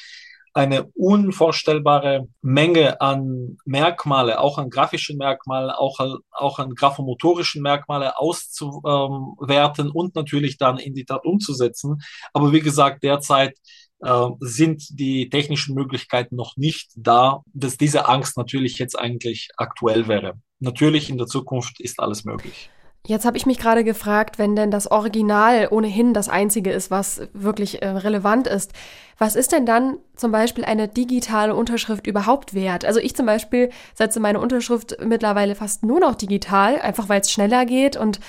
eine 0.58 0.86
unvorstellbare 0.96 2.28
Menge 2.42 3.00
an 3.00 3.58
Merkmale, 3.66 4.40
auch 4.40 4.58
an 4.58 4.72
grafischen 4.72 5.18
Merkmalen, 5.18 5.70
auch, 5.70 6.00
auch 6.32 6.58
an 6.58 6.74
graphomotorischen 6.74 7.62
Merkmale 7.62 8.18
auszuwerten 8.18 9.92
und 9.92 10.16
natürlich 10.16 10.58
dann 10.58 10.80
in 10.80 10.96
die 10.96 11.06
Tat 11.06 11.26
umzusetzen. 11.26 12.02
Aber 12.34 12.52
wie 12.54 12.62
gesagt, 12.62 13.04
derzeit 13.04 13.56
äh, 14.02 14.28
sind 14.39 15.00
die 15.00 15.30
technischen 15.30 15.76
Möglichkeiten 15.76 16.36
noch 16.36 16.56
nicht 16.58 16.91
da, 16.95 17.41
dass 17.54 17.78
diese 17.78 18.08
Angst 18.08 18.38
natürlich 18.38 18.78
jetzt 18.80 18.98
eigentlich 18.98 19.50
aktuell 19.58 20.08
wäre. 20.08 20.39
Natürlich 20.60 21.10
in 21.10 21.18
der 21.18 21.28
Zukunft 21.28 21.80
ist 21.80 22.00
alles 22.00 22.26
möglich. 22.26 22.70
Jetzt 23.08 23.26
habe 23.26 23.38
ich 23.38 23.45
mich 23.45 23.58
gerade 23.58 23.86
gefragt, 23.86 24.38
wenn 24.38 24.58
denn 24.58 24.70
das 24.70 24.91
Original 24.91 25.70
ohnehin 25.72 26.14
das 26.14 26.28
einzige 26.28 26.72
ist, 26.72 26.91
was 26.91 27.22
wirklich 27.32 27.82
äh, 27.82 27.88
relevant 27.88 28.48
ist, 28.48 28.74
was 29.18 29.38
ist 29.38 29.54
denn 29.54 29.66
dann 29.66 29.98
zum 30.16 30.34
Beispiel 30.34 30.66
eine 30.66 30.89
digitale 30.89 31.56
Unterschrift 31.56 32.06
überhaupt 32.06 32.54
wert? 32.54 32.84
Also 32.84 33.00
ich 33.00 33.16
zum 33.16 33.26
Beispiel 33.26 33.70
setze 33.93 34.20
meine 34.20 34.41
Unterschrift 34.41 34.98
mittlerweile 35.04 35.56
fast 35.56 35.86
nur 35.86 36.02
noch 36.02 36.16
digital, 36.16 36.82
einfach 36.82 37.08
weil 37.08 37.22
es 37.22 37.32
schneller 37.32 37.66
geht 37.66 37.95
und 37.95 38.20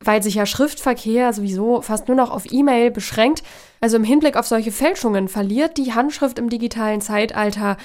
weil 0.00 0.22
sich 0.22 0.34
ja 0.34 0.46
Schriftverkehr 0.46 1.32
sowieso 1.32 1.82
fast 1.82 2.08
nur 2.08 2.16
noch 2.16 2.30
auf 2.30 2.50
E-Mail 2.50 2.90
beschränkt. 2.90 3.42
Also 3.80 3.96
im 3.96 4.04
Hinblick 4.04 4.36
auf 4.36 4.46
solche 4.46 4.72
Fälschungen 4.72 5.28
verliert 5.28 5.76
die 5.76 5.94
Handschrift 5.94 6.38
im 6.38 6.48
digitalen 6.48 7.00
Zeitalter 7.00 7.76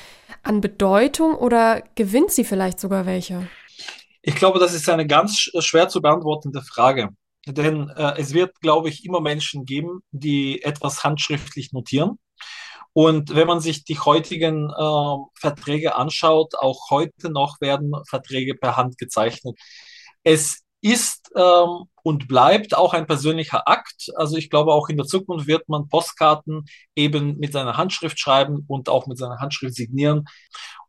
an 0.44 0.62
Bedeutung 0.62 1.36
oder 1.36 1.84
gewinnt 1.96 2.32
sie 2.32 2.44
vielleicht 2.44 2.80
sogar 2.80 3.06
welche? 3.06 3.48
Ich 4.22 4.36
glaube, 4.36 4.60
das 4.60 4.74
ist 4.74 4.88
eine 4.90 5.08
ganz 5.08 5.38
schwer 5.40 5.90
zu 5.90 6.02
beantwortende 6.02 6.62
Frage. 6.62 7.10
Denn 7.48 7.90
äh, 7.90 8.20
es 8.20 8.34
wird, 8.34 8.60
glaube 8.62 8.90
ich, 8.90 9.04
immer 9.04 9.20
Menschen 9.20 9.66
geben, 9.66 10.02
die 10.12 10.62
etwas 10.62 11.04
handschriftlich 11.04 11.72
notieren. 11.72 12.20
Und 12.94 13.34
wenn 13.34 13.48
man 13.48 13.62
sich 13.62 13.84
die 13.84 13.98
heutigen 13.98 14.70
äh, 14.70 15.16
Verträge 15.40 15.96
anschaut, 15.96 16.56
auch 16.56 16.90
heute 16.90 17.32
noch 17.32 17.62
werden 17.62 17.94
Verträge 18.08 18.54
per 18.54 18.78
Hand 18.78 18.98
gezeichnet. 18.98 19.58
Es 20.24 20.62
ist 20.82 21.32
ähm, 21.36 21.86
und 22.04 22.28
bleibt 22.28 22.76
auch 22.76 22.94
ein 22.94 23.08
persönlicher 23.08 23.68
Akt. 23.68 24.12
Also 24.16 24.38
ich 24.38 24.50
glaube, 24.50 24.74
auch 24.74 24.90
in 24.90 24.98
der 24.98 25.06
Zukunft 25.06 25.48
wird 25.48 25.70
man 25.70 25.88
Postkarten 25.88 26.66
eben 26.96 27.38
mit 27.38 27.54
seiner 27.54 27.78
Handschrift 27.78 28.20
schreiben 28.20 28.66
und 28.68 28.90
auch 28.90 29.08
mit 29.08 29.18
seiner 29.18 29.40
Handschrift 29.40 29.76
signieren. 29.76 30.26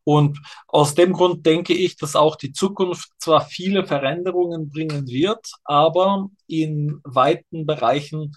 Und 0.05 0.40
aus 0.66 0.95
dem 0.95 1.12
Grund 1.12 1.47
denke 1.47 1.74
ich, 1.74 1.97
dass 1.97 2.16
auch 2.16 2.36
die 2.36 2.53
Zukunft 2.53 3.11
zwar 3.18 3.43
viele 3.43 3.86
Veränderungen 3.86 4.68
bringen 4.68 5.07
wird, 5.07 5.47
aber 5.64 6.28
in 6.49 7.01
weiten 7.05 7.66
Bereichen 7.66 8.34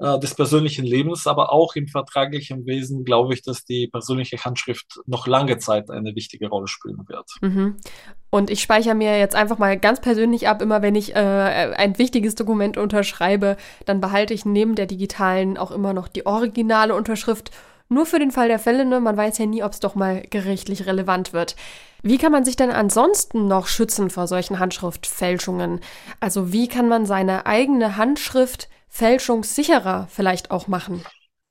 äh, 0.00 0.18
des 0.18 0.34
persönlichen 0.34 0.86
Lebens, 0.86 1.26
aber 1.26 1.52
auch 1.52 1.76
im 1.76 1.86
vertraglichen 1.86 2.64
Wesen 2.64 3.04
glaube 3.04 3.34
ich, 3.34 3.42
dass 3.42 3.66
die 3.66 3.86
persönliche 3.86 4.38
Handschrift 4.38 4.98
noch 5.06 5.26
lange 5.26 5.58
Zeit 5.58 5.90
eine 5.90 6.14
wichtige 6.14 6.48
Rolle 6.48 6.68
spielen 6.68 7.04
wird. 7.06 7.28
Mhm. 7.42 7.76
Und 8.30 8.48
ich 8.48 8.62
speichere 8.62 8.94
mir 8.94 9.18
jetzt 9.18 9.34
einfach 9.34 9.58
mal 9.58 9.78
ganz 9.78 10.00
persönlich 10.00 10.48
ab, 10.48 10.62
immer 10.62 10.80
wenn 10.80 10.94
ich 10.94 11.14
äh, 11.14 11.18
ein 11.18 11.98
wichtiges 11.98 12.34
Dokument 12.34 12.78
unterschreibe, 12.78 13.58
dann 13.84 14.00
behalte 14.00 14.32
ich 14.32 14.46
neben 14.46 14.74
der 14.74 14.86
digitalen 14.86 15.58
auch 15.58 15.70
immer 15.70 15.92
noch 15.92 16.08
die 16.08 16.24
originale 16.24 16.94
Unterschrift. 16.94 17.50
Nur 17.90 18.06
für 18.06 18.18
den 18.18 18.30
Fall 18.30 18.48
der 18.48 18.60
Fälle, 18.60 18.86
ne? 18.86 19.00
man 19.00 19.18
weiß 19.18 19.36
ja 19.36 19.44
nie, 19.44 19.62
ob 19.62 19.72
es 19.72 19.80
doch 19.80 19.96
mal 19.96 20.22
gerichtlich 20.30 20.86
relevant 20.86 21.34
wird. 21.34 21.56
Wie 22.02 22.16
kann 22.16 22.32
man 22.32 22.46
sich 22.46 22.56
denn 22.56 22.70
ansonsten 22.70 23.48
noch 23.48 23.66
schützen 23.66 24.08
vor 24.08 24.26
solchen 24.26 24.58
Handschriftfälschungen? 24.60 25.80
Also 26.20 26.52
wie 26.54 26.68
kann 26.68 26.88
man 26.88 27.04
seine 27.04 27.44
eigene 27.44 27.98
Handschrift 27.98 28.70
fälschungssicherer 28.90 30.08
vielleicht 30.10 30.50
auch 30.50 30.66
machen? 30.66 31.04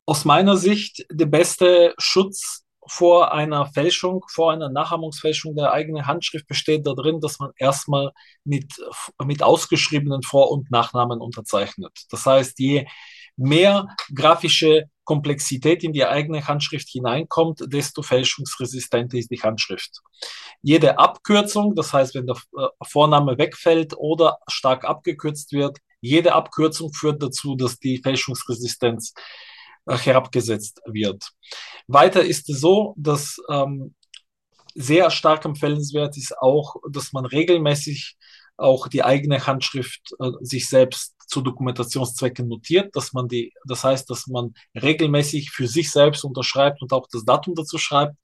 Aus 0.05 0.25
meiner 0.25 0.57
Sicht 0.57 1.05
der 1.11 1.25
beste 1.25 1.93
Schutz 1.97 2.65
vor 2.87 3.33
einer 3.33 3.67
Fälschung, 3.67 4.25
vor 4.29 4.51
einer 4.51 4.69
Nachahmungsfälschung 4.69 5.55
der 5.55 5.71
eigenen 5.71 6.07
Handschrift 6.07 6.47
besteht 6.47 6.85
darin, 6.87 7.21
dass 7.21 7.39
man 7.39 7.51
erstmal 7.57 8.11
mit, 8.43 8.73
mit 9.23 9.43
ausgeschriebenen 9.43 10.23
Vor- 10.23 10.51
und 10.51 10.71
Nachnamen 10.71 11.21
unterzeichnet. 11.21 11.91
Das 12.09 12.25
heißt, 12.25 12.59
je 12.59 12.87
mehr 13.37 13.87
grafische 14.13 14.89
Komplexität 15.03 15.83
in 15.83 15.93
die 15.93 16.05
eigene 16.05 16.47
Handschrift 16.47 16.89
hineinkommt, 16.89 17.63
desto 17.67 18.01
fälschungsresistenter 18.01 19.17
ist 19.17 19.31
die 19.31 19.41
Handschrift. 19.41 20.01
Jede 20.61 20.99
Abkürzung, 20.99 21.73
das 21.75 21.93
heißt, 21.93 22.15
wenn 22.15 22.27
der 22.27 22.35
äh, 22.57 22.67
Vorname 22.83 23.37
wegfällt 23.37 23.95
oder 23.97 24.39
stark 24.47 24.83
abgekürzt 24.83 25.51
wird, 25.53 25.79
jede 26.01 26.33
Abkürzung 26.33 26.93
führt 26.93 27.21
dazu, 27.21 27.55
dass 27.55 27.79
die 27.79 27.99
Fälschungsresistenz 28.01 29.13
äh, 29.85 29.97
herabgesetzt 29.97 30.81
wird. 30.85 31.31
Weiter 31.87 32.23
ist 32.23 32.49
es 32.49 32.61
so, 32.61 32.93
dass 32.97 33.37
ähm, 33.49 33.95
sehr 34.75 35.09
stark 35.11 35.45
empfehlenswert 35.45 36.15
ist 36.17 36.37
auch, 36.37 36.75
dass 36.89 37.11
man 37.11 37.25
regelmäßig 37.25 38.17
auch 38.57 38.87
die 38.87 39.03
eigene 39.03 39.45
Handschrift 39.45 40.13
äh, 40.19 40.31
sich 40.41 40.67
selbst 40.67 41.15
zu 41.27 41.41
Dokumentationszwecken 41.41 42.47
notiert, 42.47 42.95
dass 42.95 43.13
man 43.13 43.27
die, 43.27 43.53
das 43.65 43.83
heißt, 43.83 44.09
dass 44.09 44.27
man 44.27 44.53
regelmäßig 44.75 45.51
für 45.51 45.67
sich 45.67 45.91
selbst 45.91 46.23
unterschreibt 46.23 46.81
und 46.81 46.91
auch 46.91 47.07
das 47.11 47.23
Datum 47.23 47.55
dazu 47.55 47.77
schreibt 47.77 48.15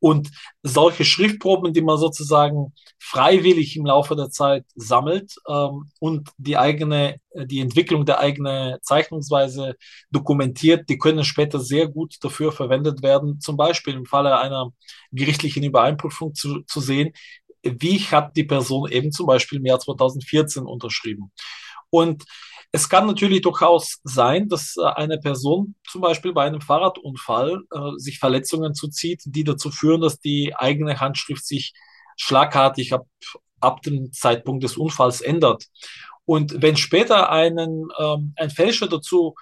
und 0.00 0.30
solche 0.62 1.04
Schriftproben, 1.04 1.72
die 1.72 1.82
man 1.82 1.98
sozusagen 1.98 2.72
freiwillig 2.98 3.76
im 3.76 3.86
Laufe 3.86 4.16
der 4.16 4.30
Zeit 4.30 4.64
sammelt 4.74 5.34
ähm, 5.48 5.90
und 6.00 6.30
die 6.38 6.56
eigene, 6.56 7.20
die 7.34 7.60
Entwicklung 7.60 8.06
der 8.06 8.18
eigenen 8.18 8.78
Zeichnungsweise 8.82 9.76
dokumentiert, 10.10 10.88
die 10.88 10.98
können 10.98 11.24
später 11.24 11.60
sehr 11.60 11.86
gut 11.86 12.16
dafür 12.22 12.50
verwendet 12.50 13.02
werden, 13.02 13.40
zum 13.40 13.56
Beispiel 13.56 13.94
im 13.94 14.06
Falle 14.06 14.38
einer 14.38 14.72
gerichtlichen 15.12 15.62
Übereinprüfung 15.62 16.34
zu, 16.34 16.62
zu 16.62 16.80
sehen, 16.80 17.12
wie 17.62 17.98
hat 17.98 18.36
die 18.36 18.44
Person 18.44 18.90
eben 18.90 19.12
zum 19.12 19.26
Beispiel 19.26 19.58
im 19.58 19.66
Jahr 19.66 19.80
2014 19.80 20.64
unterschrieben. 20.64 21.30
Und 21.90 22.24
es 22.72 22.88
kann 22.88 23.06
natürlich 23.06 23.42
durchaus 23.42 23.98
sein, 24.04 24.48
dass 24.48 24.76
äh, 24.76 24.84
eine 24.84 25.18
Person 25.18 25.74
zum 25.88 26.00
Beispiel 26.00 26.32
bei 26.32 26.44
einem 26.44 26.60
Fahrradunfall 26.60 27.62
äh, 27.72 27.78
sich 27.96 28.18
Verletzungen 28.18 28.74
zuzieht, 28.74 29.22
die 29.24 29.44
dazu 29.44 29.70
führen, 29.70 30.00
dass 30.00 30.20
die 30.20 30.54
eigene 30.56 31.00
Handschrift 31.00 31.46
sich 31.46 31.72
schlagartig 32.16 32.92
ab, 32.92 33.06
ab 33.60 33.82
dem 33.82 34.12
Zeitpunkt 34.12 34.62
des 34.62 34.76
Unfalls 34.76 35.20
ändert. 35.20 35.66
Und 36.24 36.62
wenn 36.62 36.76
später 36.76 37.30
einen, 37.30 37.88
ähm, 37.98 38.34
ein 38.36 38.50
Fälscher 38.50 38.86
dazu 38.88 39.34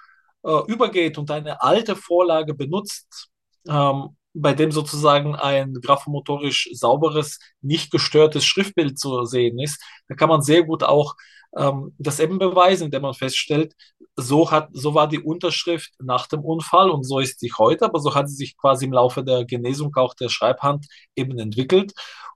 äh, 0.43 0.61
übergeht 0.67 1.17
und 1.17 1.29
eine 1.29 1.61
alte 1.61 1.95
Vorlage 1.95 2.55
benutzt, 2.55 3.29
ähm, 3.67 4.15
bei 4.33 4.53
dem 4.53 4.71
sozusagen 4.71 5.35
ein 5.35 5.73
graphomotorisch 5.73 6.69
sauberes, 6.73 7.39
nicht 7.61 7.91
gestörtes 7.91 8.45
Schriftbild 8.45 8.97
zu 8.97 9.25
sehen 9.25 9.59
ist, 9.59 9.83
da 10.07 10.15
kann 10.15 10.29
man 10.29 10.41
sehr 10.41 10.63
gut 10.63 10.83
auch 10.83 11.15
ähm, 11.57 11.93
das 11.97 12.19
eben 12.19 12.39
beweisen, 12.39 12.85
indem 12.85 13.03
man 13.03 13.13
feststellt, 13.13 13.73
so, 14.15 14.51
hat, 14.51 14.69
so 14.73 14.93
war 14.93 15.07
die 15.07 15.19
Unterschrift 15.19 15.91
nach 15.99 16.27
dem 16.27 16.41
Unfall 16.41 16.89
und 16.89 17.03
so 17.03 17.19
ist 17.19 17.39
sie 17.39 17.51
heute, 17.57 17.85
aber 17.85 17.99
so 17.99 18.13
hat 18.15 18.29
sie 18.29 18.35
sich 18.35 18.57
quasi 18.57 18.85
im 18.85 18.93
Laufe 18.93 19.23
der 19.23 19.45
Genesung 19.45 19.95
auch 19.95 20.13
der 20.13 20.29
Schreibhand 20.29 20.85
eben 21.15 21.37
entwickelt. 21.39 21.93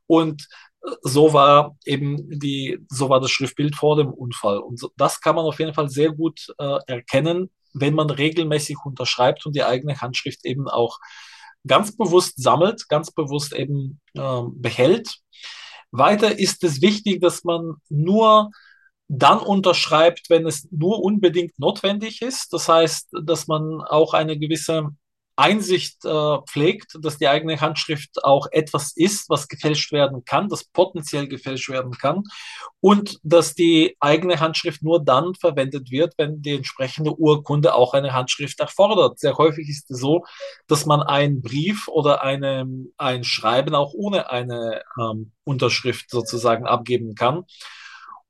Und 0.07 0.47
äh, 0.85 0.91
so 1.01 1.33
war 1.33 1.75
eben 1.85 2.39
die, 2.39 2.79
so 2.89 3.09
war 3.09 3.19
das 3.19 3.31
Schriftbild 3.31 3.75
vor 3.75 3.97
dem 3.97 4.11
Unfall. 4.11 4.59
Und 4.59 4.79
so, 4.79 4.89
das 4.97 5.21
kann 5.21 5.35
man 5.35 5.45
auf 5.45 5.59
jeden 5.59 5.73
Fall 5.73 5.89
sehr 5.89 6.11
gut 6.11 6.47
äh, 6.57 6.79
erkennen, 6.87 7.51
wenn 7.73 7.95
man 7.95 8.09
regelmäßig 8.09 8.77
unterschreibt 8.85 9.45
und 9.45 9.55
die 9.55 9.63
eigene 9.63 9.99
Handschrift 9.99 10.45
eben 10.45 10.67
auch 10.67 10.99
ganz 11.65 11.95
bewusst 11.95 12.41
sammelt, 12.41 12.87
ganz 12.89 13.11
bewusst 13.11 13.53
eben 13.53 13.99
äh, 14.15 14.41
behält. 14.53 15.17
Weiter 15.91 16.37
ist 16.37 16.63
es 16.63 16.81
wichtig, 16.81 17.21
dass 17.21 17.43
man 17.43 17.75
nur 17.89 18.51
dann 19.17 19.39
unterschreibt, 19.39 20.29
wenn 20.29 20.47
es 20.47 20.67
nur 20.71 21.03
unbedingt 21.03 21.59
notwendig 21.59 22.21
ist. 22.21 22.51
Das 22.51 22.67
heißt, 22.67 23.09
dass 23.23 23.47
man 23.47 23.81
auch 23.81 24.13
eine 24.13 24.37
gewisse 24.37 24.89
Einsicht 25.35 26.05
äh, 26.05 26.37
pflegt, 26.47 26.97
dass 26.99 27.17
die 27.17 27.27
eigene 27.27 27.59
Handschrift 27.59 28.23
auch 28.23 28.47
etwas 28.51 28.95
ist, 28.95 29.29
was 29.29 29.47
gefälscht 29.47 29.91
werden 29.91 30.25
kann, 30.25 30.47
das 30.47 30.63
potenziell 30.63 31.27
gefälscht 31.27 31.69
werden 31.69 31.91
kann 31.91 32.23
und 32.81 33.19
dass 33.23 33.55
die 33.55 33.95
eigene 33.99 34.39
Handschrift 34.39 34.83
nur 34.83 35.03
dann 35.03 35.33
verwendet 35.33 35.89
wird, 35.89 36.13
wenn 36.17 36.43
die 36.43 36.53
entsprechende 36.53 37.15
Urkunde 37.15 37.73
auch 37.73 37.95
eine 37.95 38.13
Handschrift 38.13 38.59
erfordert. 38.59 39.19
Sehr 39.19 39.35
häufig 39.37 39.69
ist 39.69 39.89
es 39.89 39.99
so, 39.99 40.23
dass 40.67 40.85
man 40.85 41.01
einen 41.01 41.41
Brief 41.41 41.87
oder 41.87 42.21
eine, 42.21 42.67
ein 42.97 43.23
Schreiben 43.23 43.73
auch 43.73 43.93
ohne 43.93 44.29
eine 44.29 44.83
ähm, 44.99 45.31
Unterschrift 45.45 46.11
sozusagen 46.11 46.67
abgeben 46.67 47.15
kann. 47.15 47.45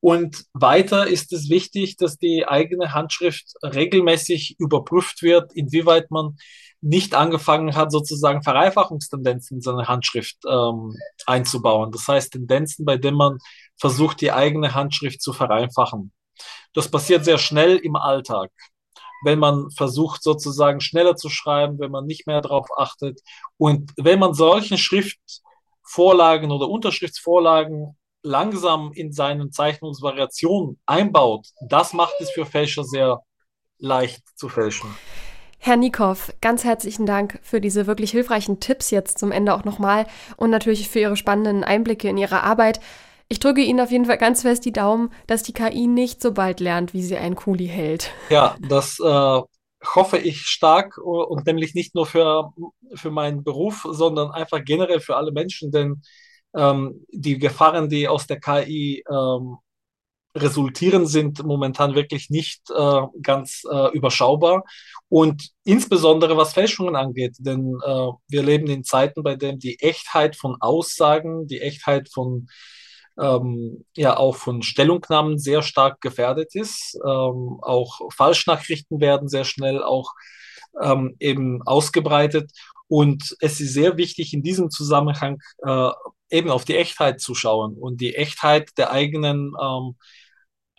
Und 0.04 0.44
weiter 0.52 1.08
ist 1.08 1.32
es 1.32 1.50
wichtig, 1.50 1.96
dass 1.96 2.18
die 2.18 2.46
eigene 2.46 2.94
Handschrift 2.94 3.54
regelmäßig 3.64 4.58
überprüft 4.60 5.22
wird, 5.22 5.54
inwieweit 5.54 6.12
man 6.12 6.36
nicht 6.82 7.16
angefangen 7.16 7.74
hat, 7.78 7.90
sozusagen 7.90 8.44
Vereinfachungstendenzen 8.44 9.60
in 9.60 9.62
seine 9.62 9.88
Handschrift 9.88 10.40
ähm, 10.46 10.94
einzubauen. 11.26 11.94
Das 11.94 12.06
heißt, 12.06 12.34
Tendenzen, 12.34 12.84
bei 12.84 12.98
denen 12.98 13.16
man 13.16 13.38
versucht, 13.78 14.20
die 14.20 14.34
eigene 14.34 14.74
Handschrift 14.74 15.22
zu 15.22 15.32
vereinfachen. 15.32 16.12
Das 16.74 16.92
passiert 16.92 17.24
sehr 17.24 17.38
schnell 17.38 17.78
im 17.78 17.96
Alltag. 17.96 18.52
Wenn 19.24 19.40
man 19.40 19.72
versucht, 19.72 20.22
sozusagen 20.22 20.82
schneller 20.82 21.16
zu 21.16 21.30
schreiben, 21.30 21.80
wenn 21.80 21.92
man 21.92 22.06
nicht 22.06 22.28
mehr 22.28 22.42
darauf 22.42 22.68
achtet. 22.76 23.22
Und 23.56 23.94
wenn 23.96 24.20
man 24.20 24.34
solchen 24.34 24.78
Schriftvorlagen 24.78 26.52
oder 26.52 26.68
Unterschriftsvorlagen 26.68 27.96
langsam 28.24 28.92
in 28.94 29.12
seinen 29.12 29.52
Zeichnungsvariationen 29.52 30.80
einbaut, 30.86 31.48
das 31.68 31.94
macht 31.94 32.16
es 32.20 32.32
für 32.32 32.46
Fälscher 32.46 32.84
sehr 32.84 33.22
leicht 33.78 34.24
zu 34.36 34.50
fälschen. 34.50 34.90
Herr 35.60 35.78
Nikow, 35.78 36.34
ganz 36.42 36.66
herzlichen 36.66 37.06
Dank 37.06 37.40
für 37.42 37.62
diese 37.62 37.88
wirklich 37.88 38.12
hilfreichen 38.12 38.60
Tipps 38.60 38.92
jetzt 38.92 39.18
zum 39.18 39.32
Ende 39.32 39.54
auch 39.54 39.64
nochmal 39.64 40.08
und 40.36 40.50
natürlich 40.50 40.90
für 40.90 41.00
Ihre 41.00 41.16
spannenden 41.16 41.64
Einblicke 41.64 42.10
in 42.10 42.18
Ihre 42.18 42.44
Arbeit. 42.44 42.82
Ich 43.30 43.40
drücke 43.40 43.62
Ihnen 43.62 43.80
auf 43.80 43.90
jeden 43.90 44.06
Fall 44.06 44.18
ganz 44.18 44.42
fest 44.42 44.66
die 44.66 44.74
Daumen, 44.74 45.10
dass 45.26 45.44
die 45.44 45.54
KI 45.54 45.88
nicht 45.88 46.22
so 46.22 46.34
bald 46.34 46.60
lernt, 46.60 46.94
wie 46.94 47.02
sie 47.02 47.16
einen 47.16 47.36
Kuli 47.36 47.68
hält. 47.68 48.12
Ja, 48.30 48.58
das 48.60 49.00
äh, 49.00 49.42
hoffe 49.96 50.18
ich 50.18 50.42
stark 50.42 50.98
und 50.98 51.46
nämlich 51.46 51.76
nicht 51.76 51.96
nur 51.96 52.06
für, 52.06 52.52
für 52.96 53.12
meinen 53.12 53.44
Beruf, 53.44 53.88
sondern 53.90 54.32
einfach 54.32 54.64
generell 54.64 55.00
für 55.00 55.16
alle 55.16 55.32
Menschen, 55.32 55.72
denn 55.72 56.02
ähm, 56.56 57.06
die 57.12 57.38
Gefahren, 57.38 57.90
die 57.90 58.08
aus 58.08 58.28
der 58.28 58.40
KI 58.40 59.04
ähm, 59.10 59.58
resultieren, 60.36 61.06
sind 61.06 61.44
momentan 61.44 61.96
wirklich 61.96 62.30
nicht 62.30 62.62
äh, 62.72 63.02
ganz 63.22 63.64
äh, 63.72 63.92
überschaubar. 63.92 64.64
Und 65.10 65.50
insbesondere 65.64 66.38
was 66.38 66.54
Fälschungen 66.54 66.96
angeht, 66.96 67.36
denn 67.40 67.78
äh, 67.86 68.08
wir 68.28 68.44
leben 68.44 68.68
in 68.68 68.84
Zeiten, 68.84 69.22
bei 69.22 69.36
denen 69.36 69.60
die 69.60 69.80
Echtheit 69.80 70.36
von 70.36 70.58
Aussagen, 70.60 71.48
die 71.48 71.62
Echtheit 71.62 72.10
von 72.12 72.48
ähm, 73.20 73.86
ja 73.96 74.18
auch 74.18 74.36
von 74.36 74.64
Stellungnahmen 74.64 75.38
sehr 75.38 75.62
stark 75.62 76.02
gefährdet 76.02 76.56
ist. 76.56 76.96
Ähm, 77.06 77.60
auch 77.62 78.00
Falschnachrichten 78.12 79.00
werden 79.00 79.28
sehr 79.30 79.46
schnell 79.46 79.84
auch 79.84 80.14
ähm, 80.82 81.16
eben 81.20 81.62
ausgebreitet. 81.62 82.52
Und 82.88 83.36
es 83.40 83.60
ist 83.60 83.74
sehr 83.74 83.98
wichtig, 83.98 84.34
in 84.34 84.44
diesem 84.44 84.70
Zusammenhang 84.70 85.40
äh, 85.66 85.92
eben 86.34 86.50
auf 86.50 86.66
die 86.66 86.76
Echtheit 86.76 87.22
zu 87.22 87.36
schauen. 87.36 87.78
Und 87.78 88.02
die 88.02 88.16
Echtheit 88.16 88.72
der 88.78 88.92
eigenen 88.92 89.54
ähm, 89.62 89.96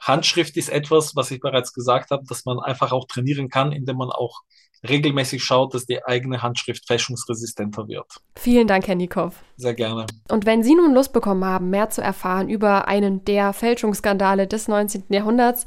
Handschrift 0.00 0.56
ist 0.56 0.68
etwas, 0.68 1.16
was 1.16 1.30
ich 1.30 1.40
bereits 1.40 1.72
gesagt 1.72 2.10
habe, 2.10 2.24
dass 2.28 2.44
man 2.44 2.58
einfach 2.58 2.92
auch 2.92 3.06
trainieren 3.06 3.48
kann, 3.48 3.72
indem 3.72 3.96
man 3.96 4.10
auch 4.10 4.42
regelmäßig 4.86 5.42
schaut, 5.42 5.72
dass 5.72 5.86
die 5.86 6.04
eigene 6.04 6.42
Handschrift 6.42 6.86
fälschungsresistenter 6.86 7.88
wird. 7.88 8.06
Vielen 8.36 8.66
Dank, 8.66 8.86
Herr 8.86 8.96
Nikow. 8.96 9.34
Sehr 9.56 9.72
gerne. 9.72 10.06
Und 10.28 10.44
wenn 10.44 10.62
Sie 10.62 10.74
nun 10.74 10.92
Lust 10.92 11.12
bekommen 11.12 11.44
haben, 11.44 11.70
mehr 11.70 11.88
zu 11.88 12.02
erfahren 12.02 12.50
über 12.50 12.86
einen 12.86 13.24
der 13.24 13.54
Fälschungsskandale 13.54 14.46
des 14.46 14.68
19. 14.68 15.04
Jahrhunderts, 15.08 15.64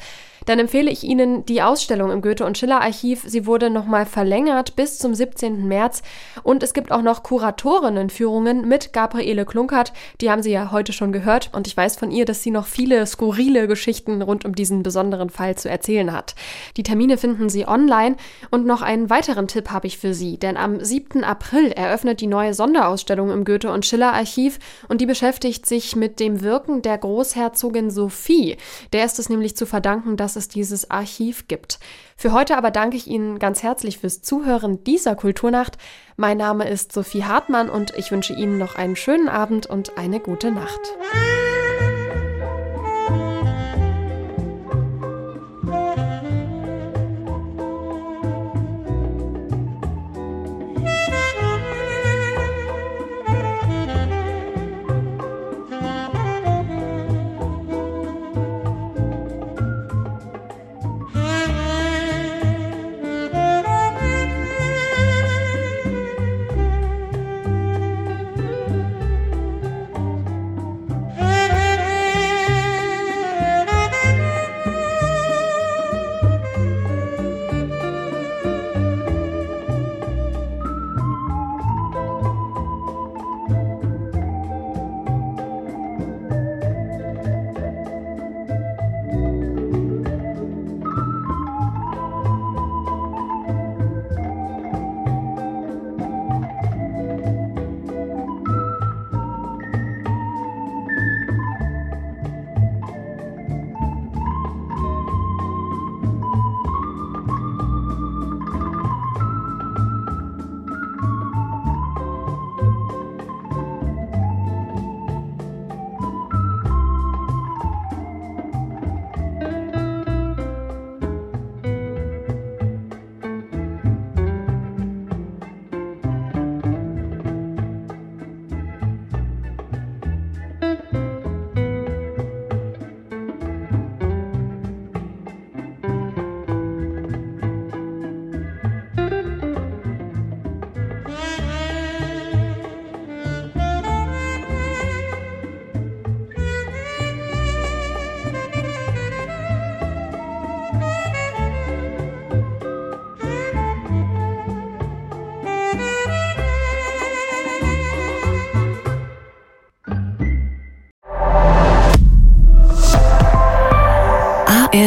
dann 0.48 0.60
empfehle 0.60 0.90
ich 0.90 1.04
Ihnen 1.04 1.46
die 1.46 1.62
Ausstellung 1.62 2.10
im 2.10 2.22
Goethe- 2.22 2.46
und 2.46 2.58
Schiller-Archiv. 2.58 3.24
Sie 3.28 3.46
wurde 3.46 3.70
nochmal 3.70 4.06
verlängert 4.06 4.78
bis 4.78 4.98
zum 4.98 5.14
17. 5.14 5.68
März 5.68 6.02
und 6.42 6.64
es 6.64 6.74
gibt 6.74 6.92
auch 6.92 7.02
noch 7.02 7.22
Kuratorinnenführungen 7.22 8.66
mit 8.66 8.94
Gabriele 8.94 9.46
Klunkert. 9.46 9.92
Die 10.22 10.32
haben 10.32 10.42
Sie 10.42 10.52
ja 10.52 10.72
heute 10.72 10.94
schon 10.94 11.12
gehört 11.12 11.52
und 11.54 11.68
ich 11.68 11.76
weiß 11.76 11.98
von 11.98 12.12
ihr, 12.12 12.24
dass 12.24 12.42
sie 12.44 12.52
noch 12.52 12.66
viele 12.66 13.06
skurrile 13.06 13.68
Geschichten 13.68 14.22
rund 14.22 14.46
um 14.46 14.56
diesen 14.56 14.84
besonderen 14.84 15.30
Fall 15.30 15.58
zu 15.58 15.70
erzählen 15.70 16.14
hat. 16.14 16.34
Die 16.78 16.84
Termine 16.84 17.18
finden 17.18 17.50
Sie 17.50 17.68
online 17.68 18.16
und 18.50 18.66
noch 18.66 18.82
einen 18.82 19.10
weiteren 19.10 19.50
Tipp 19.50 19.70
habe 19.70 19.88
ich 19.88 19.98
für 19.98 20.14
Sie, 20.14 20.38
denn 20.38 20.56
am 20.56 20.82
7. 20.82 21.26
April 21.26 21.74
eröffnet 21.74 22.22
die 22.22 22.28
neue 22.28 22.54
Sonderausstellung 22.54 23.32
im 23.32 23.44
Goethe- 23.44 23.72
und 23.72 23.86
Schiller-Archiv 23.86 24.60
und 24.88 25.02
die 25.02 25.06
beschäftigt 25.06 25.66
sich 25.66 25.98
mit 25.98 26.22
dem 26.22 26.42
Wirken 26.42 26.82
der 26.82 26.98
Großherzogin 26.98 27.92
Sophie. 27.92 28.56
Der 28.94 29.04
ist 29.04 29.20
es 29.20 29.28
nämlich 29.28 29.58
zu 29.58 29.66
verdanken, 29.66 30.16
dass 30.16 30.37
es 30.38 30.48
dieses 30.48 30.90
Archiv 30.90 31.50
gibt. 31.50 31.80
Für 32.16 32.32
heute 32.32 32.58
aber 32.58 32.72
danke 32.72 32.96
ich 32.96 33.08
Ihnen 33.08 33.40
ganz 33.40 33.64
herzlich 33.64 33.98
fürs 33.98 34.22
Zuhören 34.22 34.84
dieser 34.86 35.16
Kulturnacht. 35.16 35.78
Mein 36.16 36.38
Name 36.38 36.70
ist 36.70 36.94
Sophie 36.94 37.26
Hartmann 37.26 37.70
und 37.70 37.94
ich 37.98 38.12
wünsche 38.12 38.34
Ihnen 38.34 38.58
noch 38.58 38.76
einen 38.76 38.96
schönen 38.96 39.28
Abend 39.28 39.68
und 39.68 39.98
eine 39.98 40.20
gute 40.20 40.52
Nacht. 40.52 40.80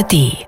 ARD 0.01 0.40